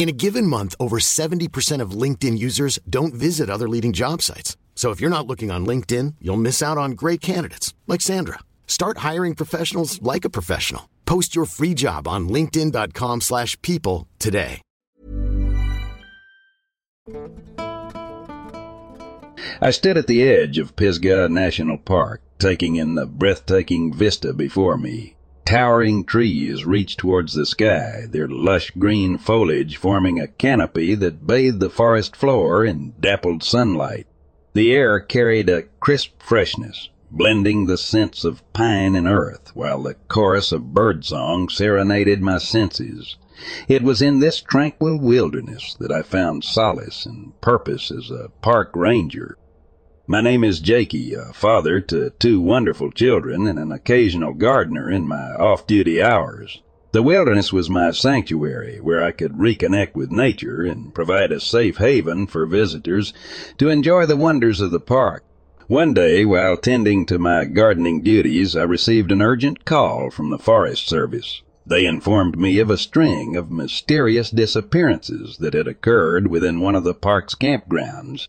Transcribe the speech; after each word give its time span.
In 0.00 0.08
a 0.08 0.12
given 0.12 0.46
month, 0.46 0.74
over 0.80 0.96
70% 0.98 1.82
of 1.82 1.90
LinkedIn 1.90 2.38
users 2.38 2.78
don't 2.88 3.12
visit 3.12 3.50
other 3.50 3.68
leading 3.68 3.92
job 3.92 4.22
sites. 4.22 4.56
So 4.74 4.92
if 4.92 4.98
you're 4.98 5.10
not 5.10 5.26
looking 5.26 5.50
on 5.50 5.66
LinkedIn, 5.66 6.14
you'll 6.22 6.38
miss 6.38 6.62
out 6.62 6.78
on 6.78 6.92
great 6.92 7.20
candidates 7.20 7.74
like 7.86 8.00
Sandra. 8.00 8.38
Start 8.66 9.04
hiring 9.08 9.34
professionals 9.34 10.00
like 10.00 10.24
a 10.24 10.30
professional. 10.30 10.88
Post 11.04 11.36
your 11.36 11.44
free 11.44 11.74
job 11.74 12.08
on 12.08 12.30
linkedin.com/people 12.30 14.08
today. 14.18 14.62
I 19.60 19.70
stood 19.70 19.98
at 19.98 20.06
the 20.06 20.22
edge 20.22 20.56
of 20.56 20.76
Pisgah 20.76 21.28
National 21.28 21.76
Park, 21.76 22.22
taking 22.38 22.76
in 22.76 22.94
the 22.94 23.04
breathtaking 23.04 23.92
vista 23.92 24.32
before 24.32 24.78
me. 24.78 25.16
Towering 25.50 26.04
trees 26.04 26.64
reached 26.64 27.00
towards 27.00 27.34
the 27.34 27.44
sky, 27.44 28.06
their 28.08 28.28
lush 28.28 28.70
green 28.78 29.18
foliage 29.18 29.76
forming 29.76 30.20
a 30.20 30.28
canopy 30.28 30.94
that 30.94 31.26
bathed 31.26 31.58
the 31.58 31.68
forest 31.68 32.14
floor 32.14 32.64
in 32.64 32.94
dappled 33.00 33.42
sunlight. 33.42 34.06
The 34.52 34.70
air 34.70 35.00
carried 35.00 35.48
a 35.48 35.64
crisp 35.80 36.22
freshness, 36.22 36.90
blending 37.10 37.66
the 37.66 37.76
scents 37.76 38.24
of 38.24 38.44
pine 38.52 38.94
and 38.94 39.08
earth, 39.08 39.50
while 39.52 39.82
the 39.82 39.94
chorus 40.06 40.52
of 40.52 40.72
birdsong 40.72 41.48
serenaded 41.48 42.22
my 42.22 42.38
senses. 42.38 43.16
It 43.66 43.82
was 43.82 44.00
in 44.00 44.20
this 44.20 44.40
tranquil 44.40 45.00
wilderness 45.00 45.74
that 45.80 45.90
I 45.90 46.02
found 46.02 46.44
solace 46.44 47.04
and 47.04 47.32
purpose 47.40 47.90
as 47.90 48.08
a 48.08 48.28
park 48.40 48.70
ranger. 48.76 49.36
My 50.10 50.20
name 50.20 50.42
is 50.42 50.58
Jakey, 50.58 51.14
a 51.14 51.32
father 51.32 51.80
to 51.82 52.10
two 52.18 52.40
wonderful 52.40 52.90
children 52.90 53.46
and 53.46 53.60
an 53.60 53.70
occasional 53.70 54.34
gardener 54.34 54.90
in 54.90 55.06
my 55.06 55.34
off-duty 55.34 56.02
hours. 56.02 56.60
The 56.90 57.00
wilderness 57.00 57.52
was 57.52 57.70
my 57.70 57.92
sanctuary 57.92 58.80
where 58.80 59.04
I 59.04 59.12
could 59.12 59.34
reconnect 59.34 59.94
with 59.94 60.10
nature 60.10 60.62
and 60.62 60.92
provide 60.92 61.30
a 61.30 61.38
safe 61.38 61.76
haven 61.76 62.26
for 62.26 62.44
visitors 62.44 63.14
to 63.58 63.68
enjoy 63.68 64.04
the 64.04 64.16
wonders 64.16 64.60
of 64.60 64.72
the 64.72 64.80
park. 64.80 65.22
One 65.68 65.94
day, 65.94 66.24
while 66.24 66.56
tending 66.56 67.06
to 67.06 67.20
my 67.20 67.44
gardening 67.44 68.02
duties, 68.02 68.56
I 68.56 68.64
received 68.64 69.12
an 69.12 69.22
urgent 69.22 69.64
call 69.64 70.10
from 70.10 70.30
the 70.30 70.40
Forest 70.40 70.88
Service. 70.88 71.40
They 71.64 71.86
informed 71.86 72.36
me 72.36 72.58
of 72.58 72.68
a 72.68 72.76
string 72.76 73.36
of 73.36 73.52
mysterious 73.52 74.30
disappearances 74.30 75.36
that 75.38 75.54
had 75.54 75.68
occurred 75.68 76.26
within 76.26 76.58
one 76.58 76.74
of 76.74 76.82
the 76.82 76.94
park's 76.94 77.36
campgrounds. 77.36 78.26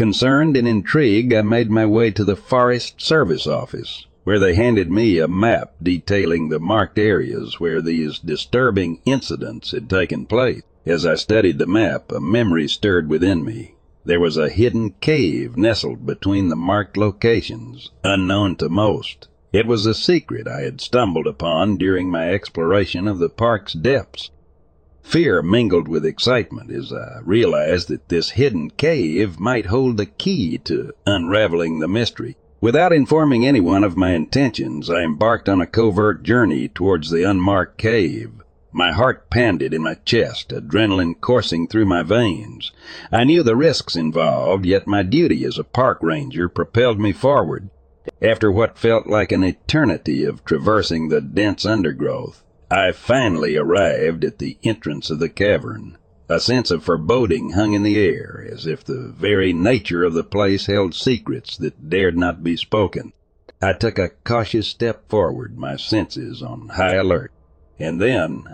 Concerned 0.00 0.56
and 0.56 0.66
intrigued, 0.66 1.34
I 1.34 1.42
made 1.42 1.70
my 1.70 1.84
way 1.84 2.10
to 2.12 2.24
the 2.24 2.34
Forest 2.34 3.02
Service 3.02 3.46
office, 3.46 4.06
where 4.24 4.38
they 4.38 4.54
handed 4.54 4.90
me 4.90 5.18
a 5.18 5.28
map 5.28 5.74
detailing 5.82 6.48
the 6.48 6.58
marked 6.58 6.98
areas 6.98 7.60
where 7.60 7.82
these 7.82 8.18
disturbing 8.18 9.02
incidents 9.04 9.72
had 9.72 9.90
taken 9.90 10.24
place. 10.24 10.62
As 10.86 11.04
I 11.04 11.16
studied 11.16 11.58
the 11.58 11.66
map, 11.66 12.12
a 12.12 12.18
memory 12.18 12.66
stirred 12.66 13.10
within 13.10 13.44
me. 13.44 13.74
There 14.06 14.20
was 14.20 14.38
a 14.38 14.48
hidden 14.48 14.94
cave 15.02 15.58
nestled 15.58 16.06
between 16.06 16.48
the 16.48 16.56
marked 16.56 16.96
locations, 16.96 17.90
unknown 18.02 18.56
to 18.56 18.70
most. 18.70 19.28
It 19.52 19.66
was 19.66 19.84
a 19.84 19.92
secret 19.92 20.48
I 20.48 20.62
had 20.62 20.80
stumbled 20.80 21.26
upon 21.26 21.76
during 21.76 22.08
my 22.08 22.30
exploration 22.30 23.06
of 23.06 23.18
the 23.18 23.28
park's 23.28 23.74
depths. 23.74 24.30
Fear 25.02 25.42
mingled 25.42 25.88
with 25.88 26.04
excitement 26.04 26.70
as 26.70 26.92
I 26.92 27.20
realized 27.24 27.88
that 27.88 28.08
this 28.08 28.30
hidden 28.30 28.70
cave 28.70 29.40
might 29.40 29.66
hold 29.66 29.96
the 29.96 30.06
key 30.06 30.58
to 30.64 30.92
unraveling 31.06 31.78
the 31.78 31.88
mystery. 31.88 32.36
Without 32.60 32.92
informing 32.92 33.46
anyone 33.46 33.82
of 33.82 33.96
my 33.96 34.12
intentions, 34.12 34.90
I 34.90 35.02
embarked 35.02 35.48
on 35.48 35.60
a 35.60 35.66
covert 35.66 36.22
journey 36.22 36.68
towards 36.68 37.10
the 37.10 37.22
unmarked 37.22 37.78
cave. 37.78 38.30
My 38.72 38.92
heart 38.92 39.30
pounded 39.30 39.74
in 39.74 39.82
my 39.82 39.94
chest, 40.04 40.50
adrenaline 40.50 41.20
coursing 41.20 41.66
through 41.66 41.86
my 41.86 42.02
veins. 42.02 42.70
I 43.10 43.24
knew 43.24 43.42
the 43.42 43.56
risks 43.56 43.96
involved, 43.96 44.64
yet 44.64 44.86
my 44.86 45.02
duty 45.02 45.44
as 45.44 45.58
a 45.58 45.64
park 45.64 45.98
ranger 46.02 46.48
propelled 46.48 47.00
me 47.00 47.12
forward. 47.12 47.70
After 48.22 48.52
what 48.52 48.78
felt 48.78 49.06
like 49.06 49.32
an 49.32 49.42
eternity 49.42 50.24
of 50.24 50.44
traversing 50.44 51.08
the 51.08 51.20
dense 51.20 51.64
undergrowth, 51.64 52.44
I 52.72 52.92
finally 52.92 53.56
arrived 53.56 54.24
at 54.24 54.38
the 54.38 54.56
entrance 54.62 55.10
of 55.10 55.18
the 55.18 55.28
cavern. 55.28 55.98
A 56.28 56.38
sense 56.38 56.70
of 56.70 56.84
foreboding 56.84 57.50
hung 57.50 57.72
in 57.72 57.82
the 57.82 57.98
air, 57.98 58.46
as 58.48 58.64
if 58.64 58.84
the 58.84 59.12
very 59.18 59.52
nature 59.52 60.04
of 60.04 60.14
the 60.14 60.22
place 60.22 60.66
held 60.66 60.94
secrets 60.94 61.56
that 61.56 61.90
dared 61.90 62.16
not 62.16 62.44
be 62.44 62.56
spoken. 62.56 63.12
I 63.60 63.72
took 63.72 63.98
a 63.98 64.10
cautious 64.22 64.68
step 64.68 65.08
forward, 65.08 65.58
my 65.58 65.74
senses 65.74 66.42
on 66.42 66.68
high 66.68 66.94
alert. 66.94 67.32
And 67.80 68.00
then 68.00 68.44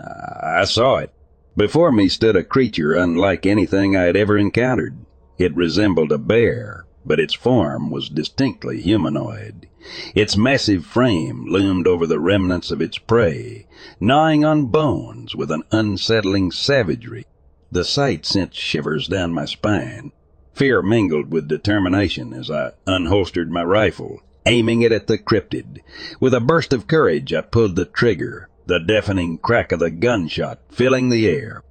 I 0.41 0.65
saw 0.65 0.97
it. 0.97 1.13
Before 1.55 1.91
me 1.91 2.07
stood 2.07 2.35
a 2.35 2.43
creature 2.43 2.93
unlike 2.93 3.45
anything 3.45 3.95
I 3.95 4.03
had 4.03 4.15
ever 4.15 4.37
encountered. 4.37 4.97
It 5.37 5.55
resembled 5.55 6.11
a 6.11 6.17
bear, 6.17 6.85
but 7.05 7.19
its 7.19 7.35
form 7.35 7.91
was 7.91 8.09
distinctly 8.09 8.81
humanoid. 8.81 9.67
Its 10.15 10.35
massive 10.35 10.85
frame 10.85 11.45
loomed 11.45 11.87
over 11.87 12.05
the 12.05 12.19
remnants 12.19 12.71
of 12.71 12.81
its 12.81 12.97
prey, 12.97 13.65
gnawing 13.99 14.43
on 14.43 14.65
bones 14.65 15.35
with 15.35 15.51
an 15.51 15.63
unsettling 15.71 16.51
savagery. 16.51 17.25
The 17.71 17.83
sight 17.83 18.25
sent 18.25 18.53
shivers 18.53 19.07
down 19.07 19.33
my 19.33 19.45
spine. 19.45 20.11
Fear 20.53 20.81
mingled 20.81 21.31
with 21.31 21.47
determination 21.47 22.33
as 22.33 22.49
I 22.49 22.71
unholstered 22.87 23.49
my 23.49 23.63
rifle, 23.63 24.21
aiming 24.45 24.81
it 24.81 24.91
at 24.91 25.07
the 25.07 25.17
cryptid. 25.17 25.81
With 26.19 26.33
a 26.33 26.39
burst 26.39 26.73
of 26.73 26.87
courage, 26.87 27.33
I 27.33 27.41
pulled 27.41 27.75
the 27.75 27.85
trigger, 27.85 28.49
the 28.65 28.79
deafening 28.79 29.37
crack 29.37 29.71
of 29.71 29.79
the 29.79 29.91
gunshot 29.91 30.59
filling 30.69 31.09
the 31.09 31.27
air. 31.27 31.63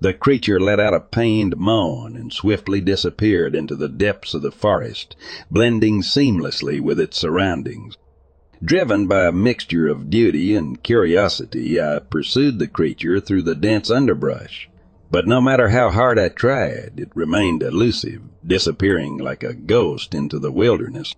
The 0.00 0.12
creature 0.12 0.60
let 0.60 0.80
out 0.80 0.94
a 0.94 1.00
pained 1.00 1.56
moan 1.56 2.16
and 2.16 2.32
swiftly 2.32 2.80
disappeared 2.80 3.54
into 3.54 3.76
the 3.76 3.88
depths 3.88 4.34
of 4.34 4.42
the 4.42 4.50
forest, 4.50 5.16
blending 5.50 6.02
seamlessly 6.02 6.80
with 6.80 6.98
its 6.98 7.18
surroundings. 7.18 7.96
Driven 8.62 9.06
by 9.06 9.26
a 9.26 9.32
mixture 9.32 9.88
of 9.88 10.08
duty 10.08 10.54
and 10.54 10.82
curiosity, 10.82 11.80
I 11.80 11.98
pursued 11.98 12.58
the 12.58 12.66
creature 12.68 13.20
through 13.20 13.42
the 13.42 13.54
dense 13.54 13.90
underbrush. 13.90 14.70
But 15.10 15.26
no 15.26 15.40
matter 15.40 15.68
how 15.68 15.90
hard 15.90 16.18
I 16.18 16.28
tried, 16.28 16.94
it 16.96 17.10
remained 17.14 17.62
elusive, 17.62 18.22
disappearing 18.44 19.18
like 19.18 19.42
a 19.42 19.54
ghost 19.54 20.14
into 20.14 20.38
the 20.38 20.50
wilderness. 20.50 21.14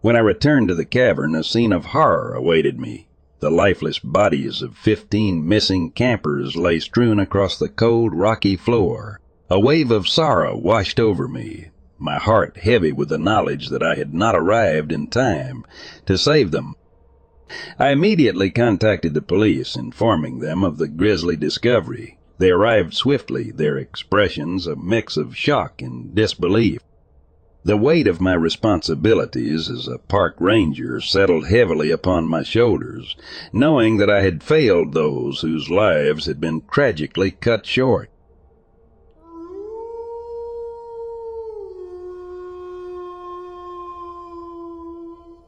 When 0.00 0.14
I 0.14 0.20
returned 0.20 0.68
to 0.68 0.76
the 0.76 0.84
cavern, 0.84 1.34
a 1.34 1.42
scene 1.42 1.72
of 1.72 1.86
horror 1.86 2.32
awaited 2.32 2.78
me. 2.78 3.07
The 3.40 3.50
lifeless 3.50 4.00
bodies 4.00 4.62
of 4.62 4.76
fifteen 4.76 5.46
missing 5.46 5.92
campers 5.92 6.56
lay 6.56 6.80
strewn 6.80 7.20
across 7.20 7.56
the 7.56 7.68
cold, 7.68 8.12
rocky 8.12 8.56
floor. 8.56 9.20
A 9.48 9.60
wave 9.60 9.92
of 9.92 10.08
sorrow 10.08 10.56
washed 10.56 10.98
over 10.98 11.28
me, 11.28 11.68
my 11.98 12.16
heart 12.16 12.56
heavy 12.56 12.90
with 12.90 13.10
the 13.10 13.18
knowledge 13.18 13.68
that 13.68 13.82
I 13.82 13.94
had 13.94 14.12
not 14.12 14.34
arrived 14.34 14.90
in 14.90 15.06
time 15.06 15.64
to 16.06 16.18
save 16.18 16.50
them. 16.50 16.74
I 17.78 17.90
immediately 17.90 18.50
contacted 18.50 19.14
the 19.14 19.22
police, 19.22 19.76
informing 19.76 20.40
them 20.40 20.64
of 20.64 20.78
the 20.78 20.88
grisly 20.88 21.36
discovery. 21.36 22.18
They 22.38 22.50
arrived 22.50 22.94
swiftly, 22.94 23.52
their 23.52 23.78
expressions 23.78 24.66
a 24.66 24.74
mix 24.74 25.16
of 25.16 25.36
shock 25.36 25.80
and 25.80 26.12
disbelief. 26.14 26.80
The 27.68 27.76
weight 27.76 28.08
of 28.08 28.18
my 28.18 28.32
responsibilities 28.32 29.68
as 29.68 29.88
a 29.88 29.98
park 29.98 30.36
ranger 30.38 31.02
settled 31.02 31.48
heavily 31.48 31.90
upon 31.90 32.26
my 32.26 32.42
shoulders, 32.42 33.14
knowing 33.52 33.98
that 33.98 34.08
I 34.08 34.22
had 34.22 34.42
failed 34.42 34.94
those 34.94 35.42
whose 35.42 35.68
lives 35.68 36.24
had 36.24 36.40
been 36.40 36.62
tragically 36.72 37.30
cut 37.30 37.66
short. 37.66 38.08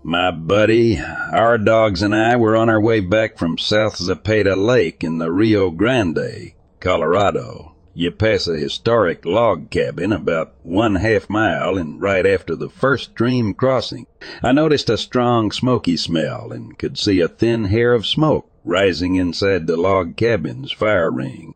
My 0.02 0.30
buddy, 0.30 1.00
our 1.32 1.56
dogs 1.56 2.02
and 2.02 2.14
I 2.14 2.36
were 2.36 2.54
on 2.54 2.68
our 2.68 2.82
way 2.82 3.00
back 3.00 3.38
from 3.38 3.56
South 3.56 3.96
Zapata 3.96 4.56
Lake 4.56 5.02
in 5.02 5.16
the 5.16 5.32
Rio 5.32 5.70
Grande, 5.70 6.52
Colorado, 6.80 7.76
you 7.94 8.10
pass 8.10 8.46
a 8.46 8.56
historic 8.56 9.24
log 9.24 9.70
cabin 9.70 10.12
about 10.12 10.54
one 10.62 10.96
half 10.96 11.28
mile 11.28 11.76
and 11.76 12.00
right 12.00 12.26
after 12.26 12.54
the 12.54 12.68
first 12.68 13.10
stream 13.10 13.52
crossing. 13.54 14.06
I 14.42 14.52
noticed 14.52 14.88
a 14.88 14.96
strong 14.96 15.50
smoky 15.50 15.96
smell 15.96 16.52
and 16.52 16.78
could 16.78 16.96
see 16.96 17.20
a 17.20 17.28
thin 17.28 17.64
hair 17.64 17.92
of 17.92 18.06
smoke 18.06 18.50
rising 18.64 19.16
inside 19.16 19.66
the 19.66 19.76
log 19.76 20.16
cabin's 20.16 20.70
fire 20.70 21.10
ring. 21.10 21.54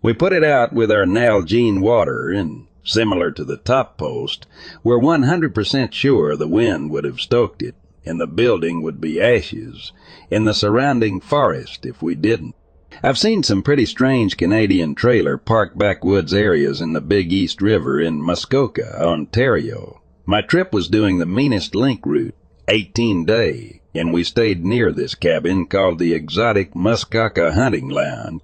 We 0.00 0.12
put 0.12 0.32
it 0.32 0.44
out 0.44 0.72
with 0.72 0.92
our 0.92 1.04
Nalgene 1.04 1.80
water 1.80 2.30
and 2.30 2.66
similar 2.84 3.30
to 3.32 3.44
the 3.44 3.56
top 3.56 3.98
post, 3.98 4.46
we're 4.82 4.98
100% 4.98 5.92
sure 5.92 6.36
the 6.36 6.48
wind 6.48 6.90
would 6.90 7.04
have 7.04 7.20
stoked 7.20 7.62
it 7.62 7.74
and 8.06 8.20
the 8.20 8.26
building 8.26 8.82
would 8.82 9.00
be 9.00 9.20
ashes 9.20 9.92
in 10.30 10.44
the 10.44 10.54
surrounding 10.54 11.20
forest 11.20 11.84
if 11.84 12.00
we 12.00 12.14
didn't. 12.14 12.54
I've 13.00 13.18
seen 13.18 13.44
some 13.44 13.62
pretty 13.62 13.86
strange 13.86 14.36
Canadian 14.36 14.96
trailer 14.96 15.38
park 15.38 15.78
backwoods 15.78 16.34
areas 16.34 16.80
in 16.80 16.94
the 16.94 17.00
Big 17.00 17.32
East 17.32 17.62
River 17.62 18.00
in 18.00 18.20
Muskoka, 18.20 19.00
Ontario. 19.00 20.00
My 20.26 20.42
trip 20.42 20.72
was 20.72 20.88
doing 20.88 21.18
the 21.18 21.26
meanest 21.26 21.76
link 21.76 22.04
route, 22.04 22.34
18 22.66 23.24
day, 23.24 23.82
and 23.94 24.12
we 24.12 24.24
stayed 24.24 24.64
near 24.64 24.90
this 24.90 25.14
cabin 25.14 25.66
called 25.66 26.00
the 26.00 26.12
Exotic 26.12 26.74
Muskoka 26.74 27.52
Hunting 27.52 27.88
Lounge. 27.88 28.42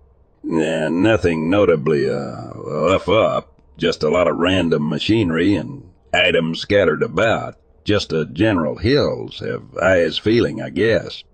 Eh, 0.49 0.89
nothing 0.89 1.51
notably 1.51 2.09
uh, 2.09 2.53
rough 2.55 3.09
up, 3.09 3.61
just 3.77 4.05
a 4.05 4.09
lot 4.09 4.29
of 4.29 4.37
random 4.37 4.89
machinery 4.89 5.57
and 5.57 5.91
items 6.13 6.61
scattered 6.61 7.03
about. 7.03 7.57
Just 7.83 8.13
a 8.13 8.25
general 8.25 8.77
hills 8.77 9.41
have 9.41 9.77
eyes 9.83 10.17
feeling, 10.17 10.63
I 10.63 10.71
guess. 10.71 11.25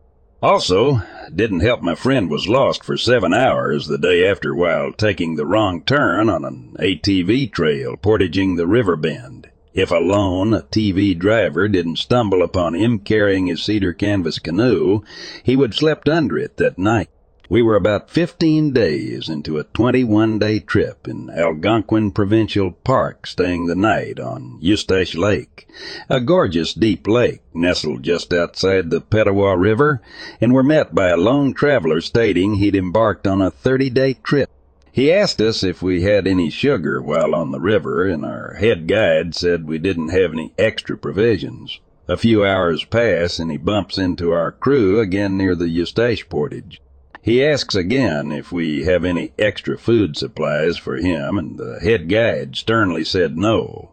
Also, 0.43 1.03
didn't 1.35 1.61
help 1.61 1.83
my 1.83 1.95
friend 1.95 2.31
was 2.31 2.49
lost 2.49 2.83
for 2.83 2.97
seven 2.97 3.35
hours 3.35 3.87
the 3.87 3.99
day 3.99 4.27
after 4.27 4.55
while 4.55 4.91
taking 4.91 5.37
the 5.37 5.45
wrong 5.45 5.83
turn 5.83 6.31
on 6.31 6.47
an 6.47 6.75
ATV 6.79 7.53
trail 7.53 7.95
portaging 7.97 8.57
the 8.57 8.67
river 8.67 8.97
bend. 8.97 9.49
If 9.75 9.91
alone, 9.91 10.53
ATV 10.53 11.19
driver 11.19 11.69
didn't 11.69 11.99
stumble 11.99 12.43
upon 12.43 12.75
him 12.75 13.01
carrying 13.01 13.49
his 13.49 13.63
cedar 13.63 13.93
canvas 13.93 14.39
canoe, 14.39 15.03
he 15.43 15.57
would 15.57 15.75
slept 15.75 16.09
under 16.09 16.39
it 16.39 16.57
that 16.57 16.79
night. 16.79 17.11
We 17.51 17.63
were 17.63 17.75
about 17.75 18.11
15 18.11 18.73
days 18.73 19.29
into 19.29 19.59
a 19.59 19.65
21 19.65 20.39
day 20.39 20.61
trip 20.61 21.09
in 21.09 21.31
Algonquin 21.31 22.13
Provincial 22.13 22.71
Park, 22.71 23.27
staying 23.27 23.67
the 23.67 23.75
night 23.75 24.21
on 24.21 24.59
Eustache 24.61 25.17
Lake, 25.17 25.67
a 26.09 26.21
gorgeous 26.21 26.73
deep 26.73 27.09
lake 27.09 27.43
nestled 27.53 28.05
just 28.05 28.33
outside 28.33 28.91
the 28.91 29.01
Petawawa 29.01 29.61
River, 29.61 30.01
and 30.41 30.53
were 30.53 30.63
met 30.63 30.95
by 30.95 31.09
a 31.09 31.17
lone 31.17 31.53
traveler 31.53 32.01
stating 32.01 32.55
he'd 32.55 32.77
embarked 32.77 33.27
on 33.27 33.43
a 33.43 33.51
30 33.51 33.91
day 33.91 34.15
trip. 34.23 34.49
He 34.93 35.13
asked 35.13 35.41
us 35.41 35.65
if 35.65 35.83
we 35.83 36.03
had 36.03 36.29
any 36.29 36.51
sugar 36.51 37.03
while 37.03 37.35
on 37.35 37.51
the 37.51 37.59
river, 37.59 38.07
and 38.07 38.25
our 38.25 38.55
head 38.61 38.87
guide 38.87 39.35
said 39.35 39.67
we 39.67 39.79
didn't 39.79 40.11
have 40.11 40.33
any 40.33 40.55
extra 40.57 40.97
provisions. 40.97 41.81
A 42.07 42.17
few 42.17 42.45
hours 42.45 42.85
pass, 42.85 43.41
and 43.41 43.51
he 43.51 43.57
bumps 43.57 43.99
into 43.99 44.31
our 44.31 44.53
crew 44.53 45.01
again 45.01 45.37
near 45.37 45.57
the 45.57 45.69
Eustache 45.69 46.29
portage. 46.29 46.81
He 47.23 47.45
asks 47.45 47.75
again 47.75 48.33
if 48.33 48.51
we 48.51 48.85
have 48.85 49.05
any 49.05 49.33
extra 49.39 49.77
food 49.77 50.17
supplies 50.17 50.79
for 50.79 50.97
him, 50.97 51.37
and 51.37 51.59
the 51.59 51.79
head 51.79 52.09
guide 52.09 52.57
sternly 52.57 53.05
said 53.05 53.37
no. 53.37 53.91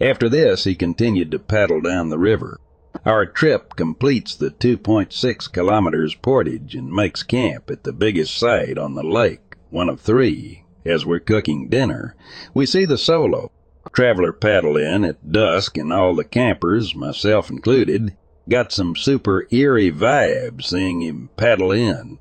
After 0.00 0.30
this, 0.30 0.64
he 0.64 0.74
continued 0.74 1.30
to 1.32 1.38
paddle 1.38 1.82
down 1.82 2.08
the 2.08 2.18
river. 2.18 2.58
Our 3.04 3.26
trip 3.26 3.76
completes 3.76 4.34
the 4.34 4.50
2.6 4.50 5.52
kilometers 5.52 6.14
portage 6.14 6.74
and 6.74 6.90
makes 6.90 7.22
camp 7.22 7.70
at 7.70 7.84
the 7.84 7.92
biggest 7.92 8.34
site 8.34 8.78
on 8.78 8.94
the 8.94 9.04
lake, 9.04 9.56
one 9.68 9.90
of 9.90 10.00
three. 10.00 10.64
As 10.82 11.04
we're 11.04 11.20
cooking 11.20 11.68
dinner, 11.68 12.16
we 12.54 12.64
see 12.64 12.86
the 12.86 12.96
solo. 12.96 13.50
Traveler 13.92 14.32
paddle 14.32 14.78
in 14.78 15.04
at 15.04 15.30
dusk, 15.30 15.76
and 15.76 15.92
all 15.92 16.14
the 16.14 16.24
campers, 16.24 16.94
myself 16.94 17.50
included, 17.50 18.16
got 18.48 18.72
some 18.72 18.96
super 18.96 19.46
eerie 19.50 19.92
vibes 19.92 20.64
seeing 20.64 21.02
him 21.02 21.28
paddle 21.36 21.72
in 21.72 22.18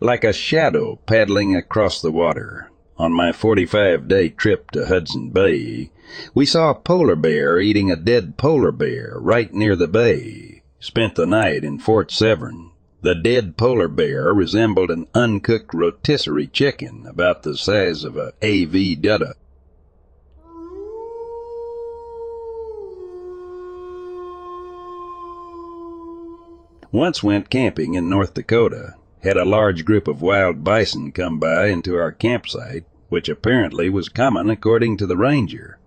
like 0.00 0.24
a 0.24 0.32
shadow 0.32 0.96
paddling 1.06 1.54
across 1.56 2.00
the 2.00 2.12
water. 2.12 2.70
On 2.96 3.12
my 3.12 3.32
45 3.32 4.08
day 4.08 4.28
trip 4.28 4.70
to 4.72 4.86
Hudson 4.86 5.30
Bay, 5.30 5.90
we 6.34 6.44
saw 6.44 6.70
a 6.70 6.74
polar 6.74 7.16
bear 7.16 7.58
eating 7.58 7.90
a 7.90 7.96
dead 7.96 8.36
polar 8.36 8.72
bear 8.72 9.14
right 9.16 9.52
near 9.54 9.74
the 9.74 9.88
bay. 9.88 10.62
Spent 10.80 11.14
the 11.14 11.26
night 11.26 11.64
in 11.64 11.78
Fort 11.78 12.10
Severn. 12.10 12.70
The 13.02 13.14
dead 13.14 13.56
polar 13.56 13.88
bear 13.88 14.34
resembled 14.34 14.90
an 14.90 15.06
uncooked 15.14 15.72
rotisserie 15.72 16.46
chicken 16.46 17.06
about 17.06 17.42
the 17.42 17.56
size 17.56 18.04
of 18.04 18.18
a 18.18 18.34
AV 18.42 19.00
Dutta. 19.00 19.32
Once 26.92 27.22
went 27.22 27.48
camping 27.48 27.94
in 27.94 28.10
North 28.10 28.34
Dakota 28.34 28.96
had 29.22 29.36
a 29.36 29.44
large 29.44 29.84
group 29.84 30.08
of 30.08 30.22
wild 30.22 30.64
bison 30.64 31.12
come 31.12 31.38
by 31.38 31.66
into 31.66 31.94
our 31.94 32.10
campsite, 32.10 32.84
which 33.10 33.28
apparently 33.28 33.90
was 33.90 34.08
common 34.08 34.48
according 34.48 34.96
to 34.96 35.06
the 35.06 35.16
ranger. 35.16 35.78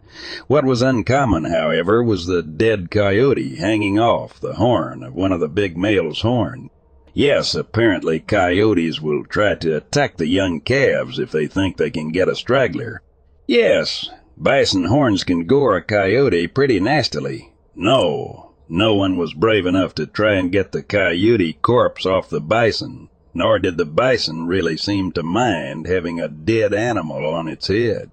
What 0.45 0.65
was 0.65 0.83
uncommon, 0.83 1.45
however, 1.45 2.03
was 2.03 2.27
the 2.27 2.43
dead 2.43 2.91
coyote 2.91 3.55
hanging 3.55 3.97
off 3.97 4.39
the 4.39 4.53
horn 4.53 5.01
of 5.01 5.15
one 5.15 5.31
of 5.31 5.39
the 5.39 5.47
big 5.47 5.75
male's 5.75 6.21
horn. 6.21 6.69
Yes, 7.15 7.55
apparently 7.55 8.19
coyotes 8.19 9.01
will 9.01 9.23
try 9.25 9.55
to 9.55 9.77
attack 9.77 10.17
the 10.17 10.27
young 10.27 10.59
calves 10.59 11.17
if 11.17 11.31
they 11.31 11.47
think 11.47 11.77
they 11.77 11.89
can 11.89 12.11
get 12.11 12.27
a 12.27 12.35
straggler. 12.35 13.01
Yes, 13.47 14.09
bison 14.37 14.85
horns 14.85 15.23
can 15.23 15.45
gore 15.45 15.75
a 15.75 15.81
coyote 15.81 16.47
pretty 16.47 16.79
nastily. 16.79 17.51
No, 17.75 18.51
no 18.69 18.93
one 18.93 19.17
was 19.17 19.33
brave 19.33 19.65
enough 19.65 19.95
to 19.95 20.05
try 20.05 20.35
and 20.35 20.51
get 20.51 20.71
the 20.71 20.83
coyote 20.83 21.53
corpse 21.53 22.05
off 22.05 22.29
the 22.29 22.41
bison 22.41 23.09
nor 23.33 23.59
did 23.59 23.77
the 23.77 23.85
bison 23.85 24.47
really 24.47 24.77
seem 24.77 25.11
to 25.11 25.23
mind 25.23 25.87
having 25.87 26.19
a 26.19 26.27
dead 26.27 26.73
animal 26.73 27.25
on 27.25 27.47
its 27.47 27.67
head. 27.67 28.11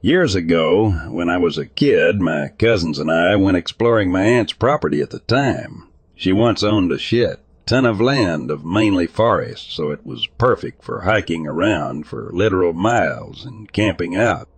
Years 0.00 0.34
ago, 0.34 0.90
when 1.10 1.28
I 1.28 1.38
was 1.38 1.58
a 1.58 1.66
kid, 1.66 2.20
my 2.20 2.48
cousins 2.56 2.98
and 2.98 3.10
I 3.10 3.34
went 3.36 3.56
exploring 3.56 4.12
my 4.12 4.22
aunt's 4.22 4.52
property 4.52 5.00
at 5.00 5.10
the 5.10 5.18
time. 5.18 5.88
She 6.14 6.32
once 6.32 6.62
owned 6.62 6.92
a 6.92 6.98
shit 6.98 7.40
ton 7.68 7.84
of 7.84 8.00
land 8.00 8.50
of 8.50 8.64
mainly 8.64 9.06
forest, 9.06 9.70
so 9.70 9.90
it 9.90 10.06
was 10.06 10.26
perfect 10.38 10.82
for 10.82 11.02
hiking 11.02 11.46
around 11.46 12.06
for 12.06 12.30
literal 12.32 12.72
miles 12.72 13.44
and 13.44 13.70
camping 13.70 14.16
out. 14.16 14.48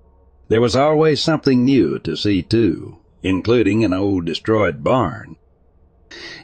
There 0.50 0.60
was 0.60 0.74
always 0.74 1.22
something 1.22 1.64
new 1.64 2.00
to 2.00 2.16
see 2.16 2.42
too, 2.42 2.96
including 3.22 3.84
an 3.84 3.92
old 3.92 4.24
destroyed 4.24 4.82
barn. 4.82 5.36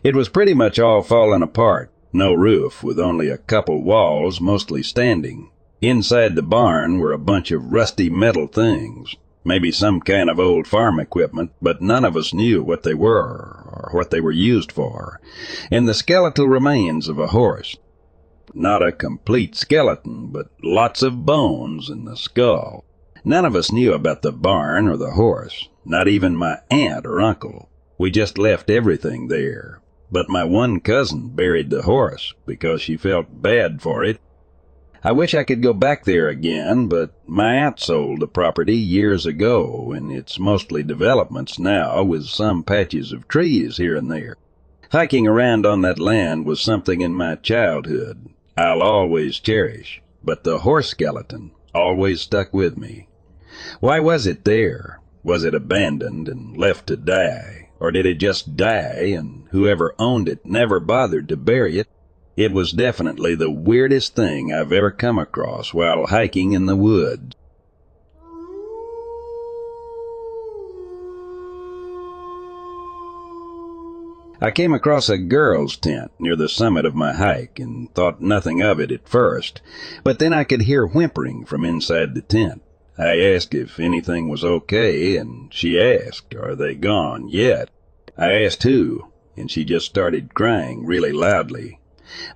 It 0.04 0.14
was 0.14 0.28
pretty 0.28 0.54
much 0.54 0.78
all 0.78 1.02
fallen 1.02 1.42
apart, 1.42 1.90
no 2.12 2.32
roof, 2.32 2.84
with 2.84 3.00
only 3.00 3.28
a 3.28 3.36
couple 3.36 3.82
walls 3.82 4.40
mostly 4.40 4.84
standing. 4.84 5.50
Inside 5.80 6.36
the 6.36 6.42
barn 6.42 7.00
were 7.00 7.10
a 7.10 7.18
bunch 7.18 7.50
of 7.50 7.72
rusty 7.72 8.08
metal 8.08 8.46
things, 8.46 9.16
maybe 9.44 9.72
some 9.72 9.98
kind 10.00 10.30
of 10.30 10.38
old 10.38 10.68
farm 10.68 11.00
equipment, 11.00 11.50
but 11.60 11.82
none 11.82 12.04
of 12.04 12.16
us 12.16 12.32
knew 12.32 12.62
what 12.62 12.84
they 12.84 12.94
were 12.94 13.64
or 13.66 13.90
what 13.92 14.12
they 14.12 14.20
were 14.20 14.30
used 14.30 14.70
for, 14.70 15.20
and 15.68 15.88
the 15.88 15.94
skeletal 15.94 16.46
remains 16.46 17.08
of 17.08 17.18
a 17.18 17.26
horse. 17.26 17.76
Not 18.54 18.86
a 18.86 18.92
complete 18.92 19.56
skeleton, 19.56 20.28
but 20.28 20.52
lots 20.62 21.02
of 21.02 21.26
bones 21.26 21.90
in 21.90 22.04
the 22.04 22.16
skull. 22.16 22.84
None 23.26 23.44
of 23.44 23.54
us 23.54 23.72
knew 23.72 23.92
about 23.92 24.22
the 24.22 24.32
barn 24.32 24.88
or 24.88 24.96
the 24.96 25.10
horse, 25.10 25.68
not 25.84 26.08
even 26.08 26.34
my 26.34 26.60
aunt 26.70 27.04
or 27.04 27.20
uncle. 27.20 27.68
We 27.98 28.10
just 28.10 28.38
left 28.38 28.70
everything 28.70 29.28
there. 29.28 29.80
But 30.10 30.30
my 30.30 30.44
one 30.44 30.80
cousin 30.80 31.30
buried 31.34 31.68
the 31.68 31.82
horse 31.82 32.32
because 32.46 32.80
she 32.80 32.96
felt 32.96 33.42
bad 33.42 33.82
for 33.82 34.02
it 34.04 34.20
I 35.06 35.12
wish 35.12 35.34
I 35.34 35.44
could 35.44 35.62
go 35.62 35.72
back 35.72 36.04
there 36.04 36.28
again, 36.28 36.88
but 36.88 37.12
my 37.28 37.54
aunt 37.54 37.78
sold 37.78 38.18
the 38.18 38.26
property 38.26 38.76
years 38.76 39.24
ago, 39.24 39.92
and 39.92 40.10
it's 40.10 40.36
mostly 40.36 40.82
developments 40.82 41.60
now 41.60 42.02
with 42.02 42.24
some 42.24 42.64
patches 42.64 43.12
of 43.12 43.28
trees 43.28 43.76
here 43.76 43.94
and 43.94 44.10
there. 44.10 44.36
Hiking 44.90 45.28
around 45.28 45.64
on 45.64 45.82
that 45.82 46.00
land 46.00 46.44
was 46.44 46.60
something 46.60 47.02
in 47.02 47.14
my 47.14 47.36
childhood 47.36 48.30
I'll 48.56 48.82
always 48.82 49.38
cherish, 49.38 50.02
but 50.24 50.42
the 50.42 50.58
horse 50.58 50.88
skeleton 50.88 51.52
always 51.72 52.22
stuck 52.22 52.52
with 52.52 52.76
me. 52.76 53.06
Why 53.80 54.00
was 54.00 54.26
it 54.26 54.44
there? 54.44 55.00
Was 55.22 55.44
it 55.44 55.54
abandoned 55.54 56.28
and 56.28 56.56
left 56.56 56.86
to 56.88 56.96
die? 56.96 57.68
Or 57.78 57.90
did 57.90 58.06
it 58.06 58.18
just 58.18 58.56
die 58.56 59.14
and 59.16 59.44
whoever 59.50 59.94
owned 59.98 60.28
it 60.28 60.46
never 60.46 60.80
bothered 60.80 61.28
to 61.28 61.36
bury 61.36 61.78
it? 61.78 61.88
It 62.36 62.52
was 62.52 62.72
definitely 62.72 63.34
the 63.34 63.50
weirdest 63.50 64.14
thing 64.14 64.52
I've 64.52 64.72
ever 64.72 64.90
come 64.90 65.18
across 65.18 65.72
while 65.72 66.06
hiking 66.06 66.52
in 66.52 66.66
the 66.66 66.76
woods. 66.76 67.34
I 74.38 74.50
came 74.50 74.74
across 74.74 75.08
a 75.08 75.16
girl's 75.16 75.78
tent 75.78 76.10
near 76.18 76.36
the 76.36 76.48
summit 76.48 76.84
of 76.84 76.94
my 76.94 77.14
hike 77.14 77.58
and 77.58 77.92
thought 77.94 78.20
nothing 78.20 78.60
of 78.60 78.78
it 78.78 78.92
at 78.92 79.08
first, 79.08 79.62
but 80.04 80.18
then 80.18 80.34
I 80.34 80.44
could 80.44 80.62
hear 80.62 80.86
whimpering 80.86 81.46
from 81.46 81.64
inside 81.64 82.14
the 82.14 82.20
tent. 82.20 82.62
I 82.98 83.20
asked 83.20 83.54
if 83.54 83.78
anything 83.78 84.28
was 84.28 84.42
okay, 84.42 85.16
and 85.18 85.52
she 85.52 85.78
asked, 85.78 86.34
Are 86.34 86.54
they 86.54 86.74
gone 86.74 87.28
yet? 87.28 87.68
I 88.16 88.42
asked 88.42 88.62
who, 88.62 89.12
and 89.36 89.50
she 89.50 89.64
just 89.64 89.84
started 89.84 90.32
crying 90.32 90.86
really 90.86 91.12
loudly. 91.12 91.78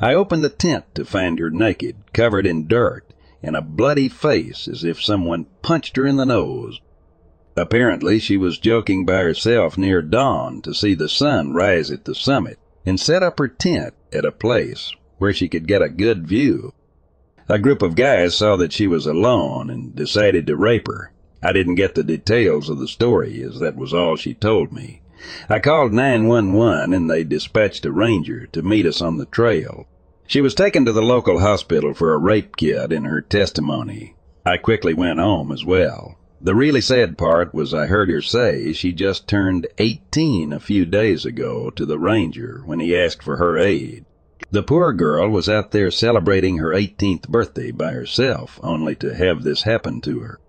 I 0.00 0.12
opened 0.12 0.44
the 0.44 0.50
tent 0.50 0.84
to 0.96 1.04
find 1.06 1.38
her 1.38 1.48
naked, 1.48 1.96
covered 2.12 2.46
in 2.46 2.66
dirt, 2.66 3.06
and 3.42 3.56
a 3.56 3.62
bloody 3.62 4.08
face 4.08 4.68
as 4.68 4.84
if 4.84 5.02
someone 5.02 5.46
punched 5.62 5.96
her 5.96 6.06
in 6.06 6.16
the 6.16 6.26
nose. 6.26 6.80
Apparently 7.56 8.18
she 8.18 8.36
was 8.36 8.58
joking 8.58 9.06
by 9.06 9.22
herself 9.22 9.78
near 9.78 10.02
dawn 10.02 10.60
to 10.62 10.74
see 10.74 10.94
the 10.94 11.08
sun 11.08 11.54
rise 11.54 11.90
at 11.90 12.04
the 12.04 12.14
summit 12.14 12.58
and 12.84 13.00
set 13.00 13.22
up 13.22 13.38
her 13.38 13.48
tent 13.48 13.94
at 14.12 14.24
a 14.24 14.32
place 14.32 14.92
where 15.18 15.32
she 15.32 15.48
could 15.48 15.66
get 15.66 15.82
a 15.82 15.88
good 15.88 16.26
view. 16.26 16.72
A 17.50 17.58
group 17.58 17.82
of 17.82 17.96
guys 17.96 18.36
saw 18.36 18.54
that 18.58 18.72
she 18.72 18.86
was 18.86 19.06
alone 19.06 19.70
and 19.70 19.92
decided 19.92 20.46
to 20.46 20.54
rape 20.54 20.86
her. 20.86 21.10
I 21.42 21.52
didn't 21.52 21.74
get 21.74 21.96
the 21.96 22.04
details 22.04 22.70
of 22.70 22.78
the 22.78 22.86
story 22.86 23.42
as 23.42 23.58
that 23.58 23.74
was 23.74 23.92
all 23.92 24.14
she 24.14 24.34
told 24.34 24.72
me. 24.72 25.02
I 25.48 25.58
called 25.58 25.92
911 25.92 26.94
and 26.94 27.10
they 27.10 27.24
dispatched 27.24 27.84
a 27.84 27.90
ranger 27.90 28.46
to 28.52 28.62
meet 28.62 28.86
us 28.86 29.02
on 29.02 29.16
the 29.16 29.26
trail. 29.26 29.88
She 30.28 30.40
was 30.40 30.54
taken 30.54 30.84
to 30.84 30.92
the 30.92 31.02
local 31.02 31.40
hospital 31.40 31.92
for 31.92 32.14
a 32.14 32.18
rape 32.18 32.56
kit 32.56 32.92
in 32.92 33.04
her 33.04 33.20
testimony. 33.20 34.14
I 34.46 34.56
quickly 34.56 34.94
went 34.94 35.18
home 35.18 35.50
as 35.50 35.64
well. 35.64 36.20
The 36.40 36.54
really 36.54 36.80
sad 36.80 37.18
part 37.18 37.52
was 37.52 37.74
I 37.74 37.86
heard 37.86 38.10
her 38.10 38.22
say 38.22 38.72
she 38.72 38.92
just 38.92 39.26
turned 39.26 39.66
18 39.78 40.52
a 40.52 40.60
few 40.60 40.86
days 40.86 41.24
ago 41.26 41.70
to 41.70 41.84
the 41.84 41.98
ranger 41.98 42.62
when 42.64 42.78
he 42.78 42.96
asked 42.96 43.24
for 43.24 43.38
her 43.38 43.58
aid. 43.58 44.04
The 44.50 44.62
poor 44.62 44.92
girl 44.92 45.28
was 45.28 45.48
out 45.48 45.70
there 45.70 45.90
celebrating 45.90 46.58
her 46.58 46.70
18th 46.70 47.28
birthday 47.28 47.70
by 47.70 47.92
herself, 47.92 48.58
only 48.62 48.96
to 48.96 49.14
have 49.14 49.42
this 49.42 49.62
happen 49.62 50.00
to 50.02 50.20
her. 50.20 50.40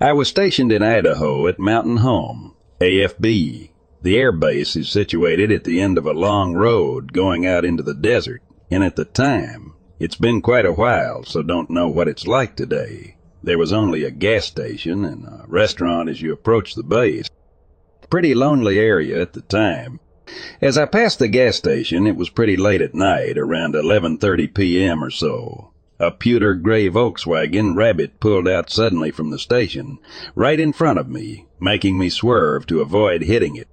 I 0.00 0.12
was 0.12 0.28
stationed 0.28 0.72
in 0.72 0.82
Idaho 0.82 1.46
at 1.46 1.58
Mountain 1.58 1.98
Home, 1.98 2.54
AFB. 2.80 3.70
The 4.02 4.18
air 4.18 4.32
base 4.32 4.76
is 4.76 4.90
situated 4.90 5.50
at 5.50 5.64
the 5.64 5.80
end 5.80 5.96
of 5.96 6.04
a 6.04 6.12
long 6.12 6.54
road 6.54 7.12
going 7.12 7.46
out 7.46 7.64
into 7.64 7.82
the 7.82 7.94
desert, 7.94 8.42
and 8.70 8.84
at 8.84 8.96
the 8.96 9.04
time, 9.06 9.74
it's 9.98 10.16
been 10.16 10.42
quite 10.42 10.66
a 10.66 10.72
while, 10.72 11.22
so 11.22 11.42
don't 11.42 11.70
know 11.70 11.88
what 11.88 12.08
it's 12.08 12.26
like 12.26 12.56
today. 12.56 13.13
There 13.44 13.58
was 13.58 13.74
only 13.74 14.04
a 14.04 14.10
gas 14.10 14.46
station 14.46 15.04
and 15.04 15.26
a 15.26 15.44
restaurant 15.46 16.08
as 16.08 16.22
you 16.22 16.32
approached 16.32 16.76
the 16.76 16.82
base. 16.82 17.28
Pretty 18.08 18.34
lonely 18.34 18.78
area 18.78 19.20
at 19.20 19.34
the 19.34 19.42
time. 19.42 20.00
As 20.62 20.78
I 20.78 20.86
passed 20.86 21.18
the 21.18 21.28
gas 21.28 21.56
station, 21.56 22.06
it 22.06 22.16
was 22.16 22.30
pretty 22.30 22.56
late 22.56 22.80
at 22.80 22.94
night, 22.94 23.36
around 23.36 23.74
11:30 23.74 24.54
p.m. 24.54 25.04
or 25.04 25.10
so. 25.10 25.72
A 26.00 26.10
pewter 26.10 26.54
gray 26.54 26.88
Volkswagen 26.88 27.76
Rabbit 27.76 28.18
pulled 28.18 28.48
out 28.48 28.70
suddenly 28.70 29.10
from 29.10 29.28
the 29.28 29.38
station, 29.38 29.98
right 30.34 30.58
in 30.58 30.72
front 30.72 30.98
of 30.98 31.10
me, 31.10 31.46
making 31.60 31.98
me 31.98 32.08
swerve 32.08 32.66
to 32.68 32.80
avoid 32.80 33.24
hitting 33.24 33.56
it. 33.56 33.68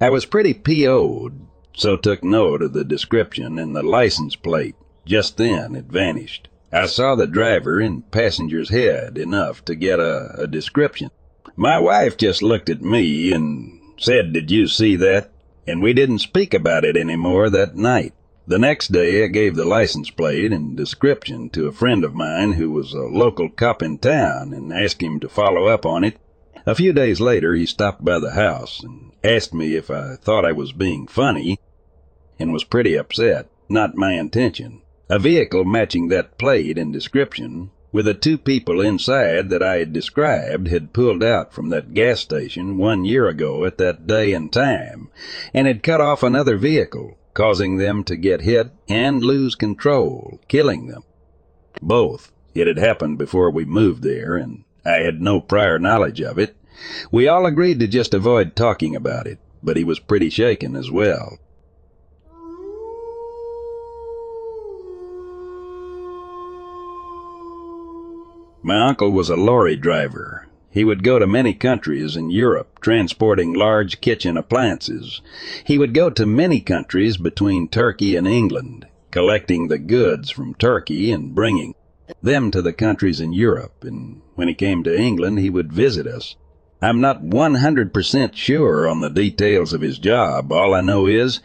I 0.00 0.08
was 0.08 0.24
pretty 0.24 0.54
PO'd, 0.54 1.32
so 1.74 1.96
took 1.96 2.22
note 2.22 2.62
of 2.62 2.74
the 2.74 2.84
description 2.84 3.58
and 3.58 3.74
the 3.74 3.82
license 3.82 4.36
plate. 4.36 4.76
Just 5.04 5.36
then 5.36 5.74
it 5.74 5.86
vanished. 5.86 6.48
I 6.76 6.84
saw 6.84 7.14
the 7.14 7.26
driver 7.26 7.80
and 7.80 8.08
passenger's 8.10 8.68
head 8.68 9.16
enough 9.16 9.64
to 9.64 9.74
get 9.74 9.98
a, 9.98 10.42
a 10.42 10.46
description. 10.46 11.10
My 11.56 11.78
wife 11.78 12.18
just 12.18 12.42
looked 12.42 12.68
at 12.68 12.82
me 12.82 13.32
and 13.32 13.80
said, 13.98 14.34
Did 14.34 14.50
you 14.50 14.66
see 14.66 14.94
that? 14.96 15.32
And 15.66 15.80
we 15.80 15.94
didn't 15.94 16.18
speak 16.18 16.52
about 16.52 16.84
it 16.84 16.94
any 16.94 17.16
more 17.16 17.48
that 17.48 17.76
night. 17.76 18.12
The 18.46 18.58
next 18.58 18.92
day 18.92 19.24
I 19.24 19.28
gave 19.28 19.56
the 19.56 19.64
license 19.64 20.10
plate 20.10 20.52
and 20.52 20.76
description 20.76 21.48
to 21.50 21.66
a 21.66 21.72
friend 21.72 22.04
of 22.04 22.14
mine 22.14 22.52
who 22.52 22.70
was 22.70 22.92
a 22.92 22.98
local 22.98 23.48
cop 23.48 23.82
in 23.82 23.96
town 23.96 24.52
and 24.52 24.70
asked 24.70 25.02
him 25.02 25.18
to 25.20 25.30
follow 25.30 25.68
up 25.68 25.86
on 25.86 26.04
it. 26.04 26.18
A 26.66 26.74
few 26.74 26.92
days 26.92 27.22
later 27.22 27.54
he 27.54 27.64
stopped 27.64 28.04
by 28.04 28.18
the 28.18 28.32
house 28.32 28.82
and 28.82 29.12
asked 29.24 29.54
me 29.54 29.76
if 29.76 29.90
I 29.90 30.16
thought 30.16 30.44
I 30.44 30.52
was 30.52 30.72
being 30.72 31.06
funny 31.06 31.58
and 32.38 32.52
was 32.52 32.64
pretty 32.64 32.96
upset. 32.96 33.48
Not 33.66 33.96
my 33.96 34.12
intention. 34.12 34.82
A 35.08 35.18
vehicle 35.18 35.64
matching 35.64 36.08
that 36.08 36.36
plate 36.36 36.76
and 36.78 36.92
description 36.92 37.70
with 37.92 38.06
the 38.06 38.14
two 38.14 38.38
people 38.38 38.80
inside 38.80 39.50
that 39.50 39.62
I 39.62 39.78
had 39.78 39.92
described 39.92 40.68
had 40.68 40.92
pulled 40.92 41.22
out 41.22 41.52
from 41.52 41.68
that 41.68 41.94
gas 41.94 42.20
station 42.20 42.76
one 42.76 43.04
year 43.04 43.28
ago 43.28 43.64
at 43.64 43.78
that 43.78 44.06
day 44.06 44.32
and 44.32 44.52
time 44.52 45.08
and 45.54 45.66
had 45.66 45.82
cut 45.82 46.00
off 46.00 46.22
another 46.22 46.56
vehicle 46.56 47.16
causing 47.36 47.76
them 47.76 48.02
to 48.02 48.16
get 48.16 48.40
hit 48.40 48.70
and 48.88 49.22
lose 49.22 49.54
control, 49.54 50.40
killing 50.48 50.86
them. 50.86 51.02
Both. 51.82 52.32
It 52.54 52.66
had 52.66 52.78
happened 52.78 53.18
before 53.18 53.50
we 53.50 53.66
moved 53.66 54.02
there, 54.02 54.36
and 54.36 54.64
I 54.86 55.02
had 55.02 55.20
no 55.20 55.42
prior 55.42 55.78
knowledge 55.78 56.22
of 56.22 56.38
it. 56.38 56.56
We 57.12 57.28
all 57.28 57.44
agreed 57.44 57.78
to 57.80 57.86
just 57.86 58.14
avoid 58.14 58.56
talking 58.56 58.96
about 58.96 59.26
it, 59.26 59.38
but 59.62 59.76
he 59.76 59.84
was 59.84 59.98
pretty 59.98 60.30
shaken 60.30 60.74
as 60.74 60.90
well. 60.90 61.38
My 68.66 68.88
uncle 68.88 69.12
was 69.12 69.30
a 69.30 69.36
lorry 69.36 69.76
driver, 69.76 70.48
he 70.76 70.82
would 70.82 71.04
go 71.04 71.20
to 71.20 71.26
many 71.28 71.54
countries 71.54 72.16
in 72.16 72.30
Europe 72.30 72.80
transporting 72.80 73.54
large 73.54 74.00
kitchen 74.00 74.36
appliances. 74.36 75.20
He 75.62 75.78
would 75.78 75.94
go 75.94 76.10
to 76.10 76.26
many 76.26 76.58
countries 76.58 77.16
between 77.16 77.68
Turkey 77.68 78.16
and 78.16 78.26
England, 78.26 78.88
collecting 79.12 79.68
the 79.68 79.78
goods 79.78 80.32
from 80.32 80.54
Turkey 80.54 81.12
and 81.12 81.32
bringing 81.32 81.76
them 82.20 82.50
to 82.50 82.60
the 82.60 82.72
countries 82.72 83.20
in 83.20 83.32
Europe. 83.32 83.84
And 83.84 84.20
when 84.34 84.48
he 84.48 84.54
came 84.54 84.82
to 84.82 84.98
England, 84.98 85.38
he 85.38 85.48
would 85.48 85.72
visit 85.72 86.08
us. 86.08 86.34
I'm 86.82 87.00
not 87.00 87.22
100% 87.22 88.34
sure 88.34 88.88
on 88.88 89.00
the 89.00 89.10
details 89.10 89.72
of 89.72 89.80
his 89.80 90.00
job. 90.00 90.50
All 90.50 90.74
I 90.74 90.80
know 90.80 91.06
is 91.06 91.38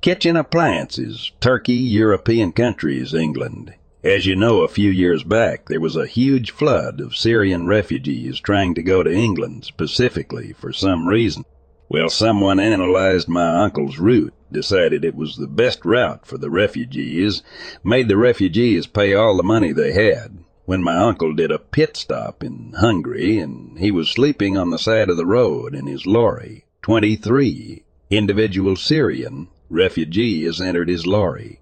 kitchen 0.00 0.36
appliances, 0.36 1.32
Turkey, 1.40 1.74
European 1.74 2.52
countries, 2.52 3.14
England. 3.14 3.74
As 4.04 4.26
you 4.26 4.36
know, 4.36 4.60
a 4.60 4.68
few 4.68 4.90
years 4.90 5.24
back, 5.24 5.68
there 5.68 5.80
was 5.80 5.96
a 5.96 6.06
huge 6.06 6.52
flood 6.52 7.00
of 7.00 7.16
Syrian 7.16 7.66
refugees 7.66 8.38
trying 8.38 8.74
to 8.74 8.82
go 8.82 9.02
to 9.02 9.12
England 9.12 9.64
specifically 9.64 10.52
for 10.52 10.72
some 10.72 11.08
reason. 11.08 11.44
Well, 11.88 12.08
someone 12.08 12.60
analyzed 12.60 13.28
my 13.28 13.64
uncle's 13.64 13.98
route, 13.98 14.34
decided 14.52 15.04
it 15.04 15.16
was 15.16 15.36
the 15.36 15.48
best 15.48 15.84
route 15.84 16.24
for 16.24 16.38
the 16.38 16.48
refugees, 16.48 17.42
made 17.82 18.06
the 18.06 18.16
refugees 18.16 18.86
pay 18.86 19.14
all 19.14 19.36
the 19.36 19.42
money 19.42 19.72
they 19.72 19.92
had, 19.92 20.44
when 20.64 20.80
my 20.80 20.96
uncle 20.96 21.34
did 21.34 21.50
a 21.50 21.58
pit 21.58 21.96
stop 21.96 22.44
in 22.44 22.74
Hungary 22.78 23.40
and 23.40 23.80
he 23.80 23.90
was 23.90 24.08
sleeping 24.10 24.56
on 24.56 24.70
the 24.70 24.78
side 24.78 25.10
of 25.10 25.16
the 25.16 25.26
road 25.26 25.74
in 25.74 25.88
his 25.88 26.06
lorry. 26.06 26.66
23 26.82 27.82
individual 28.10 28.76
Syrian 28.76 29.48
refugees 29.68 30.60
entered 30.60 30.88
his 30.88 31.04
lorry. 31.04 31.58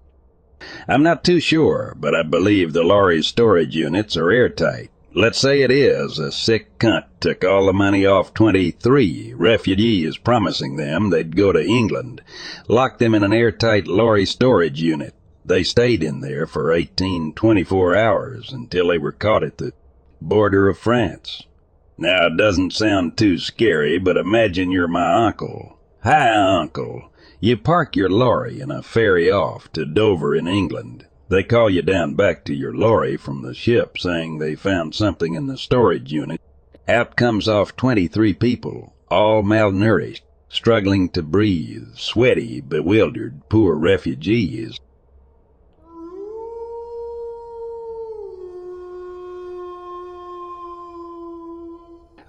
I'm 0.87 1.03
not 1.03 1.23
too 1.23 1.39
sure, 1.39 1.95
but 1.99 2.15
I 2.15 2.23
believe 2.23 2.73
the 2.73 2.83
lorry's 2.83 3.27
storage 3.27 3.75
units 3.75 4.17
are 4.17 4.31
airtight. 4.31 4.89
Let's 5.13 5.39
say 5.39 5.61
it 5.61 5.71
is. 5.71 6.19
A 6.19 6.31
sick 6.31 6.77
cunt 6.79 7.05
took 7.19 7.43
all 7.43 7.65
the 7.65 7.73
money 7.73 8.05
off 8.05 8.33
23 8.33 9.33
refugees, 9.35 10.17
promising 10.17 10.75
them 10.75 11.09
they'd 11.09 11.35
go 11.35 11.51
to 11.51 11.63
England, 11.63 12.21
locked 12.67 12.99
them 12.99 13.15
in 13.15 13.23
an 13.23 13.33
airtight 13.33 13.87
lorry 13.87 14.25
storage 14.25 14.81
unit, 14.81 15.13
they 15.47 15.63
stayed 15.63 16.03
in 16.03 16.19
there 16.19 16.45
for 16.45 16.73
18, 16.73 17.31
24 17.33 17.95
hours 17.95 18.51
until 18.51 18.89
they 18.89 18.97
were 18.97 19.13
caught 19.13 19.45
at 19.45 19.57
the 19.57 19.71
border 20.19 20.67
of 20.67 20.77
France. 20.77 21.43
Now, 21.97 22.27
it 22.27 22.35
doesn't 22.37 22.73
sound 22.73 23.15
too 23.15 23.37
scary, 23.37 23.97
but 23.97 24.17
imagine 24.17 24.71
you're 24.71 24.89
my 24.89 25.25
uncle. 25.25 25.79
Hi, 26.03 26.31
uncle. 26.31 27.13
You 27.39 27.55
park 27.55 27.95
your 27.95 28.09
lorry 28.09 28.61
and 28.61 28.71
a 28.71 28.81
ferry 28.81 29.29
off 29.29 29.71
to 29.73 29.85
Dover 29.85 30.33
in 30.33 30.47
England. 30.47 31.05
They 31.29 31.43
call 31.43 31.69
you 31.69 31.83
down 31.83 32.15
back 32.15 32.43
to 32.45 32.55
your 32.55 32.73
lorry 32.73 33.15
from 33.15 33.43
the 33.43 33.53
ship 33.53 33.99
saying 33.99 34.39
they 34.39 34.55
found 34.55 34.95
something 34.95 35.35
in 35.35 35.45
the 35.45 35.55
storage 35.55 36.11
unit. 36.11 36.41
Out 36.87 37.15
comes 37.15 37.47
off 37.47 37.75
23 37.75 38.33
people, 38.33 38.95
all 39.09 39.43
malnourished, 39.43 40.23
struggling 40.49 41.09
to 41.09 41.21
breathe, 41.21 41.89
sweaty, 41.95 42.59
bewildered, 42.59 43.47
poor 43.49 43.75
refugees. 43.75 44.79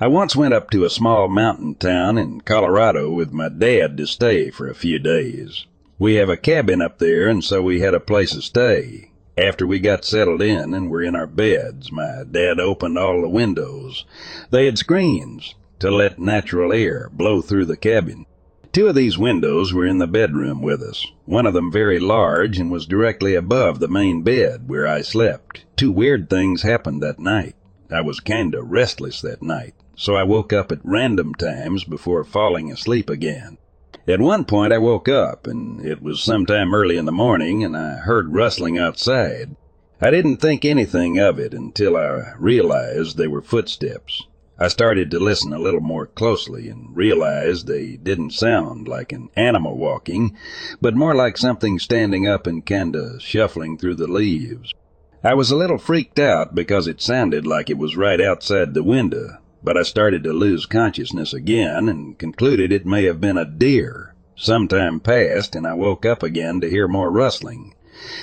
I 0.01 0.07
once 0.07 0.37
went 0.37 0.55
up 0.55 0.71
to 0.71 0.85
a 0.85 0.91
small 0.91 1.27
mountain 1.27 1.75
town 1.75 2.19
in 2.19 2.43
Colorado 2.43 3.11
with 3.11 3.33
my 3.33 3.49
dad 3.49 3.97
to 3.97 4.07
stay 4.07 4.49
for 4.49 4.69
a 4.69 4.75
few 4.75 5.01
days. 5.01 5.67
We 5.99 6.15
have 6.15 6.29
a 6.29 6.37
cabin 6.37 6.81
up 6.81 7.01
there, 7.01 7.27
and 7.27 7.43
so 7.43 7.63
we 7.63 7.81
had 7.81 7.95
a 7.95 8.01
place 8.01 8.31
to 8.31 8.41
stay. 8.41 9.11
After 9.37 9.67
we 9.67 9.81
got 9.81 10.05
settled 10.05 10.41
in 10.41 10.73
and 10.73 10.89
were 10.89 11.03
in 11.03 11.17
our 11.17 11.27
beds, 11.27 11.91
my 11.91 12.23
dad 12.31 12.61
opened 12.61 12.97
all 12.97 13.23
the 13.23 13.29
windows. 13.29 14.05
They 14.53 14.67
had 14.67 14.79
screens 14.79 15.57
to 15.81 15.91
let 15.91 16.21
natural 16.21 16.73
air 16.73 17.11
blow 17.13 17.41
through 17.41 17.65
the 17.65 17.77
cabin. 17.77 18.25
Two 18.73 18.87
of 18.87 18.95
these 18.95 19.19
windows 19.19 19.75
were 19.75 19.85
in 19.85 19.99
the 19.99 20.07
bedroom 20.07 20.63
with 20.63 20.81
us, 20.81 21.05
one 21.25 21.45
of 21.45 21.55
them 21.55 21.73
very 21.73 21.99
large 21.99 22.61
and 22.61 22.71
was 22.71 22.87
directly 22.87 23.35
above 23.35 23.81
the 23.81 23.89
main 23.89 24.23
bed 24.23 24.69
where 24.69 24.87
I 24.87 25.03
slept. 25.03 25.65
Two 25.75 25.91
weird 25.91 26.31
things 26.31 26.63
happened 26.63 27.03
that 27.03 27.19
night. 27.19 27.57
I 27.91 28.03
was 28.03 28.21
kinda 28.21 28.63
restless 28.63 29.21
that 29.23 29.43
night 29.43 29.75
so 29.99 30.15
I 30.15 30.23
woke 30.23 30.53
up 30.53 30.71
at 30.71 30.79
random 30.85 31.35
times 31.35 31.83
before 31.83 32.23
falling 32.23 32.71
asleep 32.71 33.11
again. 33.11 33.59
At 34.07 34.21
one 34.21 34.45
point 34.45 34.73
I 34.73 34.79
woke 34.79 35.09
up, 35.09 35.49
and 35.49 35.85
it 35.85 36.01
was 36.01 36.23
sometime 36.23 36.73
early 36.73 36.97
in 36.97 37.05
the 37.05 37.11
morning, 37.11 37.65
and 37.65 37.77
I 37.77 37.97
heard 37.97 38.33
rustling 38.33 38.79
outside. 38.79 39.57
I 40.01 40.13
didn't 40.13 40.37
think 40.37 40.65
anything 40.65 41.19
of 41.19 41.41
it 41.41 41.53
until 41.53 41.97
I 41.97 42.33
realized 42.39 43.17
they 43.17 43.27
were 43.27 43.43
footsteps. 43.43 44.23
I 44.57 44.69
started 44.69 45.11
to 45.11 45.19
listen 45.19 45.53
a 45.53 45.59
little 45.59 45.81
more 45.81 46.07
closely 46.07 46.69
and 46.69 46.97
realized 46.97 47.67
they 47.67 47.97
didn't 47.97 48.31
sound 48.31 48.87
like 48.87 49.11
an 49.11 49.31
animal 49.35 49.77
walking, 49.77 50.37
but 50.81 50.95
more 50.95 51.17
like 51.17 51.37
something 51.37 51.81
standing 51.81 52.29
up 52.29 52.47
and 52.47 52.65
kinda 52.65 53.19
shuffling 53.19 53.77
through 53.77 53.97
the 53.97 54.07
leaves. 54.07 54.73
I 55.25 55.35
was 55.35 55.51
a 55.51 55.57
little 55.57 55.79
freaked 55.79 56.21
out 56.21 56.55
because 56.55 56.87
it 56.87 57.01
sounded 57.01 57.49
like 57.49 57.69
it 57.69 57.79
was 57.79 57.97
right 57.97 58.21
outside 58.21 58.75
the 58.75 58.85
window, 58.85 59.39
but 59.63 59.77
I 59.77 59.83
started 59.83 60.25
to 60.25 60.33
lose 60.33 60.67
consciousness 60.67 61.33
again 61.33 61.89
and 61.89 62.19
concluded 62.19 62.73
it 62.73 62.87
may 62.87 63.05
have 63.05 63.21
been 63.21 63.37
a 63.37 63.45
deer. 63.45 64.15
Some 64.37 64.69
time 64.69 65.01
passed 65.01 65.57
and 65.57 65.67
I 65.67 65.75
woke 65.75 66.07
up 66.07 66.23
again 66.23 66.61
to 66.61 66.71
hear 66.71 66.87
more 66.87 67.11
rustling. 67.11 67.75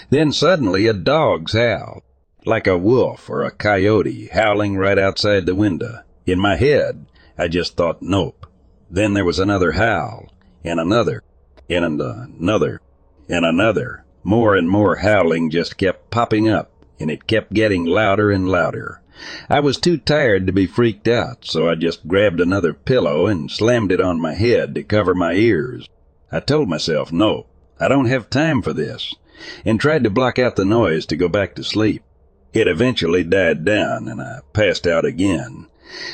Then 0.10 0.32
suddenly 0.32 0.88
a 0.88 0.94
dog's 0.94 1.54
howl, 1.54 2.04
like 2.46 2.68
a 2.68 2.78
wolf 2.78 3.30
or 3.30 3.44
a 3.44 3.52
coyote 3.52 4.30
howling 4.32 4.78
right 4.78 4.98
outside 4.98 5.46
the 5.46 5.56
window. 5.56 6.00
In 6.26 6.40
my 6.40 6.56
head, 6.56 7.06
I 7.38 7.50
just 7.50 7.76
thought 7.76 8.02
nope. 8.02 8.48
Then 8.90 9.14
there 9.14 9.26
was 9.26 9.40
another 9.40 9.74
howl, 9.74 10.32
and 10.64 10.80
another, 10.80 11.24
and 11.70 11.84
another, 11.84 12.80
and 13.28 13.46
another. 13.46 14.06
More 14.24 14.56
and 14.56 14.70
more 14.70 14.98
howling 14.98 15.50
just 15.50 15.78
kept 15.78 16.10
popping 16.10 16.48
up, 16.48 16.72
and 17.00 17.12
it 17.12 17.28
kept 17.28 17.54
getting 17.54 17.86
louder 17.86 18.32
and 18.32 18.48
louder. 18.48 19.02
I 19.50 19.62
was 19.62 19.78
too 19.78 19.98
tired 19.98 20.46
to 20.46 20.52
be 20.52 20.66
freaked 20.66 21.08
out, 21.08 21.46
so 21.46 21.70
I 21.70 21.76
just 21.76 22.08
grabbed 22.08 22.42
another 22.42 22.74
pillow 22.74 23.28
and 23.28 23.50
slammed 23.50 23.92
it 23.92 24.02
on 24.02 24.20
my 24.20 24.34
head 24.34 24.76
to 24.76 24.84
cover 24.84 25.16
my 25.16 25.34
ears. 25.34 25.88
I 26.32 26.42
told 26.42 26.68
myself, 26.68 27.14
no, 27.14 27.46
I 27.80 27.88
don't 27.88 28.08
have 28.08 28.30
time 28.30 28.62
for 28.62 28.74
this, 28.74 29.16
and 29.64 29.80
tried 29.80 30.04
to 30.04 30.10
block 30.10 30.38
out 30.38 30.58
the 30.58 30.66
noise 30.66 31.06
to 31.06 31.16
go 31.16 31.30
back 31.30 31.56
to 31.56 31.64
sleep. 31.64 32.04
It 32.52 32.68
eventually 32.68 33.24
died 33.24 33.64
down, 33.64 34.08
and 34.08 34.22
I 34.22 34.40
passed 34.52 34.86
out 34.86 35.06
again. 35.06 35.68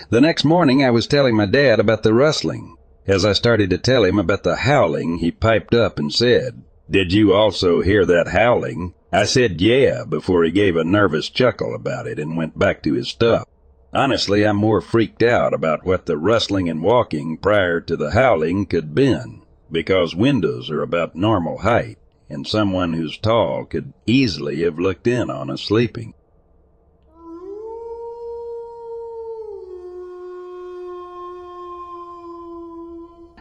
The 0.09 0.21
next 0.21 0.43
morning 0.43 0.83
I 0.83 0.91
was 0.91 1.07
telling 1.07 1.35
my 1.35 1.45
dad 1.45 1.79
about 1.79 2.03
the 2.03 2.13
rustling. 2.13 2.77
As 3.07 3.25
I 3.25 3.33
started 3.33 3.71
to 3.71 3.77
tell 3.79 4.03
him 4.03 4.19
about 4.19 4.43
the 4.43 4.57
howling, 4.57 5.17
he 5.17 5.31
piped 5.31 5.73
up 5.73 5.97
and 5.97 6.13
said, 6.13 6.61
Did 6.89 7.13
you 7.13 7.33
also 7.33 7.81
hear 7.81 8.05
that 8.05 8.27
howling? 8.27 8.93
I 9.13 9.25
said 9.25 9.59
yeah 9.59 10.05
before 10.05 10.45
he 10.45 10.51
gave 10.51 10.77
a 10.77 10.85
nervous 10.85 11.29
chuckle 11.29 11.75
about 11.75 12.07
it 12.07 12.17
and 12.17 12.37
went 12.37 12.57
back 12.57 12.81
to 12.83 12.93
his 12.93 13.09
stuff. 13.09 13.45
Honestly, 13.93 14.45
I'm 14.45 14.55
more 14.55 14.79
freaked 14.79 15.21
out 15.21 15.53
about 15.53 15.85
what 15.85 16.05
the 16.05 16.17
rustling 16.17 16.69
and 16.69 16.81
walking 16.81 17.35
prior 17.37 17.81
to 17.81 17.97
the 17.97 18.11
howling 18.11 18.67
could 18.67 18.95
been, 18.95 19.41
because 19.69 20.15
windows 20.15 20.69
are 20.69 20.81
about 20.81 21.13
normal 21.13 21.57
height, 21.57 21.97
and 22.29 22.47
someone 22.47 22.93
who's 22.93 23.17
tall 23.17 23.65
could 23.65 23.91
easily 24.05 24.63
have 24.63 24.79
looked 24.79 25.07
in 25.07 25.29
on 25.29 25.49
us 25.49 25.61
sleeping. 25.61 26.13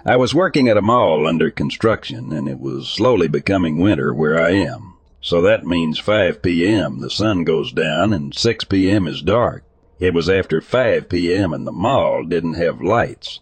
I 0.05 0.17
was 0.17 0.35
working 0.35 0.69
at 0.69 0.79
a 0.79 0.83
mall 0.83 1.29
under 1.29 1.51
construction, 1.53 2.33
and 2.33 2.49
it 2.49 2.59
was 2.59 2.89
slowly 2.89 3.29
becoming 3.29 3.79
winter 3.79 4.13
where 4.13 4.43
I 4.43 4.51
am. 4.51 4.90
So 5.21 5.43
that 5.43 5.67
means 5.67 5.99
5 5.99 6.41
p.m. 6.41 7.01
the 7.01 7.11
sun 7.11 7.45
goes 7.45 7.73
down 7.73 8.13
and 8.13 8.35
6 8.35 8.65
p.m. 8.65 9.07
is 9.07 9.21
dark. 9.21 9.65
It 9.99 10.15
was 10.15 10.31
after 10.31 10.63
5 10.63 11.11
p.m. 11.11 11.53
and 11.53 11.67
the 11.67 11.73
mall 11.73 12.25
didn't 12.25 12.55
have 12.55 12.81
lights. 12.81 13.41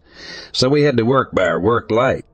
So 0.51 0.69
we 0.69 0.83
had 0.83 0.97
to 0.97 1.05
work 1.05 1.33
by 1.33 1.47
our 1.47 1.61
work 1.61 1.91
light. 1.91 2.25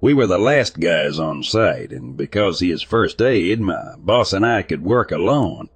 We 0.00 0.12
were 0.12 0.26
the 0.26 0.38
last 0.38 0.80
guys 0.80 1.18
on 1.18 1.44
site, 1.44 1.92
and 1.92 2.16
because 2.16 2.60
he 2.60 2.70
is 2.70 2.82
first 2.82 3.22
aid, 3.22 3.60
my 3.60 3.94
boss 3.96 4.32
and 4.32 4.44
I 4.44 4.62
could 4.62 4.82
work 4.82 5.12
alone. 5.12 5.68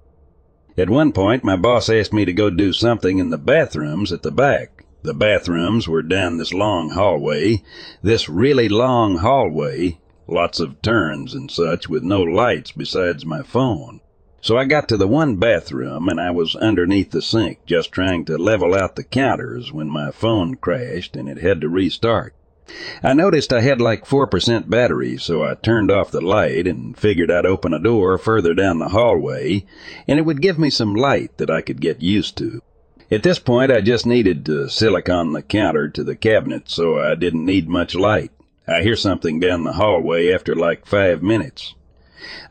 At 0.77 0.89
one 0.89 1.13
point, 1.13 1.43
my 1.43 1.55
boss 1.55 1.89
asked 1.89 2.13
me 2.13 2.25
to 2.25 2.33
go 2.33 2.49
do 2.49 2.73
something 2.73 3.17
in 3.17 3.29
the 3.29 3.37
bathrooms 3.37 4.11
at 4.11 4.21
the 4.21 4.31
back. 4.31 4.85
The 5.01 5.13
bathrooms 5.13 5.87
were 5.87 6.03
down 6.03 6.37
this 6.37 6.53
long 6.53 6.91
hallway, 6.91 7.63
this 8.03 8.27
really 8.27 8.69
long 8.69 9.17
hallway, 9.17 9.99
lots 10.31 10.59
of 10.59 10.81
turns 10.81 11.33
and 11.33 11.49
such 11.49 11.89
with 11.89 12.03
no 12.03 12.21
lights 12.21 12.71
besides 12.71 13.25
my 13.25 13.41
phone. 13.41 14.01
So 14.41 14.57
I 14.57 14.65
got 14.65 14.87
to 14.89 14.97
the 14.97 15.07
one 15.07 15.35
bathroom 15.35 16.07
and 16.07 16.19
I 16.19 16.31
was 16.31 16.55
underneath 16.55 17.11
the 17.11 17.21
sink 17.21 17.65
just 17.65 17.91
trying 17.91 18.23
to 18.25 18.37
level 18.37 18.73
out 18.73 18.95
the 18.95 19.03
counters 19.03 19.73
when 19.73 19.89
my 19.89 20.11
phone 20.11 20.55
crashed 20.55 21.15
and 21.15 21.27
it 21.27 21.39
had 21.39 21.59
to 21.61 21.69
restart. 21.69 22.33
I 23.03 23.13
noticed 23.13 23.51
I 23.51 23.61
had 23.61 23.81
like 23.81 24.05
4% 24.05 24.69
battery, 24.69 25.17
so 25.17 25.43
I 25.43 25.55
turned 25.55 25.89
off 25.91 26.11
the 26.11 26.21
light 26.21 26.67
and 26.67 26.95
figured 26.95 27.31
I'd 27.31 27.45
open 27.45 27.73
a 27.73 27.79
door 27.79 28.17
further 28.17 28.53
down 28.53 28.79
the 28.79 28.89
hallway 28.89 29.65
and 30.07 30.19
it 30.19 30.25
would 30.25 30.41
give 30.41 30.59
me 30.59 30.69
some 30.69 30.93
light 30.93 31.37
that 31.37 31.49
I 31.49 31.61
could 31.61 31.81
get 31.81 32.01
used 32.01 32.37
to. 32.37 32.61
At 33.11 33.23
this 33.23 33.39
point, 33.39 33.71
I 33.71 33.81
just 33.81 34.05
needed 34.05 34.45
to 34.45 34.69
silicon 34.69 35.33
the 35.33 35.41
counter 35.41 35.89
to 35.89 36.03
the 36.03 36.15
cabinet, 36.15 36.69
so 36.69 36.99
I 36.99 37.15
didn't 37.15 37.43
need 37.43 37.67
much 37.67 37.95
light. 37.95 38.31
I 38.69 38.83
hear 38.83 38.95
something 38.95 39.39
down 39.39 39.63
the 39.63 39.73
hallway 39.73 40.31
after 40.31 40.55
like 40.55 40.85
five 40.85 41.23
minutes. 41.23 41.73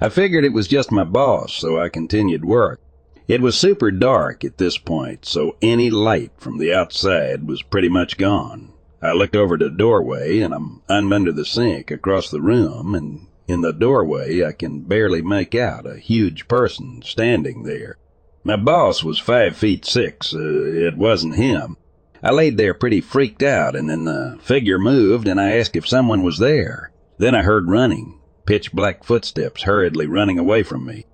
I 0.00 0.09
figured 0.09 0.44
it 0.44 0.52
was 0.52 0.66
just 0.66 0.90
my 0.90 1.04
boss, 1.04 1.54
so 1.54 1.81
I 1.81 1.88
continued 1.88 2.44
work. 2.44 2.81
It 3.28 3.40
was 3.40 3.57
super 3.57 3.90
dark 3.90 4.44
at 4.44 4.59
this 4.59 4.78
point, 4.78 5.24
so 5.24 5.57
any 5.62 5.90
light 5.90 6.33
from 6.38 6.59
the 6.59 6.74
outside 6.74 7.46
was 7.46 7.62
pretty 7.62 7.88
much 7.88 8.16
gone. 8.16 8.72
I 9.00 9.12
looked 9.12 9.37
over 9.37 9.57
the 9.57 9.70
doorway, 9.70 10.40
and 10.40 10.52
I'm, 10.52 10.83
I'm 10.88 11.12
under 11.12 11.31
the 11.31 11.44
sink 11.44 11.90
across 11.92 12.31
the 12.31 12.40
room, 12.40 12.96
and 12.96 13.28
in 13.46 13.61
the 13.61 13.72
doorway 13.72 14.44
I 14.44 14.52
can 14.52 14.81
barely 14.81 15.22
make 15.22 15.54
out 15.54 15.87
a 15.87 15.98
huge 15.98 16.48
person 16.48 17.02
standing 17.04 17.62
there. 17.62 17.96
My 18.42 18.57
boss 18.57 19.04
was 19.04 19.18
five 19.18 19.57
feet 19.57 19.85
six. 19.85 20.35
Uh, 20.35 20.38
it 20.40 20.96
wasn't 20.96 21.37
him. 21.37 21.76
I 22.22 22.33
laid 22.33 22.57
there 22.57 22.74
pretty 22.74 23.00
freaked 23.00 23.42
out, 23.42 23.76
and 23.76 23.88
then 23.88 24.04
the 24.04 24.38
figure 24.42 24.78
moved, 24.78 25.28
and 25.28 25.40
I 25.40 25.52
asked 25.57 25.76
if 25.76 25.87
someone 25.87 26.22
was 26.22 26.38
there. 26.38 26.90
Then 27.18 27.35
I 27.35 27.42
heard 27.42 27.68
running, 27.68 28.18
pitch 28.44 28.72
black 28.72 29.04
footsteps 29.04 29.62
hurriedly 29.62 30.07
running 30.07 30.38
away 30.38 30.62
from 30.62 30.85
me. 30.85 31.04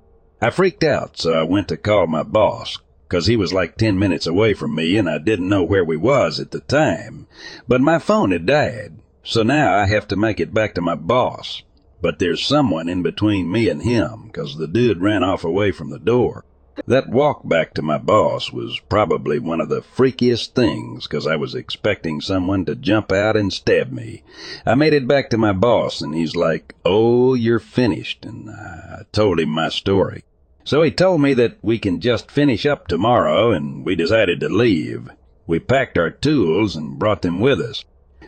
I 0.40 0.50
freaked 0.50 0.84
out, 0.84 1.18
so 1.18 1.32
I 1.32 1.42
went 1.42 1.68
to 1.68 1.76
call 1.76 2.06
my 2.06 2.22
boss, 2.22 2.78
'cause 3.08 3.26
he 3.26 3.36
was 3.36 3.52
like 3.52 3.76
ten 3.76 3.98
minutes 3.98 4.26
away 4.26 4.54
from 4.54 4.74
me, 4.74 4.96
and 4.96 5.08
I 5.08 5.18
didn't 5.18 5.48
know 5.48 5.62
where 5.62 5.84
we 5.84 5.96
was 5.96 6.40
at 6.40 6.50
the 6.52 6.60
time. 6.60 7.26
But 7.68 7.80
my 7.80 7.98
phone 7.98 8.30
had 8.30 8.46
died, 8.46 8.94
so 9.22 9.42
now 9.42 9.74
I 9.74 9.86
have 9.86 10.08
to 10.08 10.16
make 10.16 10.40
it 10.40 10.54
back 10.54 10.74
to 10.74 10.80
my 10.80 10.94
boss. 10.94 11.62
But 12.00 12.18
there's 12.18 12.44
someone 12.44 12.88
in 12.88 13.02
between 13.02 13.50
me 13.50 13.68
and 13.68 13.82
him, 13.82 14.30
'cause 14.32 14.56
the 14.56 14.68
dude 14.68 15.00
ran 15.00 15.22
off 15.22 15.44
away 15.44 15.70
from 15.70 15.90
the 15.90 15.98
door. 15.98 16.44
That 16.88 17.08
walk 17.08 17.48
back 17.48 17.72
to 17.74 17.82
my 17.82 17.98
boss 17.98 18.52
was 18.52 18.80
probably 18.88 19.38
one 19.38 19.60
of 19.60 19.68
the 19.68 19.80
freakiest 19.80 20.54
things, 20.54 21.06
'cause 21.06 21.24
I 21.24 21.37
was 21.37 21.54
expecting 21.54 22.20
someone 22.20 22.64
to 22.64 22.74
jump 22.74 23.12
out 23.12 23.37
and 23.37 23.52
stab 23.52 23.92
me. 23.92 24.24
I 24.66 24.74
made 24.74 24.92
it 24.92 25.06
back 25.06 25.30
to 25.30 25.38
my 25.38 25.52
boss, 25.52 26.00
and 26.00 26.14
he's 26.14 26.34
like, 26.34 26.74
Oh, 26.84 27.34
you're 27.34 27.60
finished, 27.60 28.26
and 28.26 28.50
I 28.50 29.02
told 29.12 29.38
him 29.38 29.50
my 29.50 29.68
story. 29.68 30.24
So 30.64 30.82
he 30.82 30.90
told 30.90 31.20
me 31.20 31.32
that 31.34 31.58
we 31.62 31.78
can 31.78 32.00
just 32.00 32.30
finish 32.30 32.66
up 32.66 32.88
tomorrow, 32.88 33.52
and 33.52 33.84
we 33.84 33.94
decided 33.94 34.40
to 34.40 34.48
leave. 34.48 35.10
We 35.46 35.60
packed 35.60 35.96
our 35.96 36.10
tools 36.10 36.74
and 36.74 36.98
brought 36.98 37.22
them 37.22 37.38
with 37.38 37.60
us. 37.60 37.84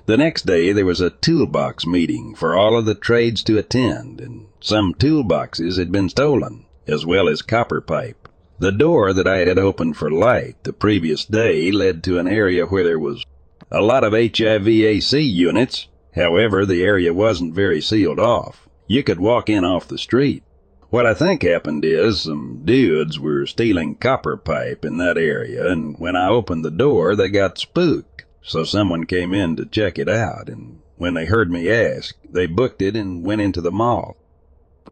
The 0.07 0.17
next 0.17 0.47
day 0.47 0.71
there 0.71 0.87
was 0.87 1.01
a 1.01 1.11
toolbox 1.11 1.85
meeting 1.85 2.35
for 2.37 2.55
all 2.55 2.79
of 2.79 2.85
the 2.85 2.95
trades 2.95 3.43
to 3.43 3.59
attend, 3.59 4.21
and 4.21 4.47
some 4.61 4.95
toolboxes 4.95 5.79
had 5.79 5.91
been 5.91 6.09
stolen, 6.09 6.65
as 6.87 7.05
well 7.05 7.29
as 7.29 7.43
copper 7.43 7.81
pipe. 7.81 8.26
The 8.59 8.73
door 8.73 9.13
that 9.13 9.29
I 9.29 9.39
had 9.39 9.59
opened 9.59 9.99
for 9.99 10.11
light 10.11 10.57
the 10.63 10.73
previous 10.73 11.27
day 11.27 11.71
led 11.71 12.03
to 12.05 12.19
an 12.19 12.27
area 12.27 12.65
where 12.65 12.85
there 12.85 12.99
was 12.99 13.23
a 13.71 13.83
lot 13.83 14.03
of 14.03 14.15
HVAC 14.15 15.31
units. 15.31 15.89
However, 16.15 16.65
the 16.65 16.83
area 16.83 17.13
wasn't 17.13 17.55
very 17.55 17.83
sealed 17.83 18.19
off. 18.19 18.67
You 18.87 19.03
could 19.03 19.21
walk 19.21 19.51
in 19.51 19.63
off 19.63 19.89
the 19.89 19.99
street. 19.99 20.43
What 20.89 21.05
I 21.05 21.13
think 21.13 21.43
happened 21.43 21.85
is 21.85 22.23
some 22.23 22.63
dudes 22.65 23.21
were 23.21 23.45
stealing 23.45 23.97
copper 23.97 24.39
pipe 24.39 24.87
in 24.87 24.97
that 24.99 25.19
area, 25.19 25.71
and 25.71 25.99
when 25.99 26.17
I 26.17 26.29
opened 26.29 26.65
the 26.65 26.71
door, 26.71 27.15
they 27.15 27.29
got 27.29 27.59
spooked. 27.59 28.25
So 28.41 28.65
someone 28.65 29.05
came 29.05 29.35
in 29.35 29.57
to 29.57 29.67
check 29.67 29.99
it 29.99 30.09
out, 30.09 30.49
and 30.49 30.79
when 30.97 31.13
they 31.13 31.27
heard 31.27 31.51
me 31.51 31.69
ask, 31.71 32.17
they 32.27 32.47
booked 32.47 32.81
it 32.81 32.97
and 32.97 33.23
went 33.23 33.43
into 33.43 33.61
the 33.61 33.73
mall. 33.73 34.17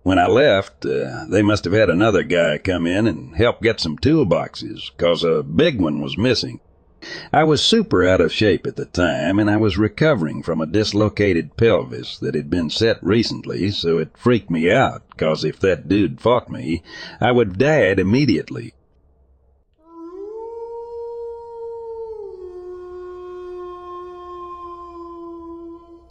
When 0.05 0.19
I 0.19 0.27
left, 0.27 0.85
uh, 0.85 1.25
they 1.31 1.41
must 1.41 1.65
have 1.65 1.73
had 1.73 1.89
another 1.89 2.23
guy 2.25 2.59
come 2.59 2.87
in 2.87 3.07
and 3.07 3.35
help 3.37 3.63
get 3.63 3.81
some 3.81 3.97
toolboxes, 3.97 4.91
'cause 4.99 5.25
a 5.25 5.43
big 5.43 5.81
one 5.81 6.03
was 6.03 6.19
missing. 6.19 6.61
I 7.33 7.45
was 7.45 7.63
super 7.63 8.07
out 8.07 8.21
of 8.21 8.31
shape 8.31 8.67
at 8.67 8.77
the 8.77 8.85
time, 8.85 9.39
and 9.39 9.49
I 9.49 9.57
was 9.57 9.79
recovering 9.79 10.43
from 10.43 10.61
a 10.61 10.67
dislocated 10.67 11.57
pelvis 11.57 12.19
that 12.19 12.35
had 12.35 12.51
been 12.51 12.69
set 12.69 12.99
recently, 13.03 13.71
so 13.71 13.97
it 13.97 14.11
freaked 14.15 14.51
me 14.51 14.71
out, 14.71 15.03
'cause 15.17 15.43
if 15.43 15.59
that 15.61 15.89
dude 15.89 16.21
fought 16.21 16.51
me, 16.51 16.83
I 17.19 17.33
would 17.33 17.49
have 17.49 17.59
died 17.59 17.99
immediately. 17.99 18.75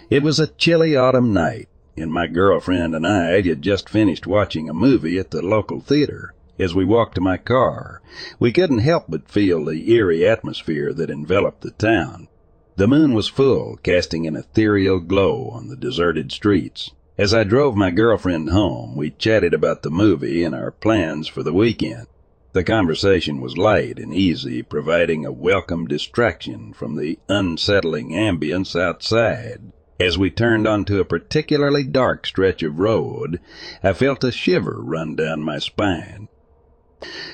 It 0.10 0.24
was 0.24 0.40
a 0.40 0.48
chilly 0.48 0.96
autumn 0.96 1.32
night 1.32 1.68
and 1.96 2.12
my 2.12 2.28
girlfriend 2.28 2.96
and 2.96 3.06
I 3.06 3.42
had 3.42 3.62
just 3.62 3.90
finished 3.90 4.26
watching 4.26 4.70
a 4.70 4.74
movie 4.74 5.18
at 5.20 5.32
the 5.32 5.42
local 5.42 5.80
theater. 5.80 6.34
As 6.60 6.76
we 6.76 6.86
walked 6.86 7.16
to 7.16 7.22
my 7.22 7.38
car, 7.38 8.02
we 8.40 8.52
couldn't 8.52 8.80
help 8.80 9.06
but 9.10 9.30
feel 9.30 9.66
the 9.66 9.92
eerie 9.92 10.26
atmosphere 10.28 10.94
that 10.94 11.10
enveloped 11.10 11.62
the 11.62 11.72
town. 11.72 12.28
The 12.76 12.88
moon 12.88 13.14
was 13.14 13.28
full, 13.28 13.78
casting 13.84 14.26
an 14.26 14.36
ethereal 14.36 15.00
glow 15.00 15.50
on 15.50 15.68
the 15.68 15.76
deserted 15.76 16.32
streets. 16.32 16.92
As 17.18 17.34
I 17.34 17.44
drove 17.44 17.76
my 17.76 17.92
girlfriend 17.92 18.50
home, 18.50 18.96
we 18.96 19.12
chatted 19.12 19.54
about 19.54 19.84
the 19.84 19.92
movie 19.92 20.44
and 20.44 20.56
our 20.56 20.72
plans 20.72 21.28
for 21.28 21.44
the 21.44 21.54
weekend. 21.54 22.08
The 22.54 22.64
conversation 22.64 23.42
was 23.42 23.58
light 23.58 24.00
and 24.00 24.14
easy, 24.14 24.64
providing 24.64 25.26
a 25.26 25.32
welcome 25.32 25.88
distraction 25.88 26.74
from 26.74 26.96
the 26.96 27.20
unsettling 27.30 28.10
ambience 28.12 28.80
outside. 28.80 29.72
As 30.04 30.18
we 30.18 30.30
turned 30.30 30.68
onto 30.68 31.00
a 31.00 31.06
particularly 31.06 31.86
dark 31.86 32.28
stretch 32.28 32.62
of 32.62 32.78
road, 32.78 33.40
I 33.82 33.94
felt 33.94 34.26
a 34.26 34.34
shiver 34.34 34.76
run 34.82 35.16
down 35.16 35.42
my 35.42 35.60
spine. 35.60 36.28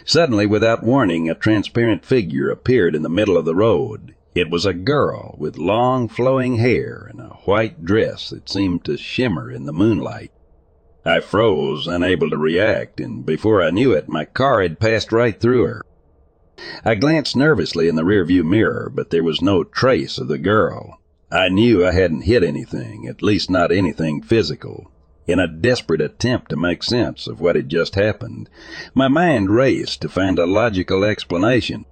Suddenly, 0.05 0.45
without 0.45 0.83
warning, 0.83 1.27
a 1.27 1.33
transparent 1.33 2.05
figure 2.05 2.51
appeared 2.51 2.93
in 2.93 3.01
the 3.01 3.09
middle 3.09 3.37
of 3.37 3.45
the 3.45 3.55
road. 3.55 4.13
It 4.35 4.51
was 4.51 4.67
a 4.67 4.73
girl 4.75 5.35
with 5.39 5.57
long 5.57 6.07
flowing 6.07 6.57
hair 6.57 7.07
and 7.09 7.19
a 7.19 7.39
white 7.45 7.83
dress 7.83 8.29
that 8.29 8.47
seemed 8.47 8.85
to 8.85 8.97
shimmer 8.97 9.49
in 9.49 9.65
the 9.65 9.73
moonlight. 9.73 10.31
I 11.03 11.21
froze, 11.21 11.87
unable 11.87 12.29
to 12.29 12.37
react, 12.37 12.99
and 12.99 13.25
before 13.25 13.63
I 13.63 13.71
knew 13.71 13.93
it, 13.93 14.07
my 14.07 14.25
car 14.25 14.61
had 14.61 14.79
passed 14.79 15.11
right 15.11 15.41
through 15.41 15.63
her. 15.63 15.81
I 16.85 16.93
glanced 16.93 17.35
nervously 17.35 17.87
in 17.87 17.95
the 17.95 18.03
rearview 18.03 18.43
mirror, 18.43 18.91
but 18.93 19.09
there 19.09 19.23
was 19.23 19.41
no 19.41 19.63
trace 19.63 20.19
of 20.19 20.27
the 20.27 20.37
girl. 20.37 20.98
I 21.31 21.49
knew 21.49 21.85
I 21.85 21.91
hadn't 21.91 22.21
hit 22.21 22.43
anything, 22.43 23.07
at 23.07 23.21
least 23.21 23.51
not 23.51 23.71
anything 23.71 24.21
physical. 24.21 24.89
In 25.27 25.39
a 25.39 25.47
desperate 25.47 26.01
attempt 26.01 26.49
to 26.49 26.57
make 26.57 26.81
sense 26.81 27.27
of 27.27 27.39
what 27.39 27.55
had 27.55 27.69
just 27.69 27.93
happened, 27.93 28.49
my 28.95 29.07
mind 29.07 29.51
raced 29.51 30.01
to 30.01 30.09
find 30.09 30.39
a 30.39 30.47
logical 30.47 31.03
explanation. 31.03 31.85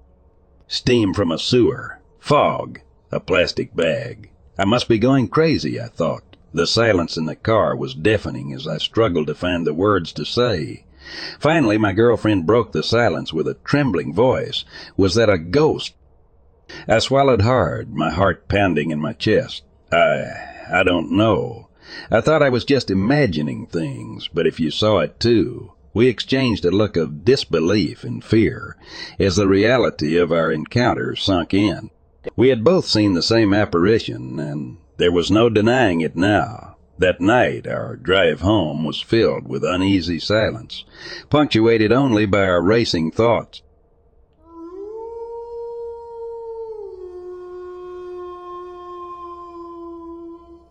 Steam 0.67 1.13
from 1.13 1.31
a 1.31 1.37
sewer, 1.37 1.99
fog, 2.19 2.79
a 3.11 3.19
plastic 3.19 3.75
bag. 3.75 4.31
I 4.57 4.65
must 4.65 4.87
be 4.87 4.97
going 4.97 5.27
crazy, 5.27 5.79
I 5.79 5.87
thought. 5.87 6.35
The 6.51 6.65
silence 6.65 7.15
in 7.15 7.25
the 7.25 7.35
car 7.35 7.75
was 7.75 7.93
deafening 7.93 8.53
as 8.53 8.67
I 8.67 8.79
struggled 8.79 9.27
to 9.27 9.35
find 9.35 9.67
the 9.67 9.73
words 9.73 10.11
to 10.13 10.25
say. 10.25 10.85
Finally, 11.39 11.77
my 11.77 11.93
girlfriend 11.93 12.47
broke 12.47 12.71
the 12.71 12.81
silence 12.81 13.31
with 13.31 13.47
a 13.47 13.57
trembling 13.63 14.15
voice. 14.15 14.65
Was 14.97 15.13
that 15.13 15.29
a 15.29 15.37
ghost 15.37 15.93
I 16.87 16.99
swallowed 16.99 17.43
hard, 17.43 17.93
my 17.93 18.09
heart 18.09 18.49
pounding 18.49 18.91
in 18.91 18.99
my 18.99 19.13
chest. 19.13 19.63
I, 19.91 20.25
I 20.69 20.83
don't 20.83 21.11
know. 21.11 21.69
I 22.11 22.19
thought 22.19 22.43
I 22.43 22.49
was 22.49 22.65
just 22.65 22.91
imagining 22.91 23.67
things, 23.67 24.27
but 24.27 24.45
if 24.45 24.59
you 24.59 24.69
saw 24.69 24.99
it 24.99 25.19
too, 25.19 25.71
we 25.93 26.07
exchanged 26.07 26.65
a 26.65 26.71
look 26.71 26.97
of 26.97 27.23
disbelief 27.23 28.03
and 28.03 28.23
fear 28.23 28.75
as 29.17 29.37
the 29.37 29.47
reality 29.47 30.17
of 30.17 30.31
our 30.31 30.51
encounter 30.51 31.15
sunk 31.15 31.53
in. 31.53 31.89
We 32.35 32.49
had 32.49 32.63
both 32.63 32.85
seen 32.85 33.13
the 33.13 33.21
same 33.21 33.53
apparition, 33.53 34.37
and 34.37 34.77
there 34.97 35.11
was 35.11 35.31
no 35.31 35.49
denying 35.49 36.01
it 36.01 36.15
now. 36.15 36.75
That 36.99 37.21
night, 37.21 37.65
our 37.65 37.95
drive 37.95 38.41
home 38.41 38.83
was 38.83 38.99
filled 38.99 39.47
with 39.47 39.63
uneasy 39.63 40.19
silence, 40.19 40.83
punctuated 41.29 41.91
only 41.91 42.25
by 42.25 42.43
our 42.43 42.61
racing 42.61 43.11
thoughts. 43.11 43.61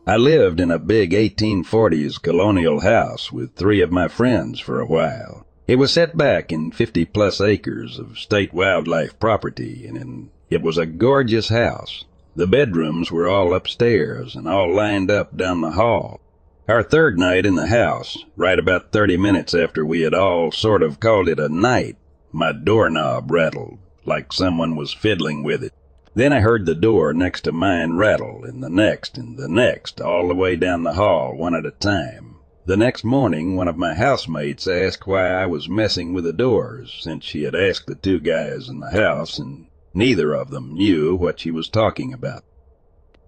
I 0.09 0.17
lived 0.17 0.61
in 0.61 0.71
a 0.71 0.79
big 0.79 1.11
1840s 1.11 2.23
colonial 2.23 2.79
house 2.81 3.33
with 3.33 3.57
three 3.57 3.81
of 3.81 3.91
my 3.91 4.07
friends 4.07 4.61
for 4.61 4.81
a 4.81 4.87
while. 4.87 5.45
It 5.67 5.81
was 5.81 5.91
set 5.91 6.17
back 6.17 6.53
in 6.53 6.71
50 6.71 7.07
plus 7.07 7.41
acres 7.41 7.99
of 7.99 8.17
state 8.17 8.55
wildlife 8.55 9.19
property, 9.19 9.85
and 9.85 10.31
it 10.49 10.63
was 10.63 10.79
a 10.79 10.87
gorgeous 10.87 11.49
house. 11.49 12.05
The 12.37 12.47
bedrooms 12.47 13.11
were 13.11 13.27
all 13.27 13.53
upstairs 13.53 14.37
and 14.37 14.47
all 14.47 14.73
lined 14.73 15.11
up 15.11 15.37
down 15.37 15.61
the 15.61 15.73
hall. 15.73 16.21
Our 16.69 16.85
third 16.85 17.19
night 17.19 17.45
in 17.45 17.57
the 17.57 17.67
house, 17.67 18.17
right 18.37 18.61
about 18.61 18.93
30 18.93 19.17
minutes 19.17 19.55
after 19.55 19.85
we 19.85 20.03
had 20.03 20.15
all 20.15 20.53
sort 20.53 20.85
of 20.85 21.01
called 21.01 21.29
it 21.29 21.41
a 21.41 21.49
night, 21.49 21.97
my 22.31 22.53
doorknob 22.53 23.29
rattled 23.29 23.79
like 24.05 24.33
someone 24.33 24.77
was 24.77 24.95
fiddling 24.95 25.43
with 25.43 25.65
it. 25.65 25.73
Then 26.17 26.33
I 26.33 26.41
heard 26.41 26.65
the 26.65 26.75
door 26.75 27.13
next 27.13 27.43
to 27.43 27.53
mine 27.53 27.99
rattle, 27.99 28.43
and 28.43 28.63
the 28.63 28.71
next, 28.71 29.19
and 29.19 29.37
the 29.37 29.49
next, 29.49 30.01
all 30.01 30.29
the 30.29 30.35
way 30.35 30.57
down 30.57 30.83
the 30.83 30.95
hall, 30.95 31.37
one 31.37 31.55
at 31.55 31.67
a 31.67 31.73
time. 31.73 32.37
The 32.65 32.79
next 32.79 33.05
morning, 33.05 33.55
one 33.55 33.69
of 33.69 33.77
my 33.77 33.93
housemates 33.93 34.67
asked 34.67 35.07
why 35.07 35.29
I 35.29 35.45
was 35.45 35.69
messing 35.69 36.15
with 36.15 36.25
the 36.25 36.33
doors, 36.33 36.97
since 37.03 37.23
she 37.23 37.43
had 37.43 37.55
asked 37.55 37.87
the 37.87 37.95
two 37.95 38.19
guys 38.19 38.67
in 38.67 38.81
the 38.81 38.93
house, 38.93 39.39
and 39.39 39.67
neither 39.93 40.33
of 40.33 40.51
them 40.51 40.73
knew 40.73 41.15
what 41.15 41.39
she 41.39 41.51
was 41.51 41.69
talking 41.69 42.15
about. 42.15 42.45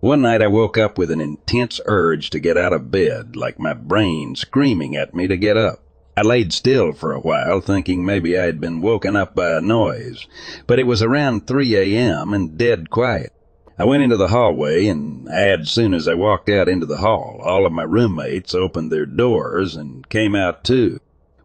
One 0.00 0.22
night 0.22 0.40
I 0.40 0.46
woke 0.46 0.78
up 0.78 0.96
with 0.96 1.10
an 1.10 1.20
intense 1.20 1.82
urge 1.84 2.30
to 2.30 2.40
get 2.40 2.56
out 2.56 2.72
of 2.72 2.90
bed, 2.90 3.36
like 3.36 3.58
my 3.58 3.74
brain 3.74 4.34
screaming 4.34 4.96
at 4.96 5.14
me 5.14 5.26
to 5.26 5.36
get 5.36 5.58
up. 5.58 5.84
I 6.18 6.22
laid 6.22 6.52
still 6.52 6.90
for 6.90 7.12
a 7.12 7.20
while, 7.20 7.60
thinking 7.60 8.04
maybe 8.04 8.36
I 8.36 8.46
had 8.46 8.60
been 8.60 8.80
woken 8.80 9.14
up 9.14 9.36
by 9.36 9.52
a 9.52 9.60
noise, 9.60 10.26
but 10.66 10.80
it 10.80 10.84
was 10.84 11.00
around 11.00 11.46
3 11.46 11.76
a.m. 11.76 12.34
and 12.34 12.58
dead 12.58 12.90
quiet. 12.90 13.32
I 13.78 13.84
went 13.84 14.02
into 14.02 14.16
the 14.16 14.26
hallway, 14.26 14.88
and 14.88 15.28
as 15.28 15.70
soon 15.70 15.94
as 15.94 16.08
I 16.08 16.14
walked 16.14 16.48
out 16.48 16.68
into 16.68 16.86
the 16.86 16.96
hall, 16.96 17.40
all 17.44 17.64
of 17.64 17.72
my 17.72 17.84
roommates 17.84 18.52
opened 18.52 18.90
their 18.90 19.06
doors 19.06 19.76
and 19.76 20.08
came 20.08 20.34
out 20.34 20.64
too. 20.64 20.98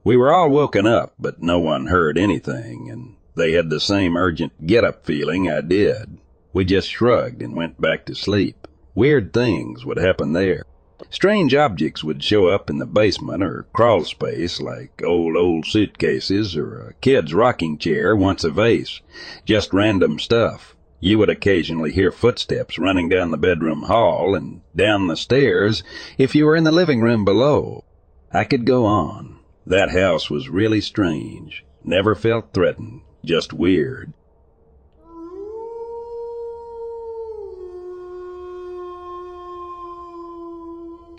We 0.04 0.18
were 0.18 0.34
all 0.34 0.50
woken 0.50 0.88
up, 0.88 1.14
but 1.20 1.44
no 1.44 1.60
one 1.60 1.86
heard 1.86 2.18
anything, 2.18 2.90
and 2.90 3.16
they 3.36 3.52
had 3.52 3.70
the 3.70 3.80
same 3.80 4.18
urgent 4.18 4.66
get 4.66 4.84
up 4.84 5.06
feeling 5.06 5.52
I 5.52 5.62
did. 5.62 6.18
We 6.52 6.66
just 6.66 6.90
shrugged 6.90 7.44
and 7.44 7.56
went 7.56 7.80
back 7.80 8.08
to 8.08 8.16
sleep. 8.16 8.68
Weird 8.96 9.34
things 9.34 9.86
would 9.86 10.00
happen 10.00 10.34
there. 10.34 10.64
Strange 11.10 11.54
objects 11.54 12.04
would 12.04 12.24
show 12.24 12.48
up 12.48 12.70
in 12.70 12.78
the 12.78 12.86
basement 12.86 13.44
or 13.44 13.66
crawl 13.74 14.04
space, 14.04 14.62
like 14.62 15.02
old, 15.04 15.36
old 15.36 15.66
suitcases 15.66 16.56
or 16.56 16.88
a 16.90 16.94
kid's 17.02 17.34
rocking 17.34 17.78
chair 17.78 18.16
once 18.16 18.44
a 18.44 18.50
vase. 18.50 19.02
Just 19.46 19.74
random 19.74 20.20
stuff. 20.20 20.76
You 21.00 21.18
would 21.20 21.30
occasionally 21.30 21.92
hear 21.92 22.12
footsteps 22.12 22.80
running 22.80 23.10
down 23.10 23.32
the 23.32 23.38
bedroom 23.38 23.84
hall 23.84 24.34
and 24.36 24.62
down 24.76 25.08
the 25.08 25.18
stairs 25.18 25.84
if 26.18 26.34
you 26.34 26.46
were 26.46 26.56
in 26.56 26.64
the 26.64 26.72
living 26.72 27.02
room 27.02 27.26
below. 27.26 27.84
I 28.32 28.46
could 28.46 28.66
go 28.66 28.86
on. 28.86 29.40
That 29.66 29.92
house 29.92 30.30
was 30.30 30.48
really 30.48 30.80
strange. 30.82 31.66
Never 31.84 32.16
felt 32.16 32.54
threatened, 32.54 33.02
just 33.26 33.52
weird. 33.52 34.14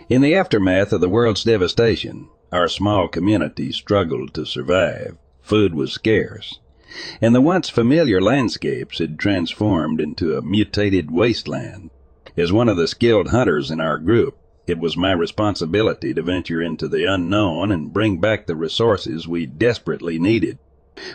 In 0.07 0.21
the 0.21 0.35
aftermath 0.35 0.93
of 0.93 1.01
the 1.01 1.09
world's 1.09 1.45
devastation, 1.45 2.29
our 2.53 2.69
small 2.69 3.09
community 3.09 3.73
struggled 3.73 4.35
to 4.35 4.45
survive. 4.45 5.17
Food 5.40 5.75
was 5.75 5.93
scarce, 5.93 6.61
and 7.23 7.35
the 7.35 7.40
once 7.40 7.71
familiar 7.71 8.21
landscapes 8.21 8.99
had 8.99 9.19
transformed 9.19 10.03
into 10.03 10.37
a 10.37 10.43
mutated 10.43 11.11
wasteland. 11.11 11.88
As 12.37 12.53
one 12.53 12.69
of 12.69 12.77
the 12.77 12.87
skilled 12.87 13.29
hunters 13.29 13.71
in 13.71 13.81
our 13.81 13.97
group, 13.97 14.37
it 14.67 14.79
was 14.79 14.95
my 14.95 15.12
responsibility 15.12 16.12
to 16.12 16.21
venture 16.21 16.61
into 16.61 16.87
the 16.87 17.07
unknown 17.07 17.73
and 17.73 17.95
bring 17.95 18.19
back 18.19 18.47
the 18.47 18.57
resources 18.57 19.27
we 19.27 19.47
desperately 19.47 20.19
needed. 20.19 20.59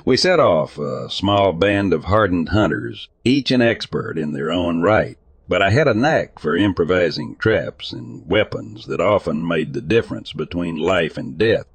We 0.03 0.17
set 0.17 0.39
off 0.39 0.79
a 0.79 1.11
small 1.11 1.53
band 1.53 1.93
of 1.93 2.05
hardened 2.05 2.49
hunters, 2.49 3.07
each 3.23 3.51
an 3.51 3.61
expert 3.61 4.17
in 4.17 4.33
their 4.33 4.51
own 4.51 4.81
right 4.81 5.19
but 5.49 5.63
I 5.63 5.71
had 5.71 5.87
a 5.87 5.95
knack 5.95 6.37
for 6.37 6.55
improvising 6.55 7.35
traps 7.35 7.91
and 7.91 8.25
weapons 8.29 8.85
that 8.85 9.01
often 9.01 9.45
made 9.45 9.73
the 9.73 9.81
difference 9.81 10.31
between 10.31 10.77
life 10.77 11.17
and 11.17 11.39
death. 11.39 11.65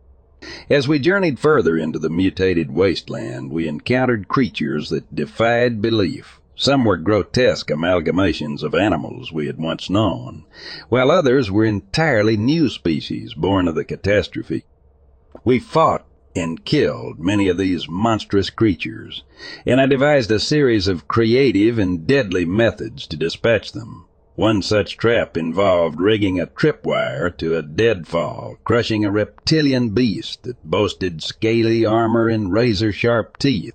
As 0.71 0.87
we 0.87 1.01
journeyed 1.01 1.41
further 1.41 1.77
into 1.77 1.99
the 1.99 2.09
mutated 2.09 2.71
wasteland, 2.71 3.51
we 3.51 3.67
encountered 3.67 4.29
creatures 4.29 4.91
that 4.91 5.13
defied 5.15 5.83
belief. 5.83 6.41
Some 6.55 6.85
were 6.85 6.97
grotesque 6.97 7.69
amalgamations 7.69 8.63
of 8.63 8.77
animals 8.77 9.33
we 9.33 9.47
had 9.47 9.59
once 9.59 9.91
known, 9.91 10.45
while 10.89 11.11
others 11.11 11.51
were 11.51 11.65
entirely 11.65 12.37
new 12.37 12.69
species 12.69 13.35
born 13.35 13.67
of 13.67 13.75
the 13.75 13.85
catastrophe. 13.85 14.65
We 15.43 15.59
fought 15.59 16.07
and 16.37 16.65
killed 16.65 17.19
many 17.19 17.49
of 17.49 17.57
these 17.57 17.89
monstrous 17.89 18.51
creatures, 18.51 19.23
and 19.65 19.81
I 19.81 19.87
devised 19.87 20.31
a 20.31 20.39
series 20.39 20.89
of 20.89 21.09
creative 21.09 21.79
and 21.79 22.07
deadly 22.07 22.45
methods 22.45 23.07
to 23.07 23.17
dispatch 23.17 23.73
them. 23.73 24.07
One 24.37 24.63
such 24.63 24.97
trap 24.97 25.37
involved 25.37 26.01
rigging 26.01 26.41
a 26.41 26.47
tripwire 26.49 27.31
to 27.39 27.57
a 27.57 27.63
deadfall, 27.63 28.57
crushing 28.65 29.05
a 29.05 29.11
reptilian 29.13 29.91
beast 29.91 30.43
that 30.43 30.65
boasted 30.65 31.23
scaly 31.23 31.87
armor 31.87 32.29
and 32.29 32.53
razor 32.53 32.93
sharp 32.93 33.39
teeth. 33.39 33.75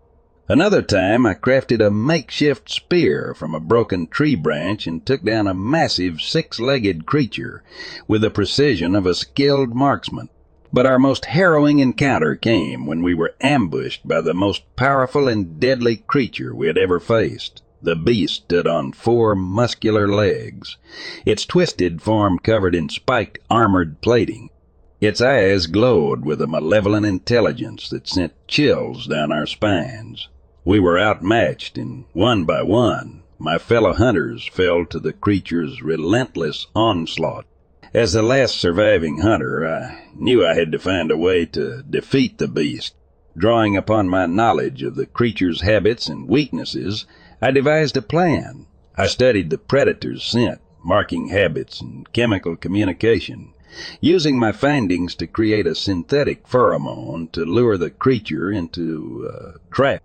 Another 0.50 0.82
time 0.82 1.26
I 1.26 1.36
crafted 1.36 1.80
a 1.80 1.91
makeshift 1.91 2.69
spear 2.69 3.34
from 3.38 3.56
a 3.56 3.60
broken 3.60 4.08
tree 4.08 4.36
branch 4.36 4.88
and 4.88 5.06
took 5.06 5.24
down 5.24 5.48
a 5.48 5.54
massive 5.54 6.19
six-legged 6.19 7.06
creature 7.06 7.63
with 8.08 8.22
the 8.22 8.32
precision 8.32 8.95
of 8.95 9.06
a 9.06 9.13
skilled 9.13 9.76
marksman. 9.76 10.28
But 10.71 10.86
our 10.86 10.99
most 10.99 11.25
harrowing 11.25 11.79
encounter 11.79 12.36
came 12.36 12.86
when 12.86 13.01
we 13.01 13.15
were 13.15 13.34
ambushed 13.41 14.08
by 14.08 14.21
the 14.21 14.36
most 14.36 14.63
powerful 14.75 15.27
and 15.27 15.60
deadly 15.60 15.95
creature 15.95 16.53
we 16.53 16.67
had 16.67 16.77
ever 16.77 16.99
faced. 16.99 17.63
The 17.82 17.95
beast 17.95 18.36
stood 18.36 18.67
on 18.67 18.91
four 18.91 19.36
muscular 19.36 20.08
legs, 20.08 20.77
its 21.25 21.45
twisted 21.45 22.01
form 22.01 22.38
covered 22.38 22.75
in 22.75 22.89
spiked 22.89 23.39
armored 23.49 24.01
plating. 24.01 24.49
Its 25.01 25.21
eyes 25.21 25.65
glowed 25.65 26.23
with 26.23 26.41
a 26.41 26.47
malevolent 26.47 27.05
intelligence 27.05 27.89
that 27.89 28.08
sent 28.08 28.34
chills 28.47 29.08
down 29.08 29.32
our 29.32 29.47
spines. 29.47 30.27
We 30.65 30.79
were 30.79 30.99
outmatched, 30.99 31.77
and 31.77 32.03
one 32.13 32.43
by 32.43 32.62
one, 32.62 33.23
my 33.39 33.58
fellow 33.58 33.93
hunters 33.93 34.47
fell 34.47 34.86
to 34.86 34.99
the 34.99 35.13
creature's 35.13 35.82
relentless 35.82 36.67
onslaught. 36.75 37.45
As 37.91 38.13
the 38.13 38.21
last 38.21 38.56
surviving 38.56 39.21
hunter, 39.21 39.67
I 39.67 40.04
knew 40.15 40.45
I 40.45 40.54
had 40.54 40.71
to 40.73 40.78
find 40.78 41.10
a 41.10 41.17
way 41.17 41.45
to 41.47 41.82
defeat 41.82 42.38
the 42.38 42.47
beast. 42.47 42.93
Drawing 43.36 43.75
upon 43.75 44.08
my 44.08 44.28
knowledge 44.28 44.84
of 44.84 44.93
the 44.93 45.08
creature's 45.08 45.62
habits 45.62 46.08
and 46.08 46.30
weaknesses, 46.30 47.08
I 47.41 47.49
devised 47.49 47.97
a 47.97 48.04
plan. 48.04 48.67
I 48.95 49.08
studied 49.08 49.49
the 49.49 49.58
predator's 49.58 50.23
scent, 50.23 50.62
marking 50.84 51.30
habits, 51.30 51.82
and 51.82 52.12
chemical 52.13 52.56
communication, 52.56 53.54
using 53.99 54.38
my 54.38 54.52
findings 54.52 55.15
to 55.15 55.25
create 55.25 55.65
a 55.65 55.73
synthetic 55.73 56.47
pheromone 56.47 57.32
to 57.32 57.43
lure 57.43 57.78
the 57.78 57.89
creature 57.89 58.52
into 58.52 59.28
a 59.34 59.73
trap. 59.73 60.04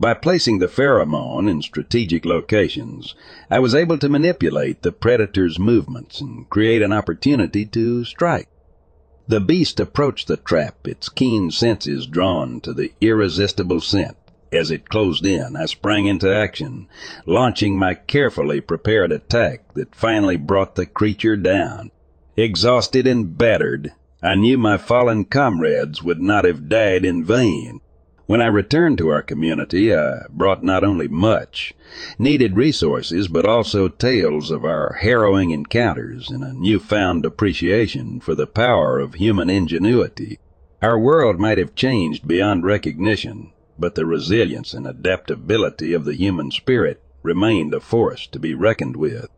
By 0.00 0.14
placing 0.14 0.58
the 0.58 0.66
pheromone 0.66 1.48
in 1.48 1.62
strategic 1.62 2.24
locations, 2.24 3.14
I 3.48 3.60
was 3.60 3.74
able 3.74 3.96
to 3.98 4.08
manipulate 4.08 4.82
the 4.82 4.90
predator's 4.90 5.58
movements 5.58 6.20
and 6.20 6.50
create 6.50 6.82
an 6.82 6.92
opportunity 6.92 7.64
to 7.66 8.04
strike. 8.04 8.48
The 9.28 9.40
beast 9.40 9.78
approached 9.78 10.26
the 10.26 10.36
trap, 10.36 10.88
its 10.88 11.08
keen 11.08 11.50
senses 11.50 12.06
drawn 12.06 12.60
to 12.62 12.74
the 12.74 12.92
irresistible 13.00 13.80
scent. 13.80 14.16
As 14.52 14.70
it 14.70 14.88
closed 14.88 15.24
in, 15.24 15.56
I 15.56 15.66
sprang 15.66 16.06
into 16.06 16.32
action, 16.32 16.88
launching 17.24 17.78
my 17.78 17.94
carefully 17.94 18.60
prepared 18.60 19.12
attack 19.12 19.74
that 19.74 19.94
finally 19.94 20.36
brought 20.36 20.74
the 20.74 20.86
creature 20.86 21.36
down. 21.36 21.90
Exhausted 22.36 23.06
and 23.06 23.38
battered, 23.38 23.92
I 24.22 24.34
knew 24.34 24.58
my 24.58 24.76
fallen 24.76 25.24
comrades 25.24 26.02
would 26.02 26.20
not 26.20 26.44
have 26.44 26.68
died 26.68 27.04
in 27.04 27.24
vain. 27.24 27.80
When 28.26 28.40
I 28.40 28.46
returned 28.46 28.96
to 28.98 29.10
our 29.10 29.20
community, 29.20 29.94
I 29.94 30.22
brought 30.30 30.64
not 30.64 30.82
only 30.82 31.08
much 31.08 31.74
needed 32.18 32.56
resources, 32.56 33.28
but 33.28 33.44
also 33.44 33.88
tales 33.88 34.50
of 34.50 34.64
our 34.64 34.94
harrowing 35.02 35.50
encounters 35.50 36.30
and 36.30 36.42
a 36.42 36.54
newfound 36.54 37.26
appreciation 37.26 38.20
for 38.20 38.34
the 38.34 38.46
power 38.46 38.98
of 38.98 39.14
human 39.14 39.50
ingenuity. 39.50 40.38
Our 40.80 40.98
world 40.98 41.38
might 41.38 41.58
have 41.58 41.74
changed 41.74 42.26
beyond 42.26 42.64
recognition, 42.64 43.52
but 43.78 43.94
the 43.94 44.06
resilience 44.06 44.72
and 44.72 44.86
adaptability 44.86 45.92
of 45.92 46.06
the 46.06 46.14
human 46.14 46.50
spirit 46.50 47.02
remained 47.22 47.74
a 47.74 47.80
force 47.80 48.26
to 48.28 48.38
be 48.38 48.54
reckoned 48.54 48.96
with. 48.96 49.28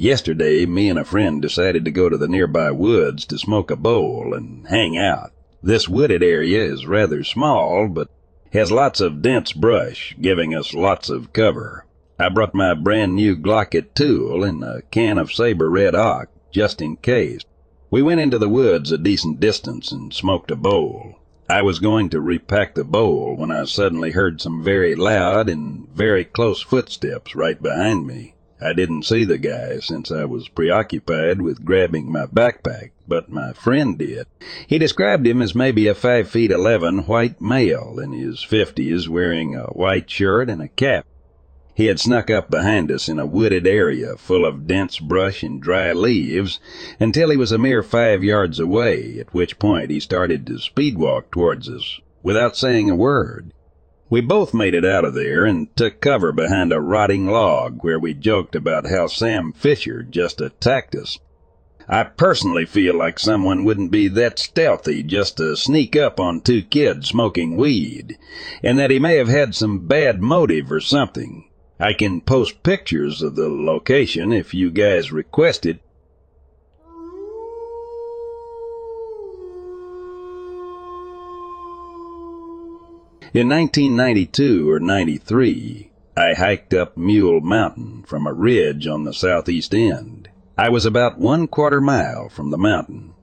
Yesterday, 0.00 0.64
me 0.64 0.88
and 0.88 0.98
a 0.98 1.04
friend 1.04 1.42
decided 1.42 1.84
to 1.84 1.90
go 1.90 2.08
to 2.08 2.16
the 2.16 2.26
nearby 2.26 2.70
woods 2.70 3.26
to 3.26 3.36
smoke 3.36 3.70
a 3.70 3.76
bowl 3.76 4.32
and 4.32 4.66
hang 4.68 4.96
out. 4.96 5.30
This 5.62 5.90
wooded 5.90 6.22
area 6.22 6.64
is 6.64 6.86
rather 6.86 7.22
small, 7.22 7.86
but 7.86 8.08
has 8.54 8.72
lots 8.72 9.02
of 9.02 9.20
dense 9.20 9.52
brush, 9.52 10.16
giving 10.18 10.54
us 10.54 10.72
lots 10.72 11.10
of 11.10 11.34
cover. 11.34 11.84
I 12.18 12.30
brought 12.30 12.54
my 12.54 12.72
brand 12.72 13.14
new 13.14 13.36
Glocket 13.36 13.94
tool 13.94 14.42
and 14.42 14.64
a 14.64 14.80
can 14.90 15.18
of 15.18 15.30
Saber 15.30 15.68
Red 15.68 15.94
Ock, 15.94 16.30
just 16.50 16.80
in 16.80 16.96
case. 16.96 17.42
We 17.90 18.00
went 18.00 18.22
into 18.22 18.38
the 18.38 18.48
woods 18.48 18.90
a 18.92 18.96
decent 18.96 19.38
distance 19.38 19.92
and 19.92 20.14
smoked 20.14 20.50
a 20.50 20.56
bowl. 20.56 21.16
I 21.46 21.60
was 21.60 21.78
going 21.78 22.08
to 22.08 22.22
repack 22.22 22.74
the 22.74 22.84
bowl 22.84 23.36
when 23.36 23.50
I 23.50 23.64
suddenly 23.64 24.12
heard 24.12 24.40
some 24.40 24.64
very 24.64 24.94
loud 24.94 25.50
and 25.50 25.86
very 25.90 26.24
close 26.24 26.62
footsteps 26.62 27.34
right 27.34 27.60
behind 27.60 28.06
me. 28.06 28.34
I 28.62 28.74
didn't 28.74 29.04
see 29.04 29.24
the 29.24 29.38
guy 29.38 29.78
since 29.78 30.12
I 30.12 30.26
was 30.26 30.48
preoccupied 30.48 31.40
with 31.40 31.64
grabbing 31.64 32.12
my 32.12 32.26
backpack, 32.26 32.90
but 33.08 33.30
my 33.30 33.54
friend 33.54 33.96
did. 33.96 34.26
He 34.66 34.78
described 34.78 35.26
him 35.26 35.40
as 35.40 35.54
maybe 35.54 35.86
a 35.86 35.94
five 35.94 36.28
feet 36.28 36.50
eleven 36.50 37.06
white 37.06 37.40
male 37.40 37.98
in 37.98 38.12
his 38.12 38.42
fifties 38.42 39.08
wearing 39.08 39.56
a 39.56 39.64
white 39.68 40.10
shirt 40.10 40.50
and 40.50 40.60
a 40.60 40.68
cap. 40.68 41.06
He 41.74 41.86
had 41.86 41.98
snuck 41.98 42.28
up 42.28 42.50
behind 42.50 42.90
us 42.90 43.08
in 43.08 43.18
a 43.18 43.24
wooded 43.24 43.66
area 43.66 44.16
full 44.18 44.44
of 44.44 44.66
dense 44.66 44.98
brush 44.98 45.42
and 45.42 45.62
dry 45.62 45.92
leaves 45.92 46.60
until 46.98 47.30
he 47.30 47.38
was 47.38 47.52
a 47.52 47.58
mere 47.58 47.82
five 47.82 48.22
yards 48.22 48.60
away, 48.60 49.18
at 49.18 49.32
which 49.32 49.58
point 49.58 49.90
he 49.90 50.00
started 50.00 50.46
to 50.46 50.58
speed 50.58 50.98
walk 50.98 51.30
towards 51.30 51.70
us 51.70 51.98
without 52.22 52.56
saying 52.56 52.90
a 52.90 52.94
word. 52.94 53.54
We 54.10 54.20
both 54.20 54.52
made 54.52 54.74
it 54.74 54.84
out 54.84 55.04
of 55.04 55.14
there 55.14 55.44
and 55.44 55.74
took 55.76 56.00
cover 56.00 56.32
behind 56.32 56.72
a 56.72 56.80
rotting 56.80 57.28
log 57.28 57.84
where 57.84 57.98
we 57.98 58.12
joked 58.12 58.56
about 58.56 58.90
how 58.90 59.06
Sam 59.06 59.52
Fisher 59.52 60.02
just 60.02 60.40
attacked 60.40 60.96
us. 60.96 61.20
I 61.88 62.02
personally 62.02 62.66
feel 62.66 62.96
like 62.96 63.20
someone 63.20 63.64
wouldn't 63.64 63.92
be 63.92 64.08
that 64.08 64.40
stealthy 64.40 65.04
just 65.04 65.36
to 65.36 65.56
sneak 65.56 65.94
up 65.94 66.18
on 66.18 66.40
two 66.40 66.62
kids 66.62 67.08
smoking 67.08 67.56
weed, 67.56 68.18
and 68.64 68.76
that 68.80 68.90
he 68.90 68.98
may 68.98 69.14
have 69.14 69.28
had 69.28 69.54
some 69.54 69.86
bad 69.86 70.20
motive 70.20 70.72
or 70.72 70.80
something. 70.80 71.48
I 71.78 71.92
can 71.92 72.20
post 72.20 72.64
pictures 72.64 73.22
of 73.22 73.36
the 73.36 73.48
location 73.48 74.32
if 74.32 74.52
you 74.52 74.72
guys 74.72 75.12
request 75.12 75.64
it. 75.64 75.80
In 83.32 83.48
1992 83.48 84.68
or 84.68 84.80
93, 84.80 85.92
I 86.16 86.34
hiked 86.34 86.74
up 86.74 86.96
Mule 86.96 87.40
Mountain 87.40 88.02
from 88.04 88.26
a 88.26 88.32
ridge 88.32 88.88
on 88.88 89.04
the 89.04 89.14
southeast 89.14 89.72
end. 89.72 90.28
I 90.58 90.68
was 90.68 90.84
about 90.84 91.20
one 91.20 91.46
quarter 91.46 91.80
mile 91.80 92.28
from 92.28 92.50
the 92.50 92.58
mountain, 92.58 93.14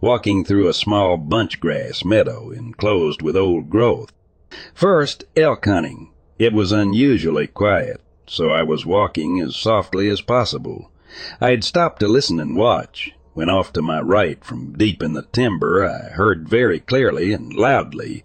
walking 0.00 0.46
through 0.46 0.66
a 0.66 0.72
small 0.72 1.18
bunchgrass 1.18 2.06
meadow 2.06 2.50
enclosed 2.50 3.20
with 3.20 3.36
old 3.36 3.68
growth. 3.68 4.14
First, 4.72 5.24
elk 5.36 5.66
hunting. 5.66 6.08
It 6.38 6.54
was 6.54 6.72
unusually 6.72 7.46
quiet, 7.46 8.00
so 8.26 8.48
I 8.48 8.62
was 8.62 8.86
walking 8.86 9.42
as 9.42 9.56
softly 9.56 10.08
as 10.08 10.22
possible. 10.22 10.90
I 11.38 11.50
had 11.50 11.64
stopped 11.64 12.00
to 12.00 12.08
listen 12.08 12.40
and 12.40 12.56
watch, 12.56 13.12
when 13.32 13.48
off 13.48 13.72
to 13.72 13.80
my 13.80 14.00
right 14.00 14.44
from 14.44 14.72
deep 14.72 15.02
in 15.02 15.12
the 15.12 15.26
timber 15.32 15.84
I 15.84 16.10
heard 16.10 16.48
very 16.48 16.80
clearly 16.80 17.32
and 17.32 17.54
loudly 17.54 18.24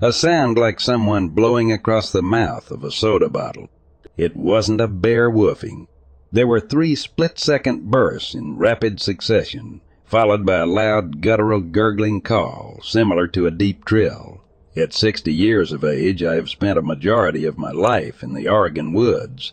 a 0.00 0.12
sound 0.12 0.58
like 0.58 0.80
someone 0.80 1.28
blowing 1.28 1.72
across 1.72 2.10
the 2.10 2.22
mouth 2.22 2.70
of 2.70 2.82
a 2.82 2.90
soda 2.90 3.28
bottle. 3.28 3.68
It 4.16 4.34
wasn't 4.34 4.80
a 4.80 4.88
bear 4.88 5.30
woofing. 5.30 5.88
There 6.32 6.46
were 6.46 6.60
three 6.60 6.94
split-second 6.94 7.90
bursts 7.90 8.34
in 8.34 8.56
rapid 8.56 9.00
succession, 9.00 9.82
followed 10.04 10.46
by 10.46 10.56
a 10.56 10.66
loud 10.66 11.20
guttural 11.20 11.60
gurgling 11.60 12.20
call, 12.20 12.80
similar 12.82 13.26
to 13.28 13.46
a 13.46 13.50
deep 13.50 13.84
trill. 13.84 14.42
At 14.76 14.92
sixty 14.92 15.32
years 15.32 15.72
of 15.72 15.84
age, 15.84 16.22
I 16.22 16.34
have 16.34 16.50
spent 16.50 16.78
a 16.78 16.82
majority 16.82 17.44
of 17.44 17.56
my 17.56 17.70
life 17.70 18.22
in 18.22 18.34
the 18.34 18.48
Oregon 18.48 18.92
woods, 18.92 19.52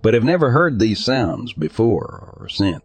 but 0.00 0.14
have 0.14 0.24
never 0.24 0.50
heard 0.50 0.78
these 0.78 1.04
sounds 1.04 1.52
before 1.52 2.36
or 2.38 2.48
since. 2.48 2.82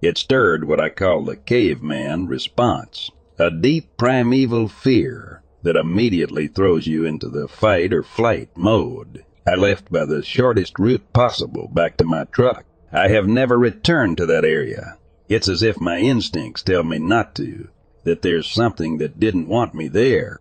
It 0.00 0.16
stirred 0.16 0.68
what 0.68 0.80
I 0.80 0.90
call 0.90 1.24
the 1.24 1.36
caveman 1.36 2.28
response, 2.28 3.10
a 3.36 3.50
deep 3.50 3.96
primeval 3.96 4.68
fear 4.68 5.42
that 5.62 5.74
immediately 5.74 6.46
throws 6.46 6.86
you 6.86 7.04
into 7.04 7.28
the 7.28 7.48
fight 7.48 7.92
or 7.92 8.04
flight 8.04 8.50
mode. 8.56 9.24
I 9.44 9.56
left 9.56 9.90
by 9.90 10.04
the 10.04 10.22
shortest 10.22 10.78
route 10.78 11.12
possible 11.12 11.68
back 11.72 11.96
to 11.96 12.04
my 12.04 12.24
truck. 12.24 12.64
I 12.92 13.08
have 13.08 13.26
never 13.26 13.58
returned 13.58 14.18
to 14.18 14.26
that 14.26 14.44
area. 14.44 14.98
It's 15.28 15.48
as 15.48 15.62
if 15.62 15.80
my 15.80 15.98
instincts 15.98 16.62
tell 16.62 16.84
me 16.84 16.98
not 16.98 17.34
to, 17.34 17.68
that 18.04 18.22
there's 18.22 18.48
something 18.48 18.98
that 18.98 19.18
didn't 19.18 19.48
want 19.48 19.74
me 19.74 19.88
there. 19.88 20.38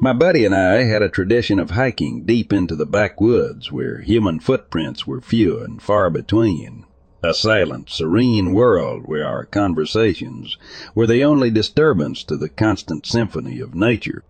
My 0.00 0.12
buddy 0.12 0.44
and 0.44 0.54
I 0.54 0.84
had 0.84 1.02
a 1.02 1.08
tradition 1.08 1.58
of 1.58 1.70
hiking 1.70 2.24
deep 2.24 2.52
into 2.52 2.74
the 2.74 2.86
backwoods 2.86 3.70
where 3.70 4.00
human 4.00 4.40
footprints 4.40 5.06
were 5.06 5.20
few 5.20 5.60
and 5.60 5.80
far 5.80 6.10
between 6.10 6.84
a 7.22 7.32
silent, 7.32 7.88
serene 7.88 8.52
world 8.52 9.04
where 9.06 9.26
our 9.26 9.44
conversations 9.44 10.58
were 10.94 11.06
the 11.06 11.24
only 11.24 11.50
disturbance 11.50 12.22
to 12.24 12.36
the 12.36 12.48
constant 12.48 13.06
symphony 13.06 13.60
of 13.60 13.74
nature. 13.74 14.22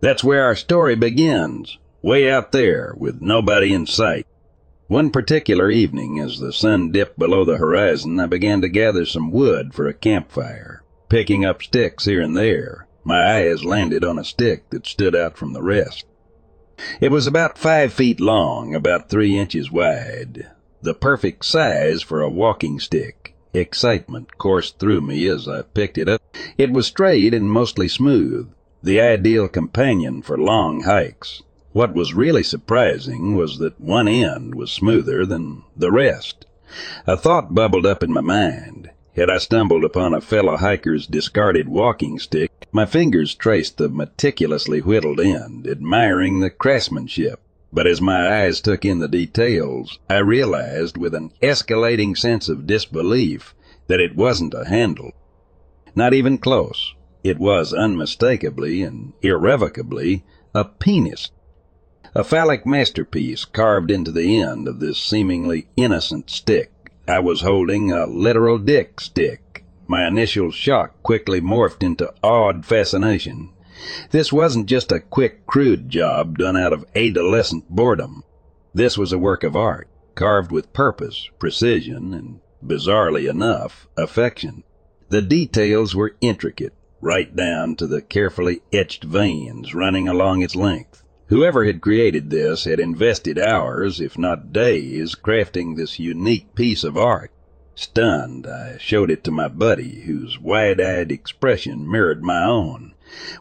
That's 0.00 0.24
where 0.24 0.44
our 0.44 0.56
story 0.56 0.96
begins, 0.96 1.78
way 2.02 2.30
out 2.30 2.52
there 2.52 2.94
with 2.96 3.22
nobody 3.22 3.72
in 3.72 3.86
sight. 3.86 4.26
One 4.88 5.10
particular 5.10 5.70
evening, 5.70 6.18
as 6.18 6.40
the 6.40 6.52
sun 6.52 6.90
dipped 6.90 7.18
below 7.18 7.44
the 7.44 7.58
horizon, 7.58 8.18
I 8.18 8.26
began 8.26 8.60
to 8.62 8.68
gather 8.68 9.06
some 9.06 9.30
wood 9.30 9.72
for 9.72 9.86
a 9.86 9.94
campfire, 9.94 10.82
picking 11.08 11.44
up 11.44 11.62
sticks 11.62 12.06
here 12.06 12.20
and 12.20 12.36
there. 12.36 12.86
My 13.04 13.36
eyes 13.36 13.64
landed 13.64 14.04
on 14.04 14.18
a 14.18 14.24
stick 14.24 14.70
that 14.70 14.86
stood 14.86 15.16
out 15.16 15.36
from 15.36 15.52
the 15.52 15.62
rest. 15.62 16.04
It 17.00 17.10
was 17.10 17.26
about 17.26 17.58
five 17.58 17.92
feet 17.92 18.20
long, 18.20 18.74
about 18.74 19.08
three 19.08 19.38
inches 19.38 19.70
wide 19.70 20.46
the 20.82 20.94
perfect 20.94 21.44
size 21.44 22.00
for 22.00 22.22
a 22.22 22.30
walking 22.30 22.80
stick. 22.80 23.34
Excitement 23.52 24.38
coursed 24.38 24.78
through 24.78 25.02
me 25.02 25.26
as 25.28 25.46
I 25.46 25.62
picked 25.62 25.98
it 25.98 26.08
up. 26.08 26.22
It 26.56 26.70
was 26.72 26.86
straight 26.86 27.34
and 27.34 27.50
mostly 27.50 27.88
smooth, 27.88 28.50
the 28.82 29.00
ideal 29.00 29.48
companion 29.48 30.22
for 30.22 30.38
long 30.38 30.84
hikes. 30.84 31.42
What 31.72 31.94
was 31.94 32.14
really 32.14 32.42
surprising 32.42 33.36
was 33.36 33.58
that 33.58 33.80
one 33.80 34.08
end 34.08 34.54
was 34.54 34.70
smoother 34.70 35.26
than 35.26 35.64
the 35.76 35.92
rest. 35.92 36.46
A 37.06 37.16
thought 37.16 37.54
bubbled 37.54 37.84
up 37.84 38.02
in 38.02 38.12
my 38.12 38.20
mind. 38.22 38.90
Had 39.16 39.28
I 39.28 39.38
stumbled 39.38 39.84
upon 39.84 40.14
a 40.14 40.20
fellow 40.20 40.56
hiker's 40.56 41.06
discarded 41.06 41.68
walking 41.68 42.18
stick, 42.20 42.50
my 42.70 42.86
fingers 42.86 43.34
traced 43.34 43.76
the 43.76 43.88
meticulously 43.88 44.80
whittled 44.80 45.18
end, 45.18 45.66
admiring 45.66 46.38
the 46.38 46.50
craftsmanship. 46.50 47.40
But 47.72 47.88
as 47.88 48.00
my 48.00 48.42
eyes 48.42 48.60
took 48.60 48.84
in 48.84 49.00
the 49.00 49.08
details, 49.08 49.98
I 50.08 50.18
realized 50.18 50.96
with 50.96 51.14
an 51.14 51.32
escalating 51.42 52.16
sense 52.16 52.48
of 52.48 52.68
disbelief 52.68 53.54
that 53.88 54.00
it 54.00 54.14
wasn't 54.14 54.54
a 54.54 54.68
handle. 54.68 55.12
Not 55.96 56.14
even 56.14 56.38
close. 56.38 56.94
It 57.24 57.38
was 57.38 57.72
unmistakably 57.72 58.82
and 58.82 59.12
irrevocably 59.22 60.24
a 60.54 60.64
penis. 60.64 61.30
A 62.14 62.22
phallic 62.22 62.64
masterpiece 62.64 63.44
carved 63.44 63.90
into 63.90 64.12
the 64.12 64.40
end 64.40 64.68
of 64.68 64.78
this 64.78 64.98
seemingly 64.98 65.68
innocent 65.76 66.30
stick. 66.30 66.69
I 67.10 67.18
was 67.18 67.40
holding 67.40 67.90
a 67.90 68.06
literal 68.06 68.56
dick 68.56 69.00
stick. 69.00 69.64
My 69.88 70.06
initial 70.06 70.52
shock 70.52 71.02
quickly 71.02 71.40
morphed 71.40 71.82
into 71.82 72.14
awed 72.22 72.64
fascination. 72.64 73.50
This 74.12 74.32
wasn't 74.32 74.66
just 74.66 74.92
a 74.92 75.00
quick, 75.00 75.44
crude 75.44 75.88
job 75.88 76.38
done 76.38 76.56
out 76.56 76.72
of 76.72 76.84
adolescent 76.94 77.68
boredom. 77.68 78.22
This 78.72 78.96
was 78.96 79.12
a 79.12 79.18
work 79.18 79.42
of 79.42 79.56
art, 79.56 79.88
carved 80.14 80.52
with 80.52 80.72
purpose, 80.72 81.28
precision, 81.40 82.14
and, 82.14 82.38
bizarrely 82.64 83.28
enough, 83.28 83.88
affection. 83.96 84.62
The 85.08 85.20
details 85.20 85.96
were 85.96 86.14
intricate, 86.20 86.74
right 87.00 87.34
down 87.34 87.74
to 87.76 87.88
the 87.88 88.02
carefully 88.02 88.60
etched 88.72 89.02
veins 89.02 89.74
running 89.74 90.06
along 90.06 90.42
its 90.42 90.54
length. 90.54 90.99
Whoever 91.30 91.64
had 91.64 91.80
created 91.80 92.30
this 92.30 92.64
had 92.64 92.80
invested 92.80 93.38
hours, 93.38 94.00
if 94.00 94.18
not 94.18 94.52
days, 94.52 95.14
crafting 95.14 95.76
this 95.76 96.00
unique 96.00 96.56
piece 96.56 96.82
of 96.82 96.96
art. 96.96 97.30
Stunned, 97.76 98.48
I 98.48 98.78
showed 98.78 99.12
it 99.12 99.22
to 99.24 99.30
my 99.30 99.46
buddy, 99.46 100.00
whose 100.00 100.40
wide-eyed 100.40 101.12
expression 101.12 101.88
mirrored 101.88 102.24
my 102.24 102.44
own. 102.44 102.94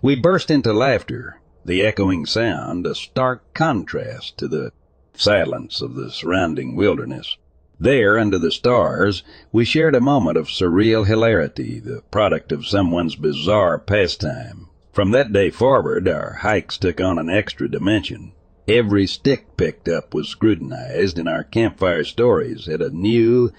We 0.04 0.16
burst 0.16 0.52
into 0.52 0.72
laughter, 0.72 1.42
the 1.66 1.82
echoing 1.82 2.28
sound 2.28 2.86
a 2.86 2.94
stark 2.94 3.56
contrast 3.56 4.38
to 4.38 4.48
the 4.48 4.72
silence 5.16 5.82
of 5.82 5.96
the 5.96 6.12
surrounding 6.12 6.76
wilderness. 6.76 7.38
There, 7.80 8.20
under 8.20 8.38
the 8.38 8.52
stars, 8.52 9.24
we 9.52 9.66
shared 9.66 9.96
a 9.96 10.00
moment 10.00 10.38
of 10.38 10.46
surreal 10.48 11.08
hilarity, 11.08 11.80
the 11.80 12.04
product 12.12 12.52
of 12.52 12.68
someone's 12.68 13.16
bizarre 13.16 13.80
pastime. 13.80 14.69
From 14.92 15.12
that 15.12 15.32
day 15.32 15.50
forward, 15.50 16.08
our 16.08 16.40
hikes 16.42 16.78
took 16.78 17.00
on 17.00 17.20
an 17.20 17.30
extra 17.30 17.70
dimension. 17.70 18.34
Every 18.68 19.08
stick 19.08 19.56
picked 19.56 19.88
up 19.88 20.14
was 20.14 20.28
scrutinized, 20.28 21.18
and 21.18 21.30
our 21.30 21.44
campfire 21.44 22.04
stories 22.04 22.66
had 22.66 22.82
a 22.82 22.90
new, 22.90 23.52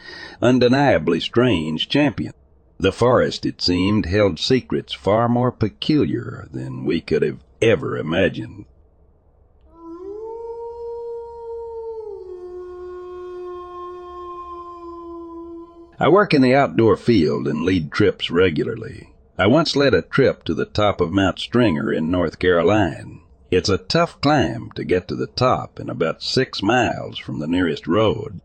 undeniably 0.43 1.21
strange 1.21 1.89
champion. 1.89 2.33
The 2.79 2.93
forest, 2.93 3.45
it 3.45 3.61
seemed, 3.61 4.07
held 4.07 4.39
secrets 4.39 4.93
far 4.93 5.29
more 5.29 5.53
peculiar 5.53 6.49
than 6.51 6.85
we 6.85 7.01
could 7.01 7.23
have 7.23 7.41
ever 7.61 7.97
imagined. 7.97 8.67
I 15.99 16.09
work 16.09 16.33
in 16.33 16.41
the 16.41 16.55
outdoor 16.55 16.97
field 16.97 17.47
and 17.47 17.63
lead 17.63 17.93
trips 17.93 18.31
regularly. 18.31 19.10
I 19.41 19.47
once 19.47 19.75
led 19.75 19.95
a 19.95 20.03
trip 20.03 20.45
to 20.45 20.53
the 20.53 20.67
top 20.67 21.01
of 21.01 21.13
Mount 21.13 21.39
Stringer 21.39 21.91
in 21.91 22.11
North 22.11 22.39
Carolina. 22.39 23.21
It's 23.51 23.71
a 23.71 23.79
tough 23.79 24.21
climb 24.21 24.71
to 24.75 24.85
get 24.85 25.09
to 25.09 25.17
the 25.17 25.29
top 25.29 25.79
and 25.79 25.89
about 25.89 26.23
six 26.23 26.63
miles 26.63 27.19
from 27.19 27.39
the 27.39 27.47
nearest 27.47 27.87
road. 27.87 28.43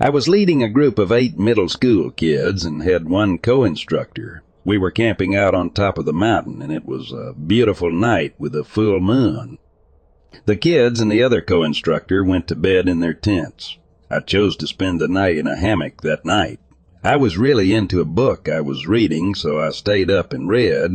I 0.00 0.10
was 0.10 0.26
leading 0.26 0.60
a 0.60 0.68
group 0.68 0.98
of 0.98 1.12
eight 1.12 1.38
middle 1.38 1.68
school 1.68 2.10
kids 2.10 2.64
and 2.64 2.82
had 2.82 3.08
one 3.08 3.38
co-instructor. 3.38 4.42
We 4.64 4.76
were 4.76 4.90
camping 4.90 5.36
out 5.36 5.54
on 5.54 5.70
top 5.70 5.98
of 5.98 6.04
the 6.04 6.12
mountain 6.12 6.62
and 6.62 6.72
it 6.72 6.84
was 6.84 7.12
a 7.12 7.32
beautiful 7.34 7.92
night 7.92 8.34
with 8.40 8.56
a 8.56 8.64
full 8.64 8.98
moon. 8.98 9.58
The 10.46 10.56
kids 10.56 10.98
and 10.98 11.12
the 11.12 11.22
other 11.22 11.40
co-instructor 11.40 12.24
went 12.24 12.48
to 12.48 12.56
bed 12.56 12.88
in 12.88 12.98
their 12.98 13.14
tents. 13.14 13.78
I 14.10 14.18
chose 14.18 14.56
to 14.56 14.66
spend 14.66 15.00
the 15.00 15.06
night 15.06 15.38
in 15.38 15.46
a 15.46 15.54
hammock 15.54 16.00
that 16.02 16.24
night. 16.24 16.58
I 17.08 17.16
was 17.16 17.38
really 17.38 17.72
into 17.72 18.02
a 18.02 18.04
book 18.04 18.50
I 18.50 18.60
was 18.60 18.86
reading, 18.86 19.34
so 19.34 19.58
I 19.58 19.70
stayed 19.70 20.10
up 20.10 20.34
and 20.34 20.46
read 20.46 20.92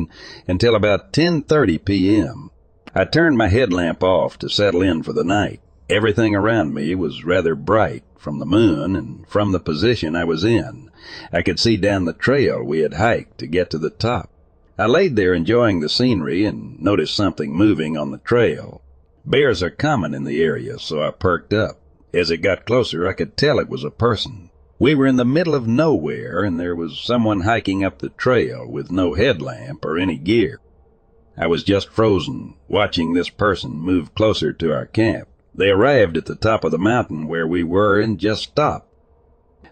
until 0.48 0.76
about 0.76 1.12
10:30 1.12 1.84
p.m. 1.84 2.52
I 2.94 3.06
turned 3.06 3.36
my 3.36 3.48
headlamp 3.48 4.04
off 4.04 4.38
to 4.38 4.48
settle 4.48 4.84
in 4.84 5.02
for 5.02 5.12
the 5.12 5.24
night. 5.24 5.60
Everything 5.90 6.36
around 6.36 6.72
me 6.72 6.94
was 6.94 7.26
rather 7.26 7.56
bright 7.56 8.04
from 8.16 8.38
the 8.38 8.46
moon 8.46 8.96
and 8.96 9.28
from 9.28 9.54
the 9.54 9.60
position 9.60 10.16
I 10.16 10.24
was 10.24 10.44
in. 10.44 10.92
I 11.32 11.42
could 11.42 11.60
see 11.60 11.78
down 11.78 12.06
the 12.06 12.14
trail 12.14 12.64
we 12.64 12.82
had 12.82 12.94
hiked 12.94 13.40
to 13.40 13.48
get 13.48 13.72
to 13.72 13.80
the 13.80 13.90
top. 13.90 14.30
I 14.78 14.86
laid 14.86 15.16
there 15.16 15.34
enjoying 15.34 15.80
the 15.80 15.90
scenery 15.90 16.46
and 16.46 16.80
noticed 16.80 17.16
something 17.16 17.56
moving 17.56 17.98
on 17.98 18.12
the 18.12 18.20
trail. 18.20 18.84
Bears 19.26 19.64
are 19.64 19.72
common 19.72 20.14
in 20.14 20.26
the 20.26 20.44
area, 20.44 20.78
so 20.78 21.02
I 21.02 21.10
perked 21.10 21.54
up. 21.56 21.80
As 22.14 22.30
it 22.30 22.44
got 22.44 22.68
closer, 22.68 23.08
I 23.08 23.14
could 23.14 23.36
tell 23.36 23.58
it 23.58 23.68
was 23.68 23.84
a 23.84 23.90
person. 23.90 24.52
We 24.84 24.96
were 24.96 25.08
in 25.08 25.16
the 25.16 25.24
middle 25.24 25.56
of 25.56 25.66
nowhere, 25.66 26.44
and 26.44 26.60
there 26.60 26.76
was 26.76 27.00
someone 27.00 27.40
hiking 27.40 27.86
up 27.86 28.00
the 28.00 28.10
trail 28.10 28.70
with 28.70 28.92
no 28.92 29.14
headlamp 29.14 29.86
or 29.86 29.98
any 29.98 30.18
gear. 30.18 30.60
I 31.38 31.48
was 31.48 31.64
just 31.64 31.88
frozen, 31.88 32.56
watching 32.68 33.14
this 33.14 33.30
person 33.30 33.80
move 33.80 34.14
closer 34.14 34.52
to 34.52 34.74
our 34.74 34.86
camp. 34.86 35.30
They 35.56 35.70
arrived 35.70 36.18
at 36.18 36.26
the 36.26 36.36
top 36.36 36.66
of 36.66 36.72
the 36.72 36.78
mountain 36.78 37.30
where 37.30 37.48
we 37.48 37.64
were 37.64 37.98
and 38.02 38.20
just 38.20 38.44
stopped. 38.44 38.94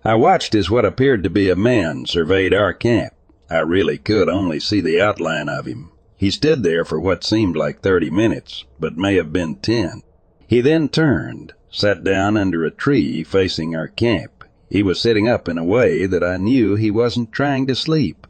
I 0.05 0.16
watched 0.16 0.55
as 0.55 0.72
what 0.72 0.86
appeared 0.86 1.26
to 1.26 1.30
be 1.30 1.49
a 1.49 1.57
man 1.57 2.05
surveyed 2.05 2.53
our 2.53 2.74
camp. 2.74 3.12
I 3.49 3.57
really 3.57 3.97
could 3.97 4.30
only 4.30 4.62
see 4.62 4.80
the 4.80 5.01
outline 5.01 5.49
of 5.49 5.66
him. 5.66 5.91
He 6.16 6.32
stood 6.32 6.64
there 6.64 6.86
for 6.86 7.01
what 7.01 7.26
seemed 7.26 7.57
like 7.57 7.82
thirty 7.82 8.09
minutes, 8.09 8.64
but 8.80 8.95
may 8.95 9.16
have 9.16 9.34
been 9.34 9.55
ten. 9.55 10.03
He 10.47 10.62
then 10.62 10.88
turned, 10.88 11.51
sat 11.70 12.01
down 12.01 12.38
under 12.38 12.64
a 12.64 12.72
tree 12.72 13.26
facing 13.26 13.76
our 13.76 13.89
camp, 13.89 14.40
he 14.72 14.82
was 14.82 15.01
sitting 15.01 15.28
up 15.28 15.49
in 15.49 15.57
a 15.57 15.63
way 15.65 16.05
that 16.05 16.24
I 16.24 16.38
knew 16.38 16.76
he 16.76 16.89
wasn't 16.89 17.32
trying 17.32 17.67
to 17.67 17.76
sleep. 17.76 18.26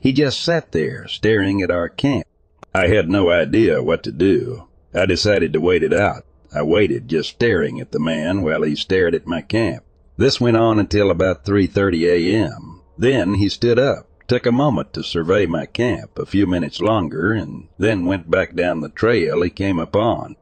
He 0.00 0.12
just 0.12 0.42
sat 0.42 0.72
there, 0.72 1.06
staring 1.08 1.62
at 1.62 1.70
our 1.70 1.88
camp. 1.88 2.26
I 2.74 2.88
had 2.88 3.08
no 3.08 3.30
idea 3.30 3.82
what 3.82 4.02
to 4.02 4.12
do. 4.12 4.64
I 4.92 5.06
decided 5.06 5.52
to 5.52 5.60
wait 5.60 5.84
it 5.84 5.92
out. 5.92 6.24
I 6.52 6.62
waited, 6.62 7.08
just 7.08 7.30
staring 7.30 7.80
at 7.80 7.92
the 7.92 8.00
man 8.00 8.42
while 8.42 8.62
he 8.62 8.74
stared 8.74 9.14
at 9.14 9.26
my 9.26 9.40
camp. 9.40 9.84
This 10.16 10.40
went 10.40 10.56
on 10.56 10.78
until 10.78 11.10
about 11.10 11.44
3.30 11.44 12.06
a.m. 12.06 12.80
Then 12.96 13.34
he 13.34 13.48
stood 13.48 13.78
up, 13.78 14.08
took 14.28 14.46
a 14.46 14.52
moment 14.52 14.92
to 14.94 15.02
survey 15.02 15.46
my 15.46 15.66
camp, 15.66 16.18
a 16.18 16.26
few 16.26 16.46
minutes 16.46 16.80
longer, 16.80 17.32
and 17.32 17.68
then 17.78 18.06
went 18.06 18.30
back 18.30 18.54
down 18.54 18.80
the 18.80 18.88
trail 18.88 19.42
he 19.42 19.50
came 19.50 19.78
upon. 19.78 20.36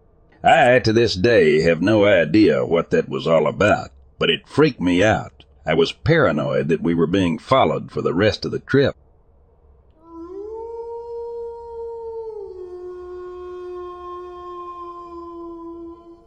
I, 0.45 0.79
to 0.81 0.93
this 0.93 1.15
day, 1.15 1.63
have 1.63 1.81
no 1.81 2.05
idea 2.05 2.67
what 2.67 2.91
that 2.91 3.09
was 3.09 3.27
all 3.27 3.47
about, 3.47 3.91
but 4.19 4.29
it 4.31 4.49
freaked 4.49 4.81
me 4.81 5.03
out. 5.03 5.42
I 5.65 5.75
was 5.75 5.93
paranoid 5.93 6.69
that 6.69 6.83
we 6.83 6.95
were 6.95 7.07
being 7.07 7.39
followed 7.39 7.93
for 7.93 8.03
the 8.03 8.15
rest 8.15 8.45
of 8.45 8.51
the 8.51 8.59
trip. 8.59 8.97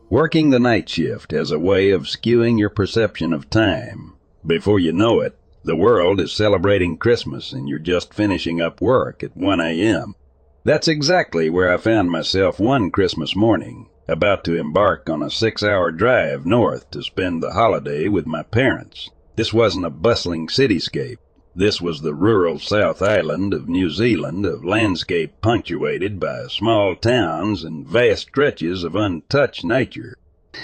Working 0.10 0.52
the 0.52 0.60
night 0.60 0.88
shift 0.88 1.32
has 1.32 1.52
a 1.52 1.60
way 1.60 1.90
of 1.90 2.04
skewing 2.04 2.58
your 2.58 2.70
perception 2.70 3.34
of 3.34 3.50
time. 3.50 4.14
Before 4.46 4.80
you 4.80 4.94
know 4.94 5.20
it, 5.20 5.38
the 5.66 5.76
world 5.76 6.22
is 6.22 6.32
celebrating 6.32 6.96
Christmas 6.96 7.52
and 7.52 7.68
you're 7.68 7.80
just 7.80 8.14
finishing 8.14 8.62
up 8.62 8.80
work 8.80 9.22
at 9.24 9.36
1 9.36 9.60
a.m. 9.60 10.16
That's 10.64 10.88
exactly 10.88 11.50
where 11.50 11.74
I 11.74 11.78
found 11.78 12.10
myself 12.10 12.60
one 12.60 12.92
Christmas 12.92 13.36
morning, 13.36 13.90
about 14.08 14.46
to 14.46 14.56
embark 14.56 15.10
on 15.10 15.22
a 15.22 15.30
six 15.30 15.62
hour 15.62 15.92
drive 15.92 16.46
north 16.46 16.90
to 16.92 17.04
spend 17.04 17.44
the 17.44 17.52
holiday 17.52 18.08
with 18.08 18.26
my 18.26 18.44
parents. 18.44 19.10
This 19.36 19.54
wasn't 19.54 19.86
a 19.86 19.90
bustling 19.90 20.48
cityscape. 20.48 21.18
This 21.54 21.82
was 21.82 22.02
the 22.02 22.14
rural 22.14 22.60
South 22.60 23.02
Island 23.02 23.54
of 23.54 23.70
New 23.70 23.90
Zealand, 23.90 24.46
a 24.46 24.56
landscape 24.58 25.42
punctuated 25.42 26.20
by 26.20 26.48
small 26.48 26.96
towns 26.96 27.64
and 27.64 27.88
vast 27.88 28.24
stretches 28.24 28.84
of 28.84 28.96
untouched 28.96 29.64
nature. 29.64 30.16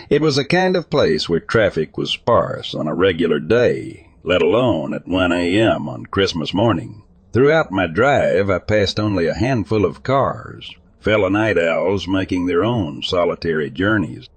It 0.10 0.22
was 0.22 0.38
a 0.38 0.46
kind 0.46 0.76
of 0.76 0.90
place 0.90 1.28
where 1.28 1.42
traffic 1.42 1.98
was 1.98 2.12
sparse 2.12 2.74
on 2.74 2.88
a 2.88 2.96
regular 2.96 3.40
day, 3.40 4.08
let 4.24 4.42
alone 4.42 4.94
at 4.94 5.08
1 5.08 5.32
a.m. 5.34 5.90
on 5.90 6.06
Christmas 6.06 6.54
morning. 6.54 7.04
Throughout 7.34 7.72
my 7.72 7.88
drive, 7.88 8.50
I 8.50 8.60
passed 8.60 9.00
only 9.00 9.28
a 9.28 9.34
handful 9.34 9.86
of 9.86 10.04
cars, 10.04 10.74
fellow 11.00 11.30
night 11.30 11.58
owls 11.58 12.08
making 12.08 12.46
their 12.46 12.64
own 12.64 13.04
solitary 13.04 13.70
journeys. 13.70 14.28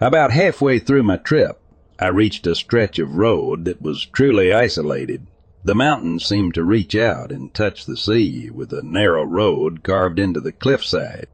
About 0.00 0.32
halfway 0.32 0.78
through 0.78 1.02
my 1.02 1.16
trip, 1.16 1.58
I 1.98 2.08
reached 2.08 2.46
a 2.46 2.54
stretch 2.54 2.98
of 2.98 3.16
road 3.16 3.66
that 3.66 3.82
was 3.82 4.06
truly 4.06 4.52
isolated. 4.52 5.26
The 5.62 5.74
mountains 5.74 6.24
seemed 6.24 6.54
to 6.54 6.64
reach 6.64 6.96
out 6.96 7.30
and 7.30 7.52
touch 7.52 7.84
the 7.84 7.96
sea 7.96 8.48
with 8.50 8.72
a 8.72 8.82
narrow 8.82 9.24
road 9.24 9.82
carved 9.82 10.18
into 10.18 10.40
the 10.40 10.52
cliffside. 10.52 11.26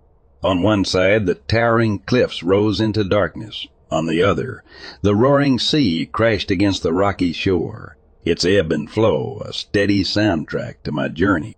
On 0.43 0.61
one 0.61 0.85
side, 0.85 1.27
the 1.27 1.37
towering 1.37 2.01
cliffs 2.01 2.43
rose 2.43 2.81
into 2.81 3.05
darkness. 3.05 3.67
On 3.91 4.07
the 4.07 4.23
other, 4.23 4.65
the 5.01 5.15
roaring 5.15 5.59
sea 5.59 6.07
crashed 6.07 6.51
against 6.51 6.83
the 6.83 6.93
rocky 6.93 7.33
shore, 7.33 7.97
its 8.25 8.45
ebb 8.45 8.73
and 8.73 8.91
flow 8.91 9.41
a 9.45 9.53
steady 9.53 10.03
soundtrack 10.03 10.83
to 10.83 10.93
my 10.93 11.09
journey. 11.09 11.57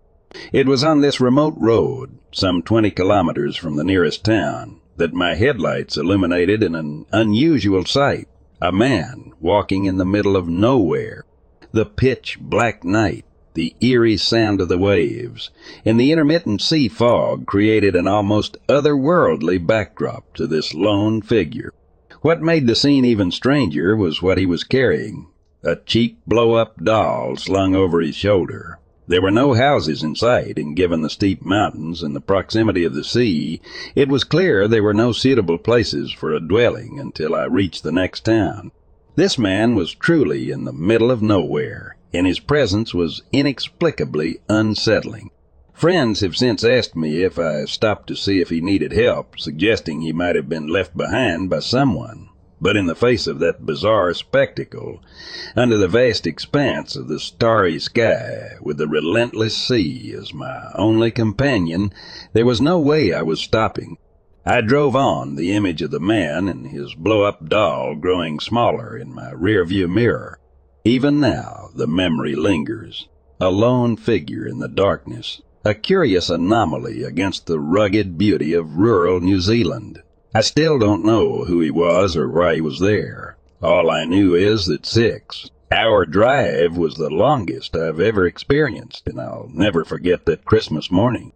It 0.52 0.66
was 0.66 0.84
on 0.84 1.00
this 1.00 1.20
remote 1.20 1.54
road, 1.56 2.18
some 2.32 2.62
twenty 2.62 2.90
kilometers 2.90 3.56
from 3.56 3.76
the 3.76 3.84
nearest 3.84 4.24
town, 4.24 4.80
that 4.98 5.14
my 5.14 5.34
headlights 5.34 5.96
illuminated 5.96 6.62
an 6.62 7.06
unusual 7.10 7.84
sight 7.86 8.28
a 8.60 8.72
man 8.72 9.32
walking 9.40 9.84
in 9.84 9.96
the 9.96 10.04
middle 10.04 10.36
of 10.36 10.48
nowhere, 10.48 11.24
the 11.72 11.86
pitch 11.86 12.38
black 12.40 12.84
night, 12.84 13.24
the 13.54 13.74
eerie 13.80 14.16
sound 14.16 14.60
of 14.60 14.68
the 14.68 14.78
waves, 14.78 15.50
and 15.84 15.98
the 15.98 16.12
intermittent 16.12 16.60
sea 16.60 16.88
fog 16.88 17.46
created 17.46 17.96
an 17.96 18.06
almost 18.06 18.56
otherworldly 18.68 19.64
backdrop 19.64 20.34
to 20.34 20.46
this 20.46 20.74
lone 20.74 21.22
figure. 21.22 21.72
What 22.22 22.42
made 22.42 22.66
the 22.66 22.74
scene 22.74 23.04
even 23.04 23.30
stranger 23.30 23.96
was 23.96 24.20
what 24.20 24.38
he 24.38 24.46
was 24.46 24.64
carrying 24.64 25.26
a 25.62 25.76
cheap 25.76 26.18
blow 26.26 26.54
up 26.54 26.82
doll 26.82 27.36
slung 27.36 27.74
over 27.74 28.00
his 28.00 28.16
shoulder. 28.16 28.79
There 29.10 29.20
were 29.20 29.32
no 29.32 29.54
houses 29.54 30.04
in 30.04 30.14
sight, 30.14 30.56
and 30.56 30.76
given 30.76 31.02
the 31.02 31.10
steep 31.10 31.44
mountains 31.44 32.00
and 32.00 32.14
the 32.14 32.20
proximity 32.20 32.84
of 32.84 32.94
the 32.94 33.02
sea, 33.02 33.60
it 33.96 34.08
was 34.08 34.22
clear 34.22 34.68
there 34.68 34.84
were 34.84 34.94
no 34.94 35.10
suitable 35.10 35.58
places 35.58 36.12
for 36.12 36.32
a 36.32 36.38
dwelling 36.38 37.00
until 37.00 37.34
I 37.34 37.46
reached 37.46 37.82
the 37.82 37.90
next 37.90 38.24
town. 38.24 38.70
This 39.16 39.36
man 39.36 39.74
was 39.74 39.96
truly 39.96 40.52
in 40.52 40.62
the 40.62 40.72
middle 40.72 41.10
of 41.10 41.22
nowhere, 41.22 41.96
and 42.14 42.24
his 42.24 42.38
presence 42.38 42.94
was 42.94 43.20
inexplicably 43.32 44.38
unsettling. 44.48 45.30
Friends 45.74 46.20
have 46.20 46.36
since 46.36 46.62
asked 46.62 46.94
me 46.94 47.24
if 47.24 47.36
I 47.36 47.64
stopped 47.64 48.06
to 48.06 48.14
see 48.14 48.40
if 48.40 48.48
he 48.48 48.60
needed 48.60 48.92
help, 48.92 49.40
suggesting 49.40 50.02
he 50.02 50.12
might 50.12 50.36
have 50.36 50.48
been 50.48 50.68
left 50.68 50.96
behind 50.96 51.50
by 51.50 51.58
someone. 51.58 52.28
But 52.62 52.76
in 52.76 52.86
the 52.86 52.94
face 52.94 53.26
of 53.26 53.38
that 53.38 53.64
bizarre 53.64 54.12
spectacle, 54.12 55.00
under 55.56 55.78
the 55.78 55.88
vast 55.88 56.26
expanse 56.26 56.94
of 56.94 57.08
the 57.08 57.18
starry 57.18 57.78
sky, 57.78 58.56
with 58.60 58.76
the 58.76 58.86
relentless 58.86 59.56
sea 59.56 60.14
as 60.14 60.34
my 60.34 60.70
only 60.74 61.10
companion, 61.10 61.90
there 62.34 62.44
was 62.44 62.60
no 62.60 62.78
way 62.78 63.14
I 63.14 63.22
was 63.22 63.40
stopping. 63.40 63.96
I 64.44 64.60
drove 64.60 64.94
on, 64.94 65.36
the 65.36 65.52
image 65.52 65.80
of 65.80 65.90
the 65.90 66.00
man 66.00 66.48
and 66.48 66.66
his 66.66 66.94
blow-up 66.94 67.48
doll 67.48 67.94
growing 67.94 68.40
smaller 68.40 68.96
in 68.96 69.14
my 69.14 69.30
rear-view 69.32 69.88
mirror. 69.88 70.38
Even 70.84 71.18
now, 71.18 71.70
the 71.74 71.86
memory 71.86 72.34
lingers. 72.34 73.08
A 73.40 73.50
lone 73.50 73.96
figure 73.96 74.46
in 74.46 74.58
the 74.58 74.68
darkness, 74.68 75.40
a 75.64 75.72
curious 75.74 76.28
anomaly 76.28 77.04
against 77.04 77.46
the 77.46 77.58
rugged 77.58 78.18
beauty 78.18 78.52
of 78.52 78.76
rural 78.76 79.20
New 79.20 79.40
Zealand. 79.40 80.02
I 80.32 80.42
still 80.42 80.78
don't 80.78 81.04
know 81.04 81.44
who 81.44 81.60
he 81.60 81.72
was 81.72 82.16
or 82.16 82.28
why 82.28 82.54
he 82.54 82.60
was 82.60 82.78
there. 82.78 83.36
All 83.60 83.90
I 83.90 84.04
knew 84.04 84.36
is 84.36 84.66
that 84.66 84.86
six 84.86 85.50
hour 85.72 86.06
drive 86.06 86.76
was 86.76 86.94
the 86.94 87.10
longest 87.10 87.74
I've 87.74 87.98
ever 87.98 88.26
experienced, 88.26 89.08
and 89.08 89.20
I'll 89.20 89.50
never 89.52 89.84
forget 89.84 90.26
that 90.26 90.44
Christmas 90.44 90.88
morning. 90.88 91.32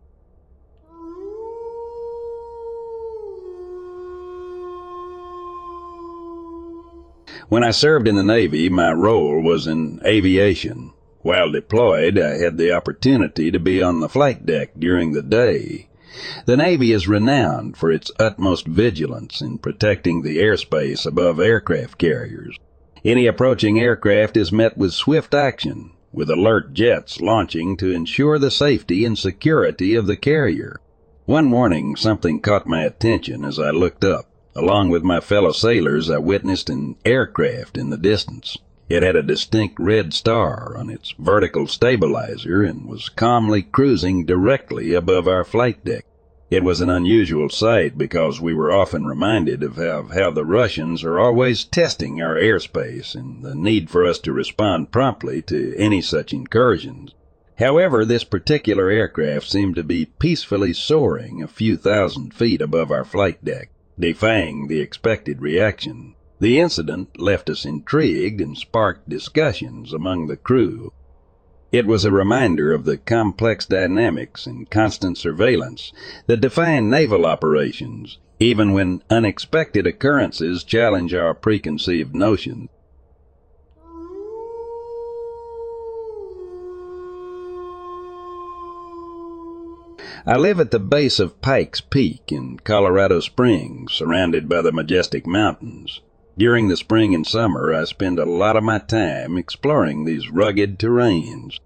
When 7.49 7.65
I 7.65 7.73
served 7.73 8.07
in 8.07 8.15
the 8.15 8.23
Navy, 8.23 8.69
my 8.69 8.93
role 8.93 9.43
was 9.43 9.67
in 9.67 10.01
aviation. 10.05 10.93
While 11.23 11.51
deployed, 11.51 12.17
I 12.17 12.39
had 12.39 12.59
the 12.59 12.71
opportunity 12.71 13.51
to 13.51 13.59
be 13.59 13.83
on 13.83 13.99
the 13.99 14.09
flight 14.09 14.47
deck 14.47 14.71
during 14.79 15.13
the 15.13 15.23
day 15.23 15.89
the 16.47 16.57
Navy 16.57 16.93
is 16.93 17.09
renowned 17.09 17.77
for 17.77 17.91
its 17.91 18.11
utmost 18.19 18.67
vigilance 18.67 19.41
in 19.41 19.59
protecting 19.59 20.23
the 20.23 20.39
airspace 20.39 21.07
above 21.07 21.41
aircraft 21.41 21.99
carriers. 21.99 22.57
Any 23.05 23.27
approaching 23.27 23.79
aircraft 23.79 24.37
is 24.37 24.53
met 24.53 24.79
with 24.79 24.93
swift 24.93 25.35
action, 25.35 25.91
with 26.13 26.31
alert 26.31 26.73
jets 26.73 27.21
launching 27.21 27.77
to 27.79 27.91
ensure 27.91 28.39
the 28.39 28.51
safety 28.51 29.05
and 29.05 29.19
security 29.19 29.95
of 29.95 30.07
the 30.07 30.17
carrier. 30.17 30.81
One 31.27 31.47
morning, 31.47 31.97
something 31.97 32.41
caught 32.41 32.67
my 32.67 32.83
attention 32.83 33.45
as 33.45 33.59
I 33.59 33.71
looked 33.71 34.05
up. 34.05 34.31
Along 34.55 34.89
with 34.89 35.03
my 35.03 35.21
fellow 35.21 35.53
sailors, 35.53 36.09
I 36.09 36.19
witnessed 36.19 36.71
an 36.71 36.97
aircraft 37.05 37.77
in 37.77 37.91
the 37.91 37.97
distance. 37.97 38.57
It 38.87 39.03
had 39.03 39.17
a 39.17 39.23
distinct 39.23 39.81
red 39.81 40.13
star 40.13 40.77
on 40.77 40.91
its 40.91 41.15
vertical 41.19 41.67
stabilizer 41.67 42.63
and 42.63 42.87
was 42.87 43.09
calmly 43.09 43.63
cruising 43.63 44.27
directly 44.27 44.93
above 44.93 45.27
our 45.27 45.43
flight 45.43 45.83
deck. 45.85 46.05
It 46.51 46.63
was 46.63 46.83
an 46.83 46.91
unusual 46.91 47.49
sight 47.49 47.97
because 47.97 48.43
we 48.43 48.53
were 48.53 48.71
often 48.71 49.07
reminded 49.07 49.63
of 49.63 49.77
how, 49.77 50.09
how 50.13 50.31
the 50.31 50.45
Russians 50.45 51.03
are 51.03 51.19
always 51.19 51.65
testing 51.65 52.21
our 52.21 52.35
airspace 52.35 53.15
and 53.15 53.43
the 53.43 53.55
need 53.55 53.89
for 53.89 54.05
us 54.05 54.19
to 54.21 54.33
respond 54.35 54.93
promptly 54.93 55.41
to 55.43 55.75
any 55.79 56.03
such 56.03 56.35
incursions. 56.35 57.15
However, 57.59 58.05
this 58.05 58.25
particular 58.25 58.91
aircraft 58.91 59.49
seemed 59.49 59.77
to 59.77 59.83
be 59.83 60.05
peacefully 60.05 60.75
soaring 60.75 61.43
a 61.43 61.49
few 61.49 61.79
thousand 61.79 62.35
feet 62.35 62.61
above 62.61 62.91
our 62.91 63.05
flight 63.05 63.43
deck, 63.43 63.71
defying 63.99 64.69
the 64.69 64.81
expected 64.81 65.41
reaction. 65.41 66.15
The 66.41 66.59
incident 66.59 67.21
left 67.21 67.49
us 67.49 67.65
intrigued 67.65 68.41
and 68.41 68.57
sparked 68.59 69.09
discussions 69.09 69.93
among 69.93 70.27
the 70.27 70.37
crew. 70.37 70.93
It 71.71 71.87
was 71.87 72.05
a 72.05 72.11
reminder 72.11 72.73
of 72.73 72.85
the 72.85 72.97
complex 72.97 73.67
dynamics 73.67 74.47
and 74.47 74.69
constant 74.71 75.17
surveillance 75.17 75.93
that 76.27 76.41
define 76.41 76.91
naval 76.91 77.25
operations, 77.25 78.19
even 78.41 78.73
when 78.73 79.03
unexpected 79.11 79.87
occurrences 79.87 80.65
challenge 80.65 81.15
our 81.15 81.35
preconceived 81.35 82.15
notions. 82.15 82.69
I 90.27 90.37
live 90.37 90.59
at 90.59 90.71
the 90.71 90.79
base 90.79 91.21
of 91.21 91.41
Pikes 91.43 91.81
Peak 91.81 92.33
in 92.33 92.59
Colorado 92.59 93.21
Springs, 93.21 93.93
surrounded 93.93 94.49
by 94.49 94.63
the 94.63 94.73
majestic 94.73 95.27
mountains. 95.27 96.01
During 96.37 96.67
the 96.67 96.77
spring 96.77 97.15
and 97.15 97.25
summer, 97.25 97.73
I 97.73 97.85
spend 97.85 98.19
a 98.19 98.25
lot 98.25 98.57
of 98.57 98.65
my 98.65 98.79
time 98.79 99.39
exploring 99.39 100.05
these 100.05 100.31
rugged 100.31 100.81
terrains. 100.81 101.61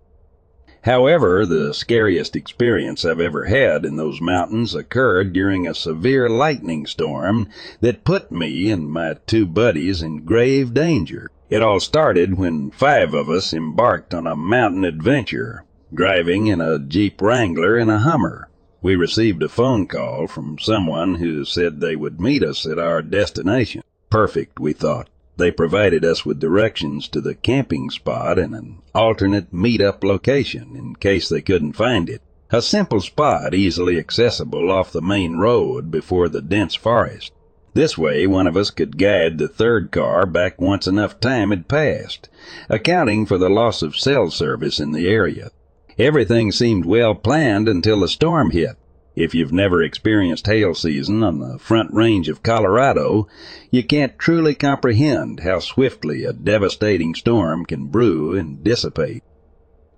However, 0.82 1.46
the 1.46 1.72
scariest 1.72 2.36
experience 2.36 3.04
I've 3.04 3.18
ever 3.18 3.46
had 3.46 3.86
in 3.86 3.96
those 3.96 4.20
mountains 4.20 4.74
occurred 4.74 5.32
during 5.32 5.66
a 5.66 5.74
severe 5.74 6.28
lightning 6.28 6.84
storm 6.84 7.48
that 7.80 8.04
put 8.04 8.30
me 8.30 8.70
and 8.70 8.90
my 8.90 9.16
two 9.26 9.46
buddies 9.46 10.02
in 10.02 10.24
grave 10.26 10.74
danger. 10.74 11.30
It 11.48 11.62
all 11.62 11.80
started 11.80 12.36
when 12.36 12.70
five 12.70 13.14
of 13.14 13.30
us 13.30 13.54
embarked 13.54 14.12
on 14.12 14.26
a 14.26 14.36
mountain 14.36 14.84
adventure, 14.84 15.64
driving 15.94 16.46
in 16.46 16.60
a 16.60 16.78
Jeep 16.78 17.22
Wrangler 17.22 17.78
and 17.78 17.90
a 17.90 18.00
Hummer. 18.00 18.50
We 18.82 18.96
received 18.96 19.42
a 19.42 19.48
phone 19.48 19.86
call 19.86 20.26
from 20.26 20.58
someone 20.58 21.14
who 21.16 21.46
said 21.46 21.80
they 21.80 21.96
would 21.96 22.20
meet 22.20 22.42
us 22.42 22.66
at 22.66 22.78
our 22.78 23.00
destination. 23.00 23.82
Perfect, 24.10 24.58
we 24.58 24.72
thought. 24.72 25.08
They 25.36 25.50
provided 25.50 26.04
us 26.04 26.24
with 26.24 26.40
directions 26.40 27.08
to 27.08 27.20
the 27.20 27.34
camping 27.34 27.90
spot 27.90 28.38
and 28.38 28.54
an 28.54 28.78
alternate 28.94 29.52
meet-up 29.52 30.02
location 30.02 30.74
in 30.74 30.96
case 30.96 31.28
they 31.28 31.42
couldn't 31.42 31.74
find 31.74 32.08
it. 32.08 32.22
A 32.50 32.62
simple 32.62 33.00
spot 33.00 33.54
easily 33.54 33.98
accessible 33.98 34.72
off 34.72 34.90
the 34.90 35.02
main 35.02 35.36
road 35.36 35.90
before 35.90 36.28
the 36.28 36.40
dense 36.40 36.74
forest. 36.74 37.32
This 37.74 37.98
way, 37.98 38.26
one 38.26 38.46
of 38.46 38.56
us 38.56 38.70
could 38.70 38.96
guide 38.98 39.38
the 39.38 39.46
third 39.46 39.92
car 39.92 40.26
back 40.26 40.60
once 40.60 40.86
enough 40.86 41.20
time 41.20 41.50
had 41.50 41.68
passed, 41.68 42.28
accounting 42.68 43.26
for 43.26 43.36
the 43.36 43.50
loss 43.50 43.82
of 43.82 43.96
cell 43.96 44.30
service 44.30 44.80
in 44.80 44.92
the 44.92 45.06
area. 45.06 45.50
Everything 45.98 46.50
seemed 46.50 46.86
well 46.86 47.14
planned 47.14 47.68
until 47.68 48.00
the 48.00 48.08
storm 48.08 48.50
hit. 48.50 48.76
If 49.20 49.34
you've 49.34 49.52
never 49.52 49.82
experienced 49.82 50.46
hail 50.46 50.74
season 50.74 51.24
on 51.24 51.40
the 51.40 51.58
front 51.58 51.92
range 51.92 52.28
of 52.28 52.44
Colorado, 52.44 53.26
you 53.68 53.82
can't 53.82 54.16
truly 54.16 54.54
comprehend 54.54 55.40
how 55.40 55.58
swiftly 55.58 56.22
a 56.22 56.32
devastating 56.32 57.16
storm 57.16 57.66
can 57.66 57.86
brew 57.86 58.36
and 58.38 58.62
dissipate. 58.62 59.24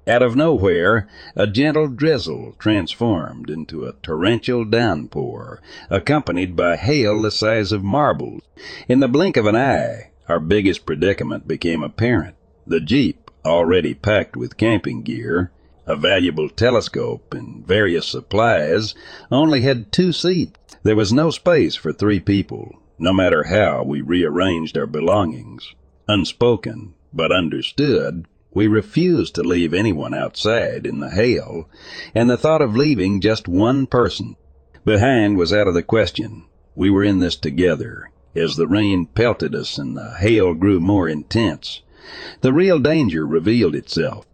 Out 0.06 0.22
of 0.22 0.36
nowhere, 0.36 1.06
a 1.36 1.46
gentle 1.46 1.86
drizzle 1.86 2.54
transformed 2.58 3.50
into 3.50 3.84
a 3.84 3.92
torrential 4.02 4.64
downpour, 4.64 5.60
accompanied 5.90 6.56
by 6.56 6.76
hail 6.76 7.20
the 7.20 7.30
size 7.30 7.72
of 7.72 7.84
marbles. 7.84 8.40
In 8.88 9.00
the 9.00 9.06
blink 9.06 9.36
of 9.36 9.44
an 9.44 9.54
eye, 9.54 10.12
our 10.30 10.40
biggest 10.40 10.86
predicament 10.86 11.46
became 11.46 11.82
apparent. 11.82 12.36
The 12.66 12.80
Jeep, 12.80 13.30
already 13.44 13.92
packed 13.92 14.34
with 14.34 14.56
camping 14.56 15.02
gear, 15.02 15.52
a 15.90 15.96
valuable 15.96 16.48
telescope, 16.48 17.34
and 17.34 17.66
various 17.66 18.06
supplies, 18.06 18.94
only 19.32 19.62
had 19.62 19.90
two 19.90 20.12
seats. 20.12 20.76
There 20.84 20.94
was 20.94 21.12
no 21.12 21.30
space 21.30 21.74
for 21.74 21.92
three 21.92 22.20
people, 22.20 22.80
no 22.96 23.12
matter 23.12 23.42
how 23.44 23.82
we 23.82 24.00
rearranged 24.00 24.78
our 24.78 24.86
belongings. 24.86 25.74
Unspoken, 26.06 26.94
but 27.12 27.32
understood, 27.32 28.26
we 28.54 28.68
refused 28.68 29.34
to 29.34 29.42
leave 29.42 29.74
anyone 29.74 30.14
outside 30.14 30.86
in 30.86 31.00
the 31.00 31.10
hail, 31.10 31.68
and 32.14 32.30
the 32.30 32.36
thought 32.36 32.62
of 32.62 32.76
leaving 32.76 33.20
just 33.20 33.48
one 33.48 33.86
person 33.86 34.36
behind 34.84 35.36
was 35.36 35.52
out 35.52 35.66
of 35.66 35.74
the 35.74 35.82
question. 35.82 36.44
We 36.76 36.88
were 36.88 37.02
in 37.02 37.18
this 37.18 37.34
together. 37.34 38.10
As 38.36 38.54
the 38.54 38.68
rain 38.68 39.06
pelted 39.06 39.56
us 39.56 39.76
and 39.76 39.96
the 39.96 40.14
hail 40.20 40.54
grew 40.54 40.78
more 40.78 41.08
intense, 41.08 41.82
the 42.42 42.52
real 42.52 42.78
danger 42.78 43.26
revealed 43.26 43.74
itself. 43.74 44.24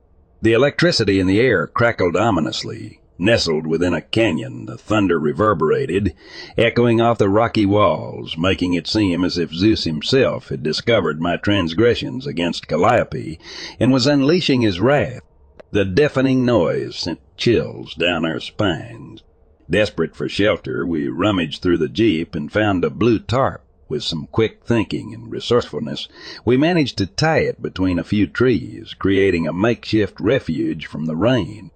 The 0.42 0.52
electricity 0.52 1.18
in 1.18 1.26
the 1.26 1.40
air 1.40 1.66
crackled 1.66 2.14
ominously. 2.14 3.00
Nestled 3.18 3.66
within 3.66 3.94
a 3.94 4.02
canyon, 4.02 4.66
the 4.66 4.76
thunder 4.76 5.18
reverberated, 5.18 6.14
echoing 6.58 7.00
off 7.00 7.16
the 7.16 7.30
rocky 7.30 7.64
walls, 7.64 8.36
making 8.36 8.74
it 8.74 8.86
seem 8.86 9.24
as 9.24 9.38
if 9.38 9.50
Zeus 9.50 9.84
himself 9.84 10.50
had 10.50 10.62
discovered 10.62 11.22
my 11.22 11.38
transgressions 11.38 12.26
against 12.26 12.68
Calliope 12.68 13.38
and 13.80 13.90
was 13.90 14.06
unleashing 14.06 14.60
his 14.60 14.78
wrath. 14.78 15.22
The 15.70 15.86
deafening 15.86 16.44
noise 16.44 16.96
sent 16.96 17.20
chills 17.38 17.94
down 17.94 18.26
our 18.26 18.38
spines. 18.38 19.22
Desperate 19.70 20.14
for 20.14 20.28
shelter, 20.28 20.86
we 20.86 21.08
rummaged 21.08 21.62
through 21.62 21.78
the 21.78 21.88
jeep 21.88 22.34
and 22.34 22.52
found 22.52 22.84
a 22.84 22.90
blue 22.90 23.18
tarp. 23.18 23.65
With 23.88 24.02
some 24.02 24.28
quick 24.32 24.64
thinking 24.64 25.14
and 25.14 25.30
resourcefulness, 25.30 26.08
we 26.44 26.56
managed 26.56 26.98
to 26.98 27.06
tie 27.06 27.40
it 27.40 27.62
between 27.62 27.98
a 27.98 28.04
few 28.04 28.26
trees, 28.26 28.94
creating 28.94 29.46
a 29.46 29.52
makeshift 29.52 30.18
refuge 30.18 30.86
from 30.86 31.06
the 31.06 31.16
rain. 31.16 31.70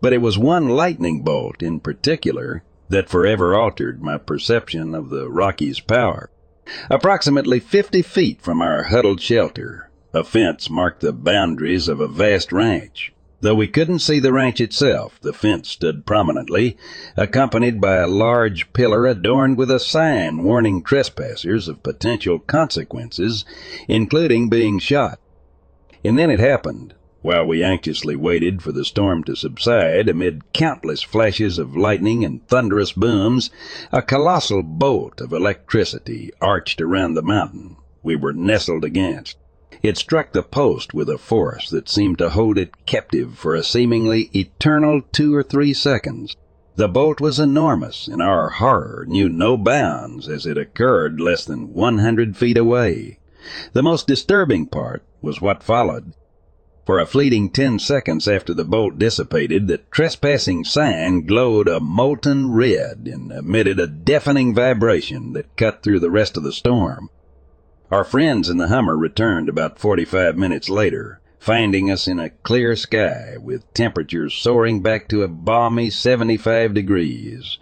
But 0.00 0.12
it 0.12 0.22
was 0.22 0.38
one 0.38 0.68
lightning 0.68 1.22
bolt 1.22 1.62
in 1.62 1.80
particular 1.80 2.62
that 2.88 3.08
forever 3.08 3.54
altered 3.54 4.00
my 4.00 4.16
perception 4.18 4.94
of 4.94 5.10
the 5.10 5.28
Rockies' 5.28 5.80
power. 5.80 6.30
Approximately 6.88 7.60
fifty 7.60 8.02
feet 8.02 8.40
from 8.40 8.62
our 8.62 8.84
huddled 8.84 9.20
shelter, 9.20 9.90
a 10.12 10.22
fence 10.22 10.70
marked 10.70 11.00
the 11.00 11.12
boundaries 11.12 11.88
of 11.88 12.00
a 12.00 12.08
vast 12.08 12.52
ranch. 12.52 13.12
Though 13.42 13.54
we 13.54 13.68
couldn't 13.68 13.98
see 13.98 14.18
the 14.18 14.32
ranch 14.32 14.62
itself, 14.62 15.20
the 15.20 15.32
fence 15.32 15.68
stood 15.68 16.06
prominently, 16.06 16.76
accompanied 17.16 17.80
by 17.80 17.96
a 17.96 18.06
large 18.06 18.72
pillar 18.72 19.06
adorned 19.06 19.58
with 19.58 19.70
a 19.70 19.78
sign 19.78 20.42
warning 20.42 20.82
trespassers 20.82 21.68
of 21.68 21.82
potential 21.82 22.38
consequences, 22.38 23.44
including 23.88 24.48
being 24.48 24.78
shot. 24.78 25.20
And 26.02 26.18
then 26.18 26.30
it 26.30 26.40
happened. 26.40 26.94
While 27.20 27.46
we 27.46 27.62
anxiously 27.62 28.16
waited 28.16 28.62
for 28.62 28.72
the 28.72 28.84
storm 28.84 29.22
to 29.24 29.36
subside 29.36 30.08
amid 30.08 30.52
countless 30.54 31.02
flashes 31.02 31.58
of 31.58 31.76
lightning 31.76 32.24
and 32.24 32.46
thunderous 32.48 32.92
booms, 32.92 33.50
a 33.92 34.00
colossal 34.00 34.62
bolt 34.62 35.20
of 35.20 35.32
electricity 35.32 36.30
arched 36.40 36.80
around 36.80 37.14
the 37.14 37.22
mountain 37.22 37.76
we 38.02 38.14
were 38.14 38.32
nestled 38.32 38.84
against. 38.84 39.36
It 39.82 39.98
struck 39.98 40.32
the 40.32 40.42
post 40.42 40.94
with 40.94 41.08
a 41.08 41.18
force 41.18 41.68
that 41.70 41.88
seemed 41.88 42.18
to 42.18 42.30
hold 42.30 42.56
it 42.56 42.86
captive 42.86 43.36
for 43.36 43.54
a 43.54 43.62
seemingly 43.62 44.30
eternal 44.34 45.02
two 45.12 45.34
or 45.34 45.42
three 45.42 45.74
seconds. 45.74 46.34
The 46.76 46.88
bolt 46.88 47.20
was 47.20 47.38
enormous, 47.38 48.08
and 48.08 48.20
our 48.20 48.50
horror 48.50 49.04
knew 49.08 49.28
no 49.28 49.56
bounds 49.56 50.28
as 50.28 50.46
it 50.46 50.58
occurred 50.58 51.20
less 51.20 51.44
than 51.44 51.72
one 51.72 51.98
hundred 51.98 52.36
feet 52.36 52.56
away. 52.58 53.18
The 53.72 53.82
most 53.82 54.06
disturbing 54.06 54.66
part 54.66 55.02
was 55.22 55.40
what 55.40 55.62
followed. 55.62 56.12
For 56.84 56.98
a 56.98 57.06
fleeting 57.06 57.50
ten 57.50 57.78
seconds 57.78 58.28
after 58.28 58.54
the 58.54 58.64
bolt 58.64 58.98
dissipated, 58.98 59.66
the 59.66 59.78
trespassing 59.90 60.64
sign 60.64 61.26
glowed 61.26 61.66
a 61.66 61.80
molten 61.80 62.52
red 62.52 63.08
and 63.12 63.32
emitted 63.32 63.80
a 63.80 63.86
deafening 63.86 64.54
vibration 64.54 65.32
that 65.32 65.56
cut 65.56 65.82
through 65.82 66.00
the 66.00 66.10
rest 66.10 66.36
of 66.36 66.44
the 66.44 66.52
storm. 66.52 67.10
Our 67.88 68.02
friends 68.02 68.48
in 68.48 68.56
the 68.56 68.66
Hummer 68.66 68.96
returned 68.96 69.48
about 69.48 69.78
45 69.78 70.36
minutes 70.36 70.68
later, 70.68 71.20
finding 71.38 71.88
us 71.88 72.08
in 72.08 72.18
a 72.18 72.30
clear 72.30 72.74
sky 72.74 73.36
with 73.40 73.72
temperatures 73.74 74.34
soaring 74.34 74.82
back 74.82 75.06
to 75.08 75.22
a 75.22 75.28
balmy 75.28 75.90
75 75.90 76.74
degrees. 76.74 77.58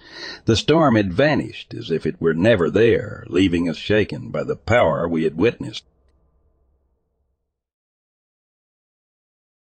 The 0.46 0.56
storm 0.56 0.96
had 0.96 1.12
vanished 1.12 1.74
as 1.74 1.90
if 1.90 2.06
it 2.06 2.22
were 2.22 2.32
never 2.32 2.70
there, 2.70 3.26
leaving 3.28 3.68
us 3.68 3.76
shaken 3.76 4.30
by 4.30 4.44
the 4.44 4.56
power 4.56 5.06
we 5.06 5.24
had 5.24 5.36
witnessed. 5.36 5.84